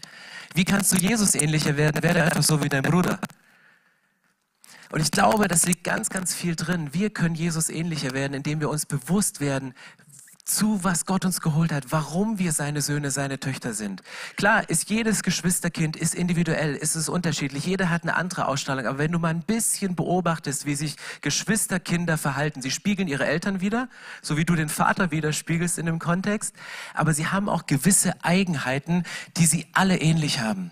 Wie 0.54 0.64
kannst 0.64 0.92
du 0.92 0.96
Jesus 0.96 1.34
ähnlicher 1.34 1.76
werden? 1.76 2.02
Werde 2.02 2.24
einfach 2.24 2.42
so 2.42 2.62
wie 2.62 2.68
dein 2.68 2.82
Bruder. 2.82 3.18
Und 4.94 5.00
ich 5.00 5.10
glaube, 5.10 5.48
das 5.48 5.66
liegt 5.66 5.82
ganz, 5.82 6.08
ganz 6.08 6.36
viel 6.36 6.54
drin. 6.54 6.90
Wir 6.92 7.10
können 7.10 7.34
Jesus 7.34 7.68
ähnlicher 7.68 8.12
werden, 8.12 8.32
indem 8.32 8.60
wir 8.60 8.70
uns 8.70 8.86
bewusst 8.86 9.40
werden, 9.40 9.74
zu 10.44 10.84
was 10.84 11.04
Gott 11.04 11.24
uns 11.24 11.40
geholt 11.40 11.72
hat, 11.72 11.86
warum 11.90 12.38
wir 12.38 12.52
seine 12.52 12.80
Söhne, 12.80 13.10
seine 13.10 13.40
Töchter 13.40 13.74
sind. 13.74 14.04
Klar, 14.36 14.70
ist 14.70 14.88
jedes 14.90 15.24
Geschwisterkind 15.24 15.96
ist 15.96 16.14
individuell, 16.14 16.76
ist 16.76 16.94
es 16.94 17.08
unterschiedlich. 17.08 17.66
Jeder 17.66 17.90
hat 17.90 18.04
eine 18.04 18.14
andere 18.14 18.46
Ausstrahlung. 18.46 18.86
Aber 18.86 18.98
wenn 18.98 19.10
du 19.10 19.18
mal 19.18 19.30
ein 19.30 19.42
bisschen 19.42 19.96
beobachtest, 19.96 20.64
wie 20.64 20.76
sich 20.76 20.94
Geschwisterkinder 21.22 22.16
verhalten, 22.16 22.62
sie 22.62 22.70
spiegeln 22.70 23.08
ihre 23.08 23.26
Eltern 23.26 23.60
wieder, 23.60 23.88
so 24.22 24.36
wie 24.36 24.44
du 24.44 24.54
den 24.54 24.68
Vater 24.68 25.10
widerspiegelst 25.10 25.76
in 25.76 25.86
dem 25.86 25.98
Kontext. 25.98 26.54
Aber 26.94 27.14
sie 27.14 27.26
haben 27.26 27.48
auch 27.48 27.66
gewisse 27.66 28.14
Eigenheiten, 28.22 29.02
die 29.38 29.46
sie 29.46 29.66
alle 29.72 29.98
ähnlich 29.98 30.38
haben. 30.38 30.70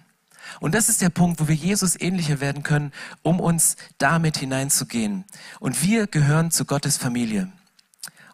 Und 0.61 0.75
das 0.75 0.89
ist 0.89 1.03
der 1.03 1.11
Punkt, 1.11 1.41
wo 1.41 1.49
wir 1.49 1.55
Jesus 1.55 2.01
ähnlicher 2.01 2.41
werden 2.41 2.63
können, 2.63 2.93
um 3.23 3.41
uns 3.41 3.77
damit 3.99 4.37
hineinzugehen. 4.39 5.25
Und 5.61 5.83
wir 5.83 6.07
gehören 6.07 6.51
zu 6.51 6.65
Gottes 6.65 6.97
Familie. 6.97 7.51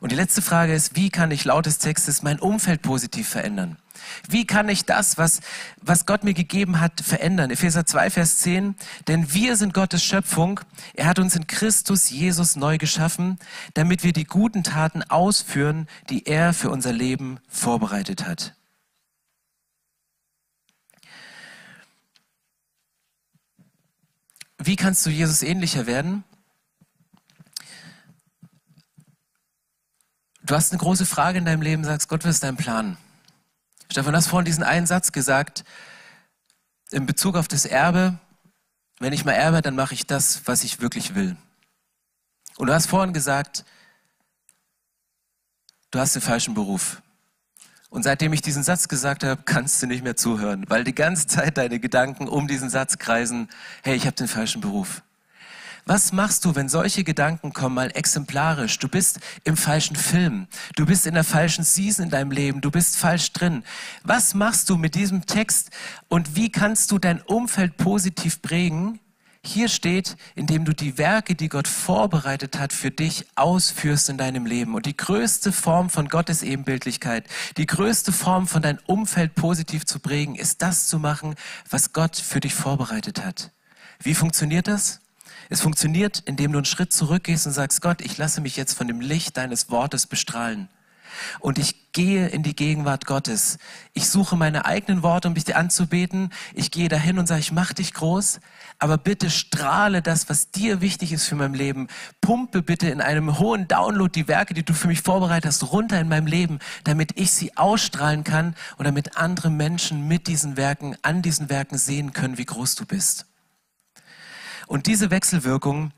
Und 0.01 0.13
die 0.13 0.17
letzte 0.17 0.43
Frage 0.43 0.75
ist, 0.75 0.95
wie 0.95 1.11
kann 1.11 1.31
ich 1.31 1.45
laut 1.45 1.67
des 1.67 1.79
Textes 1.79 2.23
mein 2.23 2.39
Umfeld 2.39 2.83
positiv 2.83 3.29
verändern? 3.29 3.79
Wie 4.29 4.47
kann 4.47 4.69
ich 4.69 4.85
das, 4.85 5.19
was, 5.19 5.41
was 5.83 6.07
Gott 6.07 6.23
mir 6.23 6.35
gegeben 6.35 6.81
hat, 6.81 7.01
verändern? 7.01 7.51
Epheser 7.51 7.85
2, 7.85 8.11
Vers 8.11 8.39
10. 8.39 8.77
Denn 9.09 9.33
wir 9.35 9.57
sind 9.57 9.75
Gottes 9.75 10.05
Schöpfung. 10.05 10.61
Er 10.95 11.07
hat 11.07 11.19
uns 11.19 11.35
in 11.35 11.47
Christus 11.49 12.11
Jesus 12.11 12.55
neu 12.55 12.79
geschaffen, 12.79 13.39
damit 13.75 14.05
wir 14.05 14.13
die 14.13 14.25
guten 14.25 14.63
Taten 14.63 15.03
ausführen, 15.03 15.89
die 16.11 16.27
er 16.27 16.53
für 16.53 16.71
unser 16.71 16.93
Leben 16.93 17.41
vorbereitet 17.49 18.27
hat. 18.27 18.55
Wie 24.69 24.77
kannst 24.77 25.07
du 25.07 25.09
Jesus 25.09 25.41
ähnlicher 25.41 25.87
werden? 25.87 26.25
Du 30.43 30.55
hast 30.55 30.73
eine 30.73 30.79
große 30.79 31.07
Frage 31.07 31.39
in 31.39 31.47
deinem 31.47 31.63
Leben, 31.63 31.85
sagst, 31.85 32.11
Gott, 32.11 32.23
was 32.25 32.35
ist 32.35 32.43
dein 32.43 32.59
Plan? 32.59 32.99
Stefan, 33.91 34.13
du 34.13 34.19
hast 34.19 34.27
vorhin 34.27 34.45
diesen 34.45 34.63
einen 34.63 34.87
Satz 34.87 35.11
gesagt, 35.11 35.65
in 36.91 37.07
Bezug 37.07 37.37
auf 37.37 37.49
das 37.49 37.65
Erbe, 37.65 38.19
wenn 38.99 39.15
ich 39.15 39.25
mal 39.25 39.33
erbe, 39.33 39.63
dann 39.63 39.75
mache 39.75 39.95
ich 39.95 40.07
das, 40.07 40.47
was 40.47 40.63
ich 40.65 40.83
wirklich 40.83 41.15
will. 41.15 41.39
Und 42.59 42.67
du 42.67 42.75
hast 42.75 42.89
vorhin 42.89 43.15
gesagt, 43.15 43.65
du 45.93 45.99
hast 45.99 46.15
den 46.15 46.21
falschen 46.21 46.53
Beruf. 46.53 47.01
Und 47.91 48.03
seitdem 48.03 48.33
ich 48.33 48.43
diesen 48.43 48.63
Satz 48.63 48.89
gesagt 48.89 49.25
habe, 49.25 49.43
kannst 49.45 49.83
du 49.83 49.87
nicht 49.87 50.05
mehr 50.05 50.17
zuhören, 50.17 50.65
weil 50.69 50.85
die 50.85 50.95
ganze 50.95 51.27
Zeit 51.27 51.57
deine 51.57 51.81
Gedanken 51.81 52.29
um 52.29 52.47
diesen 52.47 52.69
Satz 52.69 52.99
kreisen, 52.99 53.49
hey, 53.83 53.97
ich 53.97 54.05
habe 54.05 54.15
den 54.15 54.29
falschen 54.29 54.61
Beruf. 54.61 55.03
Was 55.87 56.13
machst 56.13 56.45
du, 56.45 56.55
wenn 56.55 56.69
solche 56.69 57.03
Gedanken 57.03 57.55
kommen, 57.55 57.75
mal 57.75 57.91
exemplarisch? 57.95 58.79
Du 58.79 58.89
bist 58.89 59.21
im 59.45 59.57
falschen 59.57 59.97
Film. 59.97 60.47
Du 60.77 60.85
bist 60.85 61.07
in 61.07 61.15
der 61.15 61.25
falschen 61.25 61.65
Season 61.65 62.05
in 62.05 62.11
deinem 62.11 62.31
Leben. 62.31 62.61
Du 62.61 62.71
bist 62.71 62.99
falsch 62.99 63.33
drin. 63.33 63.65
Was 64.05 64.35
machst 64.35 64.69
du 64.69 64.77
mit 64.77 64.95
diesem 64.95 65.25
Text 65.25 65.71
und 66.09 66.37
wie 66.37 66.53
kannst 66.53 66.91
du 66.91 66.99
dein 66.99 67.23
Umfeld 67.23 67.79
positiv 67.79 68.43
prägen, 68.43 69.01
hier 69.49 69.69
steht, 69.69 70.17
indem 70.35 70.65
du 70.65 70.73
die 70.73 70.99
Werke, 70.99 71.35
die 71.35 71.49
Gott 71.49 71.67
vorbereitet 71.67 72.59
hat 72.59 72.73
für 72.73 72.91
dich, 72.91 73.25
ausführst 73.35 74.09
in 74.09 74.19
deinem 74.19 74.47
Leben. 74.47 74.75
Und 74.75 74.87
die 74.87 74.97
größte 74.97 75.53
Form 75.53 75.91
von 75.91 76.09
Gottes 76.09 76.43
Ebenbildlichkeit, 76.43 77.25
die 77.57 77.67
größte 77.67 78.13
Form 78.13 78.47
von 78.47 78.63
deinem 78.63 78.79
Umfeld 78.87 79.35
positiv 79.35 79.87
zu 79.87 79.99
prägen, 79.99 80.35
ist 80.35 80.63
das 80.63 80.89
zu 80.89 80.99
machen, 80.99 81.35
was 81.69 81.93
Gott 81.93 82.17
für 82.17 82.41
dich 82.41 82.55
vorbereitet 82.55 83.25
hat. 83.25 83.51
Wie 84.01 84.15
funktioniert 84.15 84.69
das? 84.69 85.01
Es 85.49 85.61
funktioniert, 85.61 86.23
indem 86.27 86.53
du 86.53 86.59
einen 86.59 86.65
Schritt 86.65 86.93
zurückgehst 86.93 87.47
und 87.47 87.53
sagst, 87.53 87.81
Gott, 87.81 88.03
ich 88.03 88.19
lasse 88.19 88.41
mich 88.41 88.57
jetzt 88.57 88.75
von 88.75 88.87
dem 88.87 89.01
Licht 89.01 89.37
deines 89.37 89.71
Wortes 89.71 90.07
bestrahlen. 90.07 90.69
Und 91.41 91.59
ich 91.59 91.93
gehe 91.93 92.29
in 92.29 92.43
die 92.43 92.55
Gegenwart 92.55 93.07
Gottes. 93.07 93.59
Ich 93.93 94.09
suche 94.09 94.37
meine 94.37 94.65
eigenen 94.65 95.03
Worte, 95.03 95.29
um 95.29 95.35
dich 95.35 95.57
anzubeten. 95.57 96.33
Ich 96.55 96.71
gehe 96.71 96.89
dahin 96.89 97.19
und 97.19 97.27
sage, 97.27 97.41
ich 97.41 97.53
mach 97.53 97.73
dich 97.73 97.93
groß, 97.95 98.41
aber 98.79 98.99
bitte 98.99 99.31
strahle 99.31 100.03
das, 100.03 100.29
was 100.29 100.51
dir 100.51 100.81
wichtig 100.81 101.13
ist 101.13 101.27
für 101.27 101.35
mein 101.35 101.55
Leben. 101.55 101.89
Pumpe 102.21 102.63
bitte 102.63 102.89
in 102.89 103.01
einem 103.01 103.39
hohen 103.39 103.67
Download 103.67 104.13
die 104.13 104.29
Werke, 104.29 104.55
die 104.55 104.65
du 104.65 104.75
für 104.75 104.89
mich 104.89 105.03
vorbereitet 105.03 105.47
hast, 105.47 105.73
runter 105.73 106.01
in 106.01 106.09
meinem 106.09 106.27
Leben, 106.27 106.59
damit 106.85 107.19
ich 107.19 107.33
sie 107.33 107.57
ausstrahlen 107.57 108.23
kann 108.23 108.55
und 108.77 108.85
damit 108.85 109.17
andere 109.17 109.51
Menschen 109.51 110.07
mit 110.07 110.27
diesen 110.29 110.57
Werken, 110.57 110.97
an 111.03 111.23
diesen 111.23 111.49
Werken 111.49 111.79
sehen 111.79 112.13
können, 112.13 112.39
wie 112.39 112.45
groß 112.45 112.77
du 112.77 112.87
bist. 112.87 113.27
Und 114.69 114.87
diese 114.87 115.11
Wechselwirkung 115.11 115.93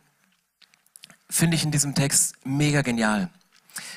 finde 1.28 1.56
ich 1.56 1.64
in 1.64 1.70
diesem 1.70 1.94
Text 1.94 2.34
mega 2.44 2.82
genial. 2.82 3.30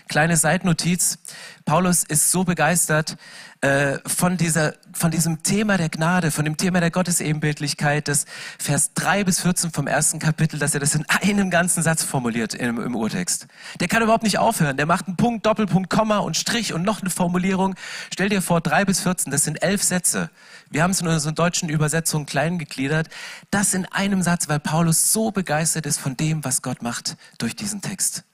Kleine 0.07 0.37
Seitnotiz. 0.37 1.19
Paulus 1.65 2.03
ist 2.03 2.31
so 2.31 2.43
begeistert 2.43 3.17
äh, 3.61 3.99
von, 4.05 4.35
dieser, 4.35 4.73
von 4.91 5.09
diesem 5.11 5.43
Thema 5.43 5.77
der 5.77 5.87
Gnade, 5.87 6.29
von 6.29 6.43
dem 6.43 6.57
Thema 6.57 6.81
der 6.81 6.91
Gottesebenbildlichkeit, 6.91 8.09
das 8.09 8.25
Vers 8.59 8.91
3 8.95 9.23
bis 9.23 9.39
14 9.39 9.71
vom 9.71 9.87
ersten 9.87 10.19
Kapitel, 10.19 10.59
dass 10.59 10.73
er 10.73 10.81
das 10.81 10.95
in 10.95 11.05
einem 11.07 11.49
ganzen 11.49 11.81
Satz 11.81 12.03
formuliert 12.03 12.53
im, 12.53 12.81
im 12.81 12.95
Urtext. 12.95 13.47
Der 13.79 13.87
kann 13.87 14.03
überhaupt 14.03 14.23
nicht 14.23 14.37
aufhören. 14.37 14.75
Der 14.75 14.85
macht 14.85 15.07
einen 15.07 15.15
Punkt, 15.15 15.45
Doppelpunkt, 15.45 15.89
Komma 15.89 16.17
und 16.17 16.35
Strich 16.35 16.73
und 16.73 16.83
noch 16.83 16.99
eine 17.01 17.09
Formulierung. 17.09 17.75
Stell 18.11 18.27
dir 18.27 18.41
vor, 18.41 18.59
3 18.59 18.83
bis 18.83 18.99
14, 18.99 19.31
das 19.31 19.45
sind 19.45 19.63
elf 19.63 19.81
Sätze. 19.81 20.29
Wir 20.69 20.83
haben 20.83 20.91
es 20.91 20.99
in 20.99 21.07
unserer 21.07 21.31
deutschen 21.33 21.69
Übersetzung 21.69 22.25
klein 22.25 22.59
gegliedert. 22.59 23.07
Das 23.51 23.73
in 23.73 23.85
einem 23.85 24.21
Satz, 24.21 24.49
weil 24.49 24.59
Paulus 24.59 25.13
so 25.13 25.31
begeistert 25.31 25.85
ist 25.85 25.99
von 25.99 26.17
dem, 26.17 26.43
was 26.43 26.61
Gott 26.61 26.81
macht 26.81 27.15
durch 27.37 27.55
diesen 27.55 27.81
Text 27.81 28.25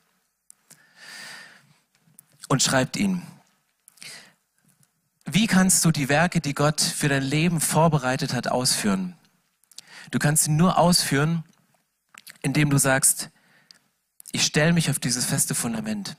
und 2.50 2.62
schreibt 2.62 2.97
ihn. 2.97 3.22
Wie 5.26 5.47
kannst 5.47 5.86
du 5.86 5.91
die 5.91 6.10
Werke, 6.10 6.41
die 6.41 6.56
Gott 6.56 6.82
für 6.82 7.08
dein 7.08 7.24
Leben 7.24 7.62
vorbereitet 7.62 8.34
hat, 8.34 8.50
ausführen? 8.50 9.16
Du 10.12 10.20
kannst 10.20 10.47
ihn 10.47 10.58
nur 10.58 10.78
ausführen, 10.78 11.43
indem 12.41 12.70
du 12.70 12.78
sagst, 12.78 13.30
ich 14.32 14.43
stelle 14.43 14.74
mich 14.74 14.89
auf 14.89 15.00
dieses 15.00 15.26
feste 15.26 15.56
Fundament. 15.56 16.18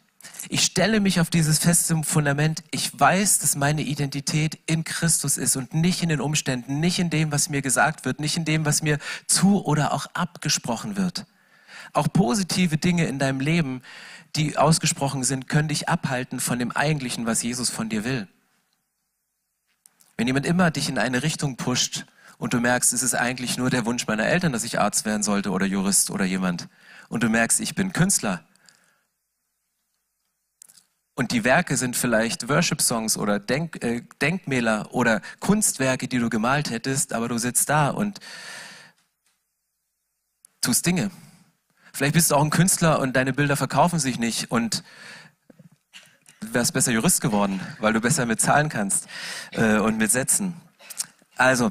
Ich 0.48 0.62
stelle 0.62 1.00
mich 1.00 1.20
auf 1.20 1.30
dieses 1.30 1.58
feste 1.58 2.02
Fundament. 2.04 2.62
Ich 2.70 2.98
weiß, 2.98 3.38
dass 3.40 3.56
meine 3.56 3.82
Identität 3.82 4.58
in 4.66 4.84
Christus 4.84 5.36
ist 5.36 5.56
und 5.56 5.74
nicht 5.74 6.02
in 6.02 6.08
den 6.08 6.20
Umständen, 6.20 6.78
nicht 6.80 6.98
in 6.98 7.10
dem, 7.10 7.32
was 7.32 7.48
mir 7.48 7.62
gesagt 7.62 8.04
wird, 8.04 8.20
nicht 8.20 8.36
in 8.36 8.44
dem, 8.44 8.64
was 8.64 8.82
mir 8.82 8.98
zu 9.26 9.64
oder 9.64 9.92
auch 9.92 10.06
abgesprochen 10.14 10.96
wird. 10.96 11.26
Auch 11.92 12.08
positive 12.12 12.78
Dinge 12.78 13.06
in 13.06 13.18
deinem 13.18 13.40
Leben, 13.40 13.82
die 14.36 14.56
ausgesprochen 14.56 15.24
sind, 15.24 15.48
können 15.48 15.68
dich 15.68 15.88
abhalten 15.88 16.40
von 16.40 16.58
dem 16.58 16.70
Eigentlichen, 16.70 17.26
was 17.26 17.42
Jesus 17.42 17.70
von 17.70 17.88
dir 17.88 18.04
will. 18.04 18.28
Wenn 20.16 20.26
jemand 20.26 20.46
immer 20.46 20.70
dich 20.70 20.88
in 20.88 20.98
eine 20.98 21.22
Richtung 21.22 21.56
pusht 21.56 22.04
und 22.38 22.52
du 22.52 22.60
merkst, 22.60 22.92
es 22.92 23.02
ist 23.02 23.14
eigentlich 23.14 23.56
nur 23.58 23.70
der 23.70 23.86
Wunsch 23.86 24.06
meiner 24.06 24.26
Eltern, 24.26 24.52
dass 24.52 24.64
ich 24.64 24.78
Arzt 24.78 25.04
werden 25.04 25.22
sollte 25.22 25.50
oder 25.50 25.66
Jurist 25.66 26.10
oder 26.10 26.24
jemand, 26.24 26.68
und 27.08 27.22
du 27.22 27.28
merkst, 27.28 27.60
ich 27.60 27.74
bin 27.74 27.92
Künstler, 27.92 28.44
und 31.20 31.32
die 31.32 31.44
Werke 31.44 31.76
sind 31.76 31.98
vielleicht 31.98 32.48
Worship-Songs 32.48 33.18
oder 33.18 33.38
Denk, 33.38 33.84
äh, 33.84 34.02
Denkmäler 34.22 34.88
oder 34.94 35.20
Kunstwerke, 35.38 36.08
die 36.08 36.18
du 36.18 36.30
gemalt 36.30 36.70
hättest, 36.70 37.12
aber 37.12 37.28
du 37.28 37.36
sitzt 37.36 37.68
da 37.68 37.90
und 37.90 38.20
tust 40.62 40.86
Dinge. 40.86 41.10
Vielleicht 41.92 42.14
bist 42.14 42.30
du 42.30 42.36
auch 42.36 42.42
ein 42.42 42.50
Künstler 42.50 43.00
und 43.00 43.14
deine 43.14 43.32
Bilder 43.32 43.56
verkaufen 43.56 43.98
sich 43.98 44.18
nicht 44.18 44.50
und 44.50 44.84
wärst 46.40 46.72
besser 46.72 46.92
Jurist 46.92 47.20
geworden, 47.20 47.60
weil 47.78 47.92
du 47.92 48.00
besser 48.00 48.26
mit 48.26 48.40
Zahlen 48.40 48.68
kannst 48.68 49.06
äh, 49.52 49.76
und 49.78 49.98
mit 49.98 50.10
Sätzen. 50.10 50.60
Also, 51.36 51.70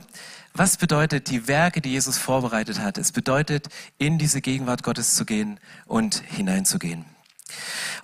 was 0.53 0.77
bedeutet 0.77 1.29
die 1.29 1.47
Werke, 1.47 1.81
die 1.81 1.91
Jesus 1.91 2.17
vorbereitet 2.17 2.79
hat? 2.79 2.97
Es 2.97 3.11
bedeutet, 3.11 3.67
in 3.97 4.17
diese 4.17 4.41
Gegenwart 4.41 4.83
Gottes 4.83 5.15
zu 5.15 5.25
gehen 5.25 5.59
und 5.85 6.15
hineinzugehen. 6.15 7.05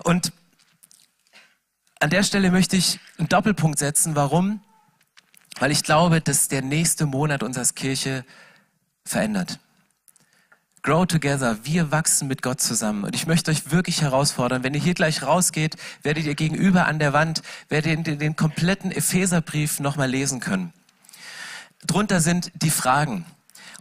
Und 0.04 0.32
an 2.00 2.10
der 2.10 2.22
Stelle 2.22 2.50
möchte 2.50 2.76
ich 2.76 3.00
einen 3.18 3.28
Doppelpunkt 3.28 3.78
setzen. 3.78 4.16
Warum? 4.16 4.60
Weil 5.58 5.70
ich 5.70 5.82
glaube, 5.82 6.20
dass 6.20 6.48
der 6.48 6.62
nächste 6.62 7.06
Monat 7.06 7.42
uns 7.42 7.56
als 7.56 7.74
Kirche 7.74 8.24
verändert. 9.04 9.58
Grow 10.86 11.04
together. 11.04 11.58
Wir 11.64 11.90
wachsen 11.90 12.28
mit 12.28 12.42
Gott 12.42 12.60
zusammen. 12.60 13.02
Und 13.02 13.16
ich 13.16 13.26
möchte 13.26 13.50
euch 13.50 13.72
wirklich 13.72 14.02
herausfordern, 14.02 14.62
wenn 14.62 14.72
ihr 14.72 14.80
hier 14.80 14.94
gleich 14.94 15.24
rausgeht, 15.24 15.74
werdet 16.04 16.26
ihr 16.26 16.36
gegenüber 16.36 16.86
an 16.86 17.00
der 17.00 17.12
Wand, 17.12 17.42
werdet 17.68 18.06
ihr 18.06 18.16
den, 18.16 18.36
kompletten 18.36 18.92
Epheserbrief 18.92 19.80
nochmal 19.80 20.08
lesen 20.08 20.38
können. 20.38 20.72
Drunter 21.84 22.20
sind 22.20 22.52
die 22.54 22.70
Fragen. 22.70 23.26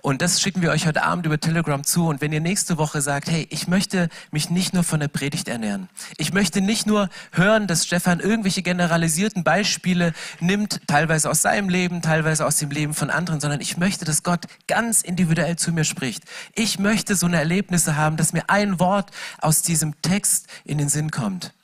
Und 0.06 0.22
das 0.22 0.40
schicken 0.40 0.62
wir 0.62 0.70
euch 0.70 0.86
heute 0.86 1.02
Abend 1.02 1.26
über 1.26 1.40
Telegram 1.40 1.84
zu. 1.84 2.06
Und 2.06 2.22
wenn 2.22 2.32
ihr 2.32 2.40
nächste 2.40 2.78
Woche 2.78 3.02
sagt, 3.02 3.28
hey, 3.28 3.48
ich 3.50 3.68
möchte 3.68 4.10
mich 4.30 4.52
nicht 4.52 4.72
nur 4.72 4.84
von 4.84 5.00
der 5.00 5.08
Predigt 5.08 5.48
ernähren. 5.48 5.90
Ich 6.18 6.32
möchte 6.32 6.62
nicht 6.62 6.86
nur 6.86 7.10
hören, 7.32 7.66
dass 7.66 7.88
Stefan 7.88 8.20
irgendwelche 8.20 8.62
generalisierten 8.62 9.44
Beispiele 9.44 10.14
nimmt, 10.40 10.82
teilweise 10.86 11.28
aus 11.28 11.42
seinem 11.42 11.70
Leben, 11.70 12.04
teilweise 12.04 12.46
aus 12.46 12.58
dem 12.58 12.70
Leben 12.70 12.94
von 12.94 13.10
anderen, 13.10 13.40
sondern 13.40 13.62
ich 13.62 13.78
möchte, 13.78 14.06
dass 14.06 14.22
Gott 14.22 14.46
ganz 14.68 15.02
individuell 15.02 15.56
zu 15.56 15.72
mir 15.72 15.86
spricht. 15.86 16.24
Ich 16.54 16.78
möchte 16.78 17.16
so 17.16 17.26
eine 17.26 17.38
Erlebnisse 17.38 17.96
haben, 17.96 18.16
dass 18.16 18.32
mir 18.32 18.48
ein 18.48 18.80
Wort 18.80 19.10
aus 19.40 19.64
diesem 19.64 20.00
Text 20.04 20.46
in 20.66 20.78
den 20.78 20.88
Sinn 20.88 21.10
kommt. 21.10 21.55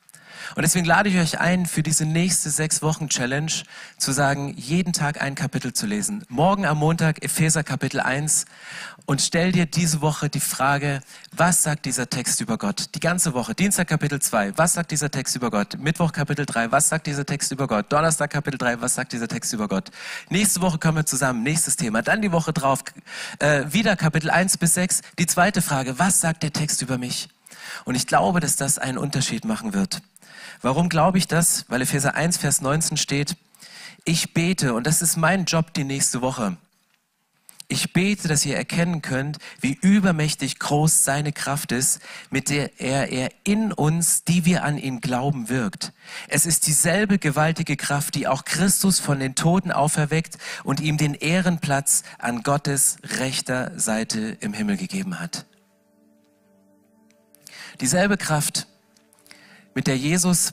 Und 0.56 0.64
deswegen 0.64 0.86
lade 0.86 1.10
ich 1.10 1.18
euch 1.18 1.40
ein, 1.40 1.66
für 1.66 1.84
diese 1.84 2.06
nächste 2.06 2.50
sechs 2.50 2.82
Wochen 2.82 3.10
Challenge 3.10 3.52
zu 3.98 4.12
sagen, 4.12 4.54
jeden 4.58 4.94
Tag 4.94 5.22
ein 5.22 5.36
Kapitel 5.36 5.74
zu 5.74 5.86
lesen. 5.86 6.26
Morgen 6.30 6.66
am 6.66 6.78
Montag 6.78 7.24
Epheser 7.24 7.64
Kapitel 7.64 8.00
1 8.00 8.46
und 9.06 9.22
stell 9.22 9.52
dir 9.52 9.66
diese 9.66 10.02
Woche 10.02 10.30
die 10.30 10.40
Frage, 10.40 11.02
was 11.36 11.64
sagt 11.64 11.86
dieser 11.86 12.10
Text 12.10 12.42
über 12.42 12.58
Gott? 12.58 12.94
Die 12.96 13.00
ganze 13.00 13.34
Woche. 13.34 13.56
Dienstag 13.56 13.88
Kapitel 13.88 14.22
2, 14.22 14.58
was 14.58 14.74
sagt 14.74 14.92
dieser 14.92 15.10
Text 15.10 15.36
über 15.36 15.50
Gott? 15.50 15.78
Mittwoch 15.80 16.12
Kapitel 16.12 16.46
3, 16.46 16.72
was 16.72 16.90
sagt 16.90 17.08
dieser 17.08 17.26
Text 17.26 17.52
über 17.52 17.68
Gott? 17.68 17.92
Donnerstag 17.92 18.32
Kapitel 18.32 18.58
3, 18.58 18.82
was 18.82 18.96
sagt 18.96 19.14
dieser 19.14 19.28
Text 19.28 19.54
über 19.54 19.68
Gott? 19.68 19.90
Nächste 20.30 20.62
Woche 20.62 20.78
kommen 20.78 20.98
wir 20.98 21.06
zusammen, 21.06 21.44
nächstes 21.44 21.78
Thema. 21.78 22.02
Dann 22.02 22.22
die 22.22 22.32
Woche 22.32 22.54
drauf, 22.54 22.84
äh, 23.40 23.64
wieder 23.70 23.96
Kapitel 23.96 24.30
1 24.30 24.58
bis 24.58 24.76
6. 24.76 25.02
Die 25.18 25.26
zweite 25.26 25.62
Frage, 25.62 25.98
was 25.98 26.22
sagt 26.22 26.44
der 26.44 26.54
Text 26.54 26.82
über 26.82 26.98
mich? 26.98 27.30
Und 27.86 27.96
ich 27.96 28.08
glaube, 28.08 28.40
dass 28.40 28.56
das 28.56 28.78
einen 28.78 28.98
Unterschied 28.98 29.46
machen 29.46 29.74
wird. 29.74 30.02
Warum 30.62 30.90
glaube 30.90 31.18
ich 31.18 31.28
das? 31.28 31.66
Weil 31.70 31.82
Epheser 31.82 32.16
1, 32.16 32.38
Vers 32.38 32.62
19 32.62 32.98
steht, 32.98 33.36
ich 34.04 34.34
bete, 34.34 34.74
und 34.74 34.88
das 34.88 35.02
ist 35.02 35.18
mein 35.18 35.46
Job 35.46 35.74
die 35.74 35.84
nächste 35.84 36.22
Woche. 36.22 36.58
Ich 37.68 37.94
bete, 37.94 38.28
dass 38.28 38.46
ihr 38.46 38.58
erkennen 38.58 39.02
könnt, 39.02 39.38
wie 39.62 39.78
übermächtig 39.82 40.60
groß 40.60 41.06
seine 41.06 41.32
Kraft 41.32 41.72
ist, 41.72 42.02
mit 42.30 42.50
der 42.50 42.82
er, 42.82 43.14
er 43.14 43.32
in 43.46 43.72
uns, 43.72 44.26
die 44.26 44.44
wir 44.44 44.66
an 44.66 44.78
ihn 44.78 45.00
glauben, 45.00 45.48
wirkt. 45.48 45.94
Es 46.28 46.46
ist 46.46 46.68
dieselbe 46.68 47.18
gewaltige 47.18 47.78
Kraft, 47.78 48.16
die 48.16 48.28
auch 48.28 48.44
Christus 48.44 49.00
von 49.00 49.20
den 49.20 49.36
Toten 49.36 49.72
auferweckt 49.72 50.38
und 50.66 50.82
ihm 50.82 50.98
den 50.98 51.14
Ehrenplatz 51.14 52.04
an 52.20 52.44
Gottes 52.44 52.98
rechter 53.04 53.72
Seite 53.80 54.38
im 54.42 54.52
Himmel 54.52 54.76
gegeben 54.76 55.22
hat. 55.22 55.46
Dieselbe 57.80 58.18
Kraft, 58.18 58.68
mit 59.74 59.88
der 59.88 59.98
Jesus 59.98 60.52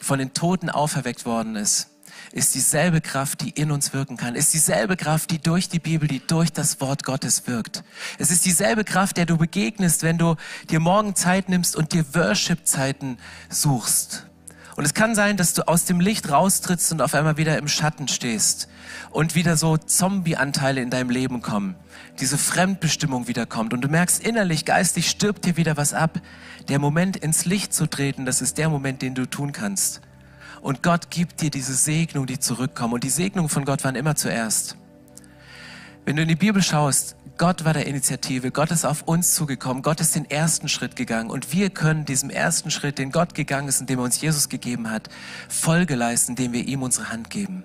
von 0.00 0.18
den 0.18 0.34
Toten 0.34 0.70
auferweckt 0.70 1.24
worden 1.26 1.56
ist, 1.56 1.88
ist 2.32 2.54
dieselbe 2.54 3.00
Kraft, 3.00 3.42
die 3.42 3.50
in 3.50 3.70
uns 3.70 3.92
wirken 3.92 4.16
kann. 4.16 4.34
Ist 4.34 4.54
dieselbe 4.54 4.96
Kraft, 4.96 5.30
die 5.30 5.38
durch 5.38 5.68
die 5.68 5.78
Bibel, 5.78 6.08
die 6.08 6.26
durch 6.26 6.52
das 6.52 6.80
Wort 6.80 7.04
Gottes 7.04 7.46
wirkt. 7.46 7.84
Es 8.18 8.30
ist 8.30 8.44
dieselbe 8.44 8.84
Kraft, 8.84 9.16
der 9.16 9.26
du 9.26 9.36
begegnest, 9.36 10.02
wenn 10.02 10.18
du 10.18 10.36
dir 10.70 10.80
morgen 10.80 11.14
Zeit 11.14 11.48
nimmst 11.48 11.76
und 11.76 11.92
dir 11.92 12.04
Worship-Zeiten 12.14 13.18
suchst. 13.50 14.26
Und 14.76 14.84
es 14.84 14.94
kann 14.94 15.14
sein, 15.14 15.36
dass 15.36 15.52
du 15.52 15.68
aus 15.68 15.84
dem 15.84 16.00
Licht 16.00 16.30
raustrittst 16.30 16.92
und 16.92 17.02
auf 17.02 17.14
einmal 17.14 17.36
wieder 17.36 17.58
im 17.58 17.68
Schatten 17.68 18.08
stehst 18.08 18.68
und 19.10 19.34
wieder 19.34 19.56
so 19.58 19.76
Zombie-Anteile 19.76 20.80
in 20.80 20.88
deinem 20.88 21.10
Leben 21.10 21.42
kommen. 21.42 21.76
Diese 22.20 22.38
Fremdbestimmung 22.38 23.26
wiederkommt 23.26 23.72
und 23.72 23.80
du 23.80 23.88
merkst 23.88 24.22
innerlich, 24.22 24.64
geistig 24.64 25.08
stirbt 25.08 25.44
dir 25.44 25.56
wieder 25.56 25.76
was 25.76 25.94
ab. 25.94 26.20
Der 26.68 26.78
Moment 26.78 27.16
ins 27.16 27.44
Licht 27.44 27.72
zu 27.72 27.86
treten, 27.86 28.26
das 28.26 28.42
ist 28.42 28.58
der 28.58 28.68
Moment, 28.68 29.02
den 29.02 29.14
du 29.14 29.26
tun 29.26 29.52
kannst. 29.52 30.00
Und 30.60 30.82
Gott 30.82 31.10
gibt 31.10 31.40
dir 31.40 31.50
diese 31.50 31.74
Segnung, 31.74 32.26
die 32.26 32.38
zurückkommen. 32.38 32.94
Und 32.94 33.04
die 33.04 33.10
Segnungen 33.10 33.48
von 33.48 33.64
Gott 33.64 33.82
waren 33.82 33.96
immer 33.96 34.14
zuerst. 34.14 34.76
Wenn 36.04 36.16
du 36.16 36.22
in 36.22 36.28
die 36.28 36.36
Bibel 36.36 36.62
schaust, 36.62 37.16
Gott 37.38 37.64
war 37.64 37.72
der 37.72 37.86
Initiative, 37.86 38.50
Gott 38.50 38.70
ist 38.70 38.84
auf 38.84 39.02
uns 39.02 39.34
zugekommen, 39.34 39.82
Gott 39.82 40.00
ist 40.00 40.14
den 40.14 40.30
ersten 40.30 40.68
Schritt 40.68 40.96
gegangen 40.96 41.30
und 41.30 41.52
wir 41.52 41.70
können 41.70 42.04
diesem 42.04 42.30
ersten 42.30 42.70
Schritt, 42.70 42.98
den 42.98 43.10
Gott 43.10 43.34
gegangen 43.34 43.68
ist, 43.68 43.80
indem 43.80 44.00
er 44.00 44.04
uns 44.04 44.20
Jesus 44.20 44.48
gegeben 44.48 44.90
hat, 44.90 45.08
Folge 45.48 45.94
leisten, 45.94 46.32
indem 46.32 46.52
wir 46.52 46.66
ihm 46.66 46.82
unsere 46.82 47.08
Hand 47.08 47.30
geben. 47.30 47.64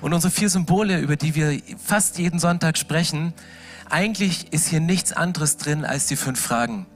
Und 0.00 0.12
unsere 0.12 0.30
vier 0.30 0.48
Symbole, 0.48 0.98
über 0.98 1.16
die 1.16 1.34
wir 1.34 1.60
fast 1.82 2.18
jeden 2.18 2.38
Sonntag 2.38 2.78
sprechen, 2.78 3.32
eigentlich 3.90 4.52
ist 4.52 4.68
hier 4.68 4.80
nichts 4.80 5.12
anderes 5.12 5.56
drin 5.56 5.84
als 5.84 6.06
die 6.06 6.16
fünf 6.16 6.40
Fragen. 6.40 6.86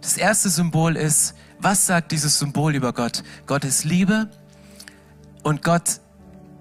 Das 0.00 0.16
erste 0.16 0.50
Symbol 0.50 0.96
ist, 0.96 1.34
was 1.58 1.86
sagt 1.86 2.12
dieses 2.12 2.38
Symbol 2.38 2.74
über 2.74 2.92
Gott? 2.92 3.22
Gott 3.46 3.64
ist 3.64 3.84
Liebe 3.84 4.28
und 5.42 5.62
Gott 5.62 6.00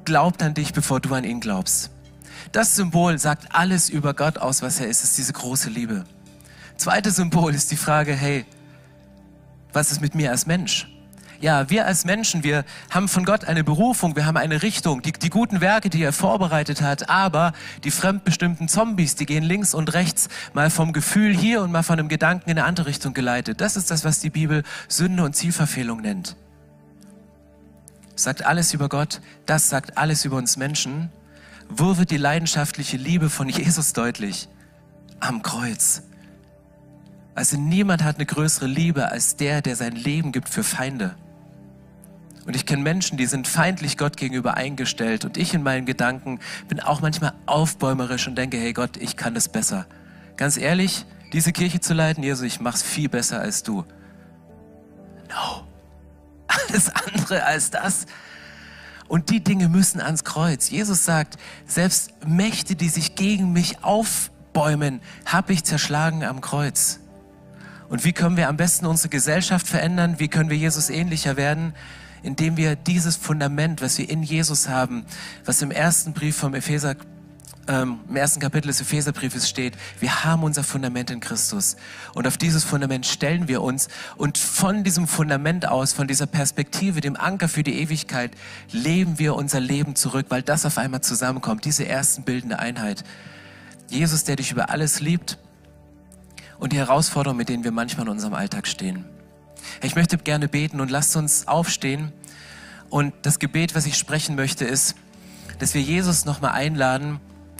glaubt 0.05 0.43
an 0.43 0.53
dich, 0.53 0.73
bevor 0.73 0.99
du 0.99 1.13
an 1.13 1.23
ihn 1.23 1.39
glaubst. 1.39 1.91
Das 2.51 2.75
Symbol 2.75 3.17
sagt 3.17 3.55
alles 3.55 3.89
über 3.89 4.13
Gott 4.13 4.37
aus, 4.37 4.61
was 4.61 4.79
er 4.79 4.87
ist. 4.87 5.03
Ist 5.03 5.17
diese 5.17 5.33
große 5.33 5.69
Liebe. 5.69 6.05
Zweites 6.77 7.15
Symbol 7.15 7.53
ist 7.53 7.71
die 7.71 7.77
Frage, 7.77 8.13
hey, 8.13 8.45
was 9.73 9.91
ist 9.91 10.01
mit 10.01 10.15
mir 10.15 10.31
als 10.31 10.45
Mensch? 10.45 10.87
Ja, 11.41 11.71
wir 11.71 11.87
als 11.87 12.05
Menschen, 12.05 12.43
wir 12.43 12.63
haben 12.91 13.07
von 13.07 13.25
Gott 13.25 13.45
eine 13.45 13.63
Berufung, 13.63 14.15
wir 14.15 14.27
haben 14.27 14.37
eine 14.37 14.61
Richtung, 14.61 15.01
die, 15.01 15.11
die 15.11 15.31
guten 15.31 15.59
Werke, 15.59 15.89
die 15.89 16.03
er 16.03 16.13
vorbereitet 16.13 16.83
hat, 16.83 17.09
aber 17.09 17.53
die 17.83 17.89
fremdbestimmten 17.89 18.67
Zombies, 18.67 19.15
die 19.15 19.25
gehen 19.25 19.43
links 19.43 19.73
und 19.73 19.91
rechts, 19.93 20.29
mal 20.53 20.69
vom 20.69 20.93
Gefühl 20.93 21.35
hier 21.35 21.63
und 21.63 21.71
mal 21.71 21.81
von 21.81 21.97
einem 21.97 22.09
Gedanken 22.09 22.51
in 22.51 22.59
eine 22.59 22.67
andere 22.67 22.85
Richtung 22.85 23.15
geleitet. 23.15 23.59
Das 23.59 23.75
ist 23.75 23.89
das, 23.89 24.05
was 24.05 24.19
die 24.19 24.29
Bibel 24.29 24.61
Sünde 24.87 25.23
und 25.23 25.35
Zielverfehlung 25.35 26.01
nennt. 26.01 26.35
sagt 28.13 28.45
alles 28.45 28.75
über 28.75 28.87
Gott, 28.87 29.19
das 29.47 29.67
sagt 29.67 29.97
alles 29.97 30.25
über 30.25 30.37
uns 30.37 30.57
Menschen. 30.57 31.09
Wo 31.69 31.97
wird 31.97 32.11
die 32.11 32.17
leidenschaftliche 32.17 32.97
Liebe 32.97 33.31
von 33.31 33.49
Jesus 33.49 33.93
deutlich? 33.93 34.47
Am 35.19 35.41
Kreuz. 35.41 36.03
Also 37.33 37.57
niemand 37.57 38.03
hat 38.03 38.17
eine 38.17 38.27
größere 38.27 38.67
Liebe 38.67 39.09
als 39.09 39.37
der, 39.37 39.63
der 39.63 39.75
sein 39.75 39.93
Leben 39.93 40.31
gibt 40.31 40.47
für 40.47 40.63
Feinde. 40.63 41.15
Und 42.45 42.55
ich 42.55 42.65
kenne 42.65 42.81
Menschen, 42.81 43.17
die 43.17 43.27
sind 43.27 43.47
feindlich 43.47 43.97
Gott 43.97 44.17
gegenüber 44.17 44.55
eingestellt. 44.55 45.25
Und 45.25 45.37
ich 45.37 45.53
in 45.53 45.63
meinen 45.63 45.85
Gedanken 45.85 46.39
bin 46.67 46.79
auch 46.79 47.01
manchmal 47.01 47.33
aufbäumerisch 47.45 48.27
und 48.27 48.35
denke, 48.35 48.57
hey 48.57 48.73
Gott, 48.73 48.97
ich 48.97 49.15
kann 49.15 49.33
das 49.35 49.49
besser. 49.49 49.85
Ganz 50.37 50.57
ehrlich, 50.57 51.05
diese 51.33 51.51
Kirche 51.51 51.79
zu 51.79 51.93
leiten, 51.93 52.23
Jesus, 52.23 52.45
ich 52.45 52.59
mach's 52.59 52.81
viel 52.81 53.09
besser 53.09 53.39
als 53.39 53.63
du. 53.63 53.85
No. 55.29 55.67
Alles 56.47 56.89
andere 56.89 57.45
als 57.45 57.69
das. 57.69 58.05
Und 59.07 59.29
die 59.29 59.43
Dinge 59.43 59.69
müssen 59.69 60.01
ans 60.01 60.23
Kreuz. 60.23 60.69
Jesus 60.69 61.05
sagt, 61.05 61.37
selbst 61.67 62.11
Mächte, 62.25 62.75
die 62.75 62.89
sich 62.89 63.15
gegen 63.15 63.53
mich 63.53 63.83
aufbäumen, 63.83 65.01
habe 65.25 65.53
ich 65.53 65.63
zerschlagen 65.63 66.23
am 66.23 66.41
Kreuz. 66.41 66.99
Und 67.89 68.05
wie 68.05 68.13
können 68.13 68.37
wir 68.37 68.47
am 68.47 68.55
besten 68.55 68.85
unsere 68.85 69.09
Gesellschaft 69.09 69.67
verändern? 69.67 70.15
Wie 70.17 70.29
können 70.29 70.49
wir 70.49 70.57
Jesus 70.57 70.89
ähnlicher 70.89 71.35
werden? 71.35 71.73
Indem 72.23 72.57
wir 72.57 72.75
dieses 72.75 73.15
Fundament, 73.15 73.81
was 73.81 73.97
wir 73.97 74.09
in 74.09 74.23
Jesus 74.23 74.69
haben, 74.69 75.05
was 75.45 75.61
im 75.61 75.71
ersten 75.71 76.13
Brief 76.13 76.35
vom 76.35 76.53
Epheser 76.53 76.95
ähm, 77.67 77.99
im 78.09 78.15
ersten 78.15 78.39
Kapitel 78.39 78.67
des 78.67 78.81
Epheserbriefes 78.81 79.47
steht, 79.47 79.75
wir 79.99 80.23
haben 80.23 80.43
unser 80.43 80.63
Fundament 80.63 81.11
in 81.11 81.19
Christus. 81.19 81.77
Und 82.13 82.27
auf 82.27 82.37
dieses 82.37 82.63
Fundament 82.63 83.05
stellen 83.05 83.47
wir 83.47 83.61
uns. 83.61 83.87
Und 84.17 84.37
von 84.37 84.83
diesem 84.83 85.07
Fundament 85.07 85.67
aus, 85.67 85.93
von 85.93 86.07
dieser 86.07 86.25
Perspektive, 86.25 87.01
dem 87.01 87.15
Anker 87.15 87.47
für 87.47 87.63
die 87.63 87.79
Ewigkeit, 87.79 88.31
leben 88.71 89.19
wir 89.19 89.35
unser 89.35 89.59
Leben 89.59 89.95
zurück, 89.95 90.27
weil 90.29 90.41
das 90.41 90.65
auf 90.65 90.77
einmal 90.77 91.01
zusammenkommt, 91.01 91.65
diese 91.65 91.87
ersten 91.87 92.23
bildende 92.23 92.59
Einheit. 92.59 93.03
Jesus, 93.89 94.23
der 94.23 94.37
dich 94.37 94.51
über 94.51 94.69
alles 94.69 94.99
liebt 94.99 95.37
und 96.59 96.73
die 96.73 96.77
Herausforderungen, 96.77 97.37
mit 97.37 97.49
denen 97.49 97.63
wir 97.63 97.71
manchmal 97.71 98.05
in 98.05 98.11
unserem 98.11 98.33
Alltag 98.33 98.67
stehen. 98.67 99.05
Ich 99.81 99.95
möchte 99.95 100.17
gerne 100.17 100.47
beten 100.47 100.81
und 100.81 100.91
lasst 100.91 101.15
uns 101.15 101.47
aufstehen. 101.47 102.11
Und 102.89 103.13
das 103.21 103.39
Gebet, 103.39 103.75
was 103.75 103.85
ich 103.85 103.97
sprechen 103.97 104.35
möchte, 104.35 104.65
ist, 104.65 104.95
dass 105.59 105.73
wir 105.73 105.81
Jesus 105.81 106.25
nochmal 106.25 106.51
einladen, 106.51 107.19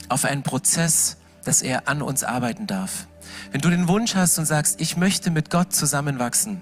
auf 0.09 0.25
einen 0.25 0.43
Prozess, 0.43 1.17
dass 1.45 1.61
er 1.61 1.87
an 1.87 2.01
uns 2.01 2.23
arbeiten 2.23 2.67
darf. 2.67 3.07
Wenn 3.51 3.61
du 3.61 3.69
den 3.69 3.87
Wunsch 3.87 4.15
hast 4.15 4.37
und 4.39 4.45
sagst, 4.45 4.81
ich 4.81 4.97
möchte 4.97 5.31
mit 5.31 5.49
Gott 5.49 5.73
zusammenwachsen, 5.73 6.61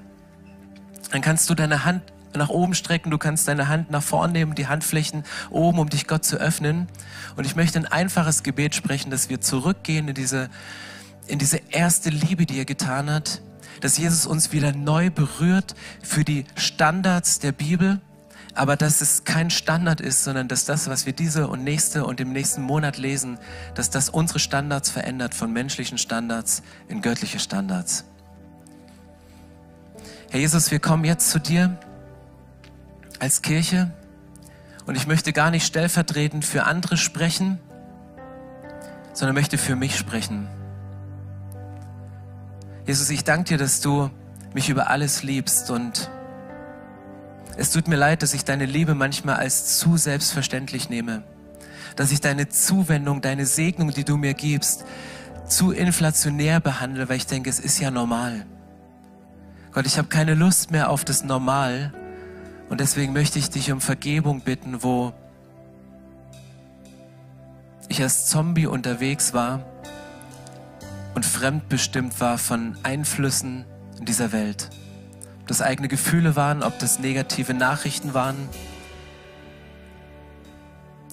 dann 1.12 1.22
kannst 1.22 1.50
du 1.50 1.56
deine 1.56 1.86
Hand 1.86 2.04
nach 2.36 2.50
oben 2.50 2.76
strecken, 2.76 3.10
du 3.10 3.18
kannst 3.18 3.48
deine 3.48 3.68
Hand 3.68 3.90
nach 3.90 4.04
vorn 4.04 4.32
nehmen, 4.32 4.54
die 4.54 4.68
Handflächen 4.68 5.24
oben, 5.50 5.80
um 5.80 5.90
dich 5.90 6.08
Gott 6.08 6.24
zu 6.24 6.38
öffnen. 6.38 6.88
Und 7.36 7.46
ich 7.46 7.56
möchte 7.56 7.80
ein 7.80 7.88
einfaches 7.88 8.44
Gebet 8.44 8.76
sprechen, 8.76 9.10
dass 9.10 9.30
wir 9.30 9.42
zurückgehen 9.42 10.08
in 10.08 10.14
diese, 10.14 10.50
in 11.28 11.40
diese 11.40 11.58
erste 11.70 12.10
Liebe, 12.10 12.46
die 12.46 12.60
er 12.60 12.66
getan 12.66 13.10
hat, 13.10 13.42
dass 13.82 13.98
Jesus 13.98 14.26
uns 14.26 14.52
wieder 14.52 14.74
neu 14.74 15.10
berührt 15.10 15.76
für 16.02 16.24
die 16.24 16.46
Standards 16.56 17.40
der 17.40 17.52
Bibel, 17.52 18.02
aber 18.54 18.76
dass 18.76 19.02
es 19.02 19.24
kein 19.24 19.50
Standard 19.50 20.02
ist, 20.02 20.24
sondern 20.24 20.48
dass 20.48 20.66
das, 20.66 20.90
was 20.90 21.06
wir 21.06 21.14
diese 21.14 21.48
und 21.48 21.64
nächste 21.64 22.06
und 22.06 22.20
im 22.20 22.32
nächsten 22.32 22.62
Monat 22.62 22.98
lesen, 22.98 23.40
dass 23.76 23.90
das 23.90 24.10
unsere 24.10 24.40
Standards 24.40 24.90
verändert 24.90 25.34
von 25.34 25.54
menschlichen 25.54 25.98
Standards 25.98 26.62
in 26.88 27.02
göttliche 27.02 27.40
Standards. 27.40 28.06
Herr 30.30 30.40
Jesus, 30.40 30.72
wir 30.72 30.80
kommen 30.80 31.06
jetzt 31.06 31.30
zu 31.30 31.40
dir 31.40 31.78
als 33.20 33.42
Kirche 33.42 33.92
und 34.86 34.96
ich 34.96 35.08
möchte 35.08 35.34
gar 35.34 35.52
nicht 35.52 35.66
stellvertretend 35.66 36.44
für 36.44 36.64
andere 36.66 36.98
sprechen, 36.98 37.60
sondern 39.14 39.36
möchte 39.36 39.58
für 39.58 39.76
mich 39.76 39.98
sprechen. 39.98 40.48
Jesus, 42.90 43.12
ich 43.12 43.24
danke 43.24 43.50
dir, 43.50 43.58
dass 43.60 43.82
du 43.82 44.10
mich 44.56 44.68
über 44.68 44.90
alles 44.90 45.22
liebst 45.22 45.70
und 45.70 46.10
es 47.56 47.70
tut 47.70 47.88
mir 47.88 47.98
leid, 47.98 48.24
dass 48.24 48.34
ich 48.34 48.46
deine 48.46 48.66
Liebe 48.66 48.96
manchmal 48.96 49.36
als 49.36 49.78
zu 49.78 49.96
selbstverständlich 49.96 50.90
nehme. 50.90 51.22
Dass 51.96 52.12
ich 52.12 52.20
deine 52.20 52.50
Zuwendung, 52.50 53.22
deine 53.22 53.46
Segnung, 53.46 53.92
die 53.92 54.06
du 54.06 54.18
mir 54.18 54.34
gibst, 54.34 54.86
zu 55.48 55.70
inflationär 55.70 56.60
behandle, 56.60 57.08
weil 57.10 57.18
ich 57.18 57.28
denke, 57.28 57.52
es 57.52 57.60
ist 57.60 57.80
ja 57.80 57.92
normal. 57.92 58.48
Gott, 59.72 59.86
ich 59.86 60.00
habe 60.00 60.08
keine 60.08 60.34
Lust 60.34 60.72
mehr 60.72 60.90
auf 60.90 61.06
das 61.06 61.24
Normal 61.24 61.94
und 62.70 62.80
deswegen 62.80 63.14
möchte 63.14 63.38
ich 63.38 63.52
dich 63.52 63.72
um 63.72 63.82
Vergebung 63.82 64.42
bitten, 64.42 64.82
wo 64.82 65.14
ich 67.88 68.02
als 68.02 68.26
Zombie 68.26 68.66
unterwegs 68.66 69.36
war 69.36 69.64
und 71.16 71.26
fremdbestimmt 71.26 72.20
war 72.20 72.38
von 72.38 72.78
Einflüssen 72.84 73.66
in 74.00 74.06
dieser 74.06 74.32
Welt 74.32 74.70
das 75.50 75.62
eigene 75.64 75.88
Gefühle 75.88 76.36
waren, 76.36 76.62
ob 76.62 76.78
das 76.78 77.00
negative 77.00 77.56
Nachrichten 77.56 78.14
waren, 78.14 78.36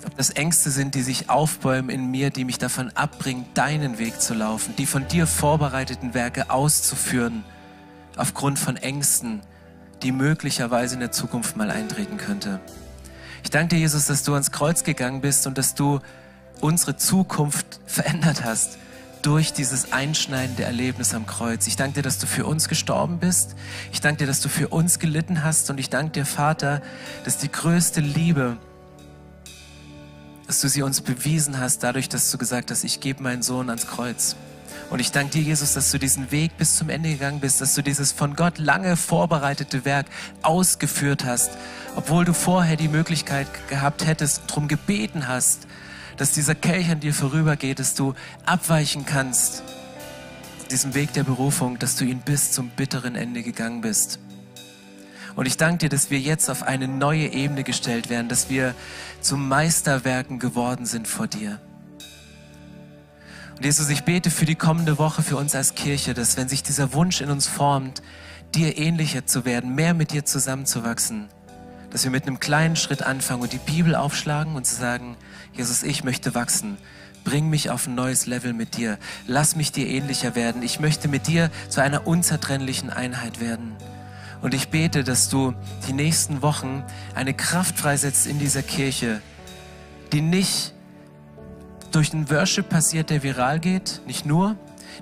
ob 0.05 0.15
das 0.17 0.31
Ängste 0.31 0.71
sind, 0.71 0.95
die 0.95 1.03
sich 1.03 1.31
aufbäumen 1.31 1.91
in 1.91 2.11
mir, 2.11 2.31
die 2.31 2.45
mich 2.45 2.59
davon 2.59 2.91
abbringen, 2.91 3.47
deinen 3.55 3.99
Weg 3.99 4.21
zu 4.21 4.35
laufen, 4.35 4.75
die 4.77 4.87
von 4.87 5.09
dir 5.09 5.27
vorbereiteten 5.27 6.13
Werke 6.13 6.51
auszuführen, 6.51 7.45
aufgrund 8.17 8.59
von 8.59 8.77
Ängsten, 8.77 9.41
die 10.03 10.13
möglicherweise 10.13 10.95
in 10.95 11.01
der 11.01 11.13
Zukunft 11.13 11.57
mal 11.57 11.71
eintreten 11.71 12.19
könnte. 12.19 12.61
Ich 13.43 13.51
danke 13.51 13.77
dir, 13.77 13.81
Jesus, 13.81 14.05
dass 14.05 14.23
du 14.23 14.35
ans 14.35 14.53
Kreuz 14.53 14.85
gegangen 14.85 15.23
bist 15.23 15.47
und 15.47 15.57
dass 15.57 15.75
du 15.75 16.01
unsere 16.61 16.97
Zukunft 16.97 17.81
verändert 17.87 18.45
hast 18.45 18.79
durch 19.27 19.53
dieses 19.53 19.93
einschneidende 19.93 20.63
Erlebnis 20.63 21.13
am 21.13 21.27
Kreuz. 21.27 21.67
Ich 21.67 21.75
danke 21.75 21.95
dir, 21.95 22.03
dass 22.03 22.21
du 22.21 22.29
für 22.29 22.47
uns 22.47 22.69
gestorben 22.69 23.19
bist. 23.19 23.57
Ich 23.93 24.01
danke 24.01 24.19
dir, 24.19 24.27
dass 24.29 24.41
du 24.41 24.49
für 24.49 24.69
uns 24.69 25.01
gelitten 25.01 25.43
hast. 25.43 25.69
Und 25.69 25.81
ich 25.81 25.91
danke 25.91 26.13
dir, 26.13 26.25
Vater, 26.25 26.81
dass 27.25 27.37
die 27.37 27.51
größte 27.51 28.01
Liebe, 28.01 28.57
dass 30.47 30.61
du 30.61 30.69
sie 30.69 30.83
uns 30.83 31.01
bewiesen 31.01 31.59
hast, 31.59 31.83
dadurch, 31.83 32.09
dass 32.09 32.31
du 32.31 32.39
gesagt 32.39 32.71
hast, 32.71 32.85
ich 32.85 33.01
gebe 33.01 33.21
meinen 33.21 33.43
Sohn 33.43 33.69
ans 33.69 33.89
Kreuz. 33.89 34.37
Und 34.91 35.01
ich 35.01 35.11
danke 35.11 35.33
dir, 35.33 35.43
Jesus, 35.43 35.75
dass 35.75 35.91
du 35.91 35.99
diesen 35.99 36.31
Weg 36.31 36.57
bis 36.57 36.77
zum 36.77 36.89
Ende 36.89 37.09
gegangen 37.09 37.41
bist, 37.41 37.61
dass 37.61 37.75
du 37.75 37.83
dieses 37.83 38.13
von 38.13 38.37
Gott 38.37 38.59
lange 38.59 38.97
vorbereitete 38.97 39.85
Werk 39.85 40.07
ausgeführt 40.43 41.25
hast, 41.25 41.51
obwohl 41.97 42.25
du 42.25 42.33
vorher 42.33 42.77
die 42.77 42.87
Möglichkeit 42.87 43.49
gehabt 43.69 44.07
hättest, 44.07 44.43
darum 44.47 44.69
gebeten 44.69 45.27
hast, 45.27 45.67
dass 46.17 46.33
dieser 46.33 46.55
Kelch 46.55 46.91
an 46.91 47.01
dir 47.01 47.15
vorübergeht, 47.15 47.79
dass 47.79 47.95
du 47.95 48.15
abweichen 48.45 49.05
kannst, 49.05 49.63
diesem 50.71 50.95
Weg 50.95 51.13
der 51.13 51.25
Berufung, 51.25 51.79
dass 51.79 51.97
du 51.97 52.05
ihn 52.05 52.21
bis 52.21 52.53
zum 52.53 52.71
bitteren 52.71 53.15
Ende 53.15 53.43
gegangen 53.43 53.81
bist. 53.81 54.19
Und 55.37 55.47
ich 55.47 55.57
danke 55.59 55.79
dir, 55.79 55.89
dass 55.91 56.11
wir 56.11 56.19
jetzt 56.19 56.49
auf 56.49 56.63
eine 56.63 56.89
neue 56.89 57.29
Ebene 57.29 57.63
gestellt 57.63 58.09
werden, 58.09 58.29
dass 58.29 58.49
wir 58.49 58.75
zu 59.21 59.37
Meisterwerken 59.37 60.39
geworden 60.39 60.87
sind 60.87 61.07
vor 61.07 61.27
dir. 61.27 61.61
Und 63.57 63.65
Jesus, 63.65 63.89
ich 63.91 64.05
bete 64.05 64.31
für 64.31 64.47
die 64.47 64.55
kommende 64.55 64.99
Woche 64.99 65.23
für 65.23 65.37
uns 65.37 65.55
als 65.55 65.75
Kirche, 65.75 66.15
dass 66.15 66.37
wenn 66.37 66.49
sich 66.49 66.63
dieser 66.63 66.93
Wunsch 66.95 67.21
in 67.21 67.31
uns 67.31 67.47
formt, 67.47 68.03
dir 68.55 68.79
ähnlicher 68.79 69.27
zu 69.27 69.45
werden, 69.45 69.75
mehr 69.75 69.95
mit 69.95 70.13
dir 70.13 70.25
zusammenzuwachsen, 70.25 71.29
dass 71.91 72.05
wir 72.05 72.11
mit 72.11 72.27
einem 72.27 72.41
kleinen 72.41 72.77
Schritt 72.77 73.03
anfangen 73.03 73.43
und 73.43 73.53
die 73.53 73.59
Bibel 73.59 73.95
aufschlagen 73.95 74.57
und 74.57 74.67
zu 74.67 74.75
sagen, 74.75 75.17
Jesus, 75.57 75.83
ich 75.83 76.05
möchte 76.05 76.35
wachsen. 76.35 76.77
Bring 77.25 77.49
mich 77.49 77.71
auf 77.71 77.87
ein 77.87 77.95
neues 77.95 78.27
Level 78.27 78.53
mit 78.53 78.77
dir. 78.77 78.99
Lass 79.27 79.57
mich 79.57 79.73
dir 79.73 79.89
ähnlicher 79.89 80.35
werden. 80.35 80.63
Ich 80.63 80.81
möchte 80.81 81.09
mit 81.09 81.27
dir 81.27 81.51
zu 81.69 81.81
einer 81.81 82.07
unzertrennlichen 82.07 82.91
Einheit 82.91 83.41
werden. 83.41 83.75
Und 84.43 84.53
ich 84.53 84.69
bete, 84.69 85.03
dass 85.03 85.29
du 85.29 85.55
die 85.89 85.95
nächsten 85.95 86.43
Wochen 86.43 86.85
eine 87.15 87.33
Kraft 87.33 87.79
freisetzt 87.79 88.27
in 88.27 88.39
dieser 88.39 88.63
Kirche, 88.63 89.23
die 90.13 90.21
nicht 90.21 90.75
durch 91.91 92.11
den 92.11 92.31
Worship 92.31 92.69
passiert, 92.69 93.09
der 93.09 93.23
viral 93.23 93.59
geht, 93.59 94.03
nicht 94.07 94.27
nur, 94.27 94.57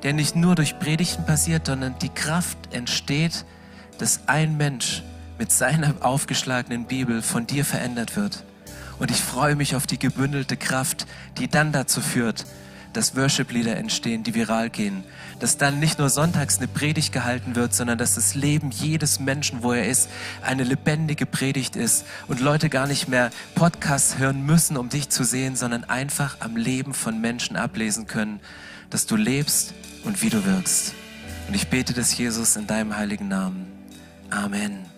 der 0.04 0.12
nicht 0.12 0.36
nur 0.36 0.54
durch 0.54 0.78
Predigten 0.78 1.26
passiert, 1.26 1.66
sondern 1.66 1.98
die 1.98 2.10
Kraft 2.10 2.56
entsteht, 2.72 3.44
dass 3.98 4.28
ein 4.28 4.56
Mensch 4.56 5.02
mit 5.36 5.50
seiner 5.50 5.94
aufgeschlagenen 6.00 6.86
Bibel 6.86 7.22
von 7.22 7.46
dir 7.46 7.64
verändert 7.64 8.16
wird. 8.16 8.44
Und 8.98 9.10
ich 9.10 9.20
freue 9.20 9.56
mich 9.56 9.74
auf 9.74 9.86
die 9.86 9.98
gebündelte 9.98 10.56
Kraft, 10.56 11.06
die 11.38 11.48
dann 11.48 11.72
dazu 11.72 12.00
führt, 12.00 12.46
dass 12.92 13.16
Worship-Lieder 13.16 13.76
entstehen, 13.76 14.22
die 14.22 14.34
viral 14.34 14.70
gehen. 14.70 15.04
Dass 15.40 15.58
dann 15.58 15.80
nicht 15.80 15.98
nur 15.98 16.08
sonntags 16.08 16.58
eine 16.58 16.68
Predigt 16.68 17.12
gehalten 17.12 17.56
wird, 17.56 17.74
sondern 17.74 17.98
dass 17.98 18.14
das 18.14 18.34
Leben 18.34 18.70
jedes 18.70 19.20
Menschen, 19.20 19.62
wo 19.62 19.72
er 19.72 19.86
ist, 19.88 20.08
eine 20.42 20.64
lebendige 20.64 21.26
Predigt 21.26 21.76
ist 21.76 22.06
und 22.28 22.40
Leute 22.40 22.70
gar 22.70 22.86
nicht 22.86 23.08
mehr 23.08 23.30
Podcasts 23.54 24.18
hören 24.18 24.46
müssen, 24.46 24.76
um 24.76 24.88
dich 24.88 25.10
zu 25.10 25.24
sehen, 25.24 25.56
sondern 25.56 25.84
einfach 25.84 26.36
am 26.40 26.56
Leben 26.56 26.94
von 26.94 27.20
Menschen 27.20 27.56
ablesen 27.56 28.06
können, 28.06 28.40
dass 28.90 29.06
du 29.06 29.16
lebst 29.16 29.74
und 30.04 30.22
wie 30.22 30.30
du 30.30 30.44
wirkst. 30.44 30.94
Und 31.48 31.54
ich 31.54 31.68
bete 31.68 31.92
das, 31.92 32.16
Jesus, 32.16 32.56
in 32.56 32.66
deinem 32.66 32.96
heiligen 32.96 33.28
Namen. 33.28 33.66
Amen. 34.30 34.93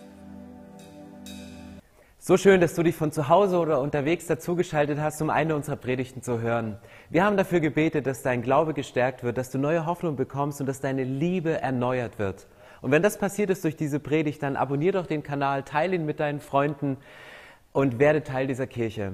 So 2.27 2.35
schön, 2.35 2.59
dass 2.59 2.75
du 2.75 2.83
dich 2.83 2.93
von 2.93 3.13
zu 3.13 3.29
Hause 3.29 3.57
oder 3.57 3.79
unterwegs 3.79 4.27
dazugeschaltet 4.27 4.99
hast, 4.99 5.21
um 5.21 5.29
eine 5.29 5.55
unserer 5.55 5.77
Predigten 5.77 6.21
zu 6.21 6.41
hören. 6.41 6.77
Wir 7.09 7.23
haben 7.23 7.37
dafür 7.37 7.61
gebetet, 7.61 8.05
dass 8.05 8.21
dein 8.21 8.41
Glaube 8.41 8.73
gestärkt 8.73 9.23
wird, 9.23 9.37
dass 9.37 9.49
du 9.49 9.57
neue 9.57 9.85
Hoffnung 9.85 10.17
bekommst 10.17 10.59
und 10.59 10.67
dass 10.67 10.81
deine 10.81 11.05
Liebe 11.05 11.61
erneuert 11.61 12.19
wird. 12.19 12.45
Und 12.81 12.91
wenn 12.91 13.01
das 13.01 13.17
passiert 13.17 13.49
ist 13.49 13.63
durch 13.63 13.77
diese 13.77 14.01
Predigt, 14.01 14.43
dann 14.43 14.57
abonnier 14.57 14.91
doch 14.91 15.05
den 15.05 15.23
Kanal, 15.23 15.63
teile 15.63 15.95
ihn 15.95 16.05
mit 16.05 16.19
deinen 16.19 16.41
Freunden 16.41 16.97
und 17.71 17.97
werde 17.97 18.21
Teil 18.23 18.47
dieser 18.47 18.67
Kirche. 18.67 19.13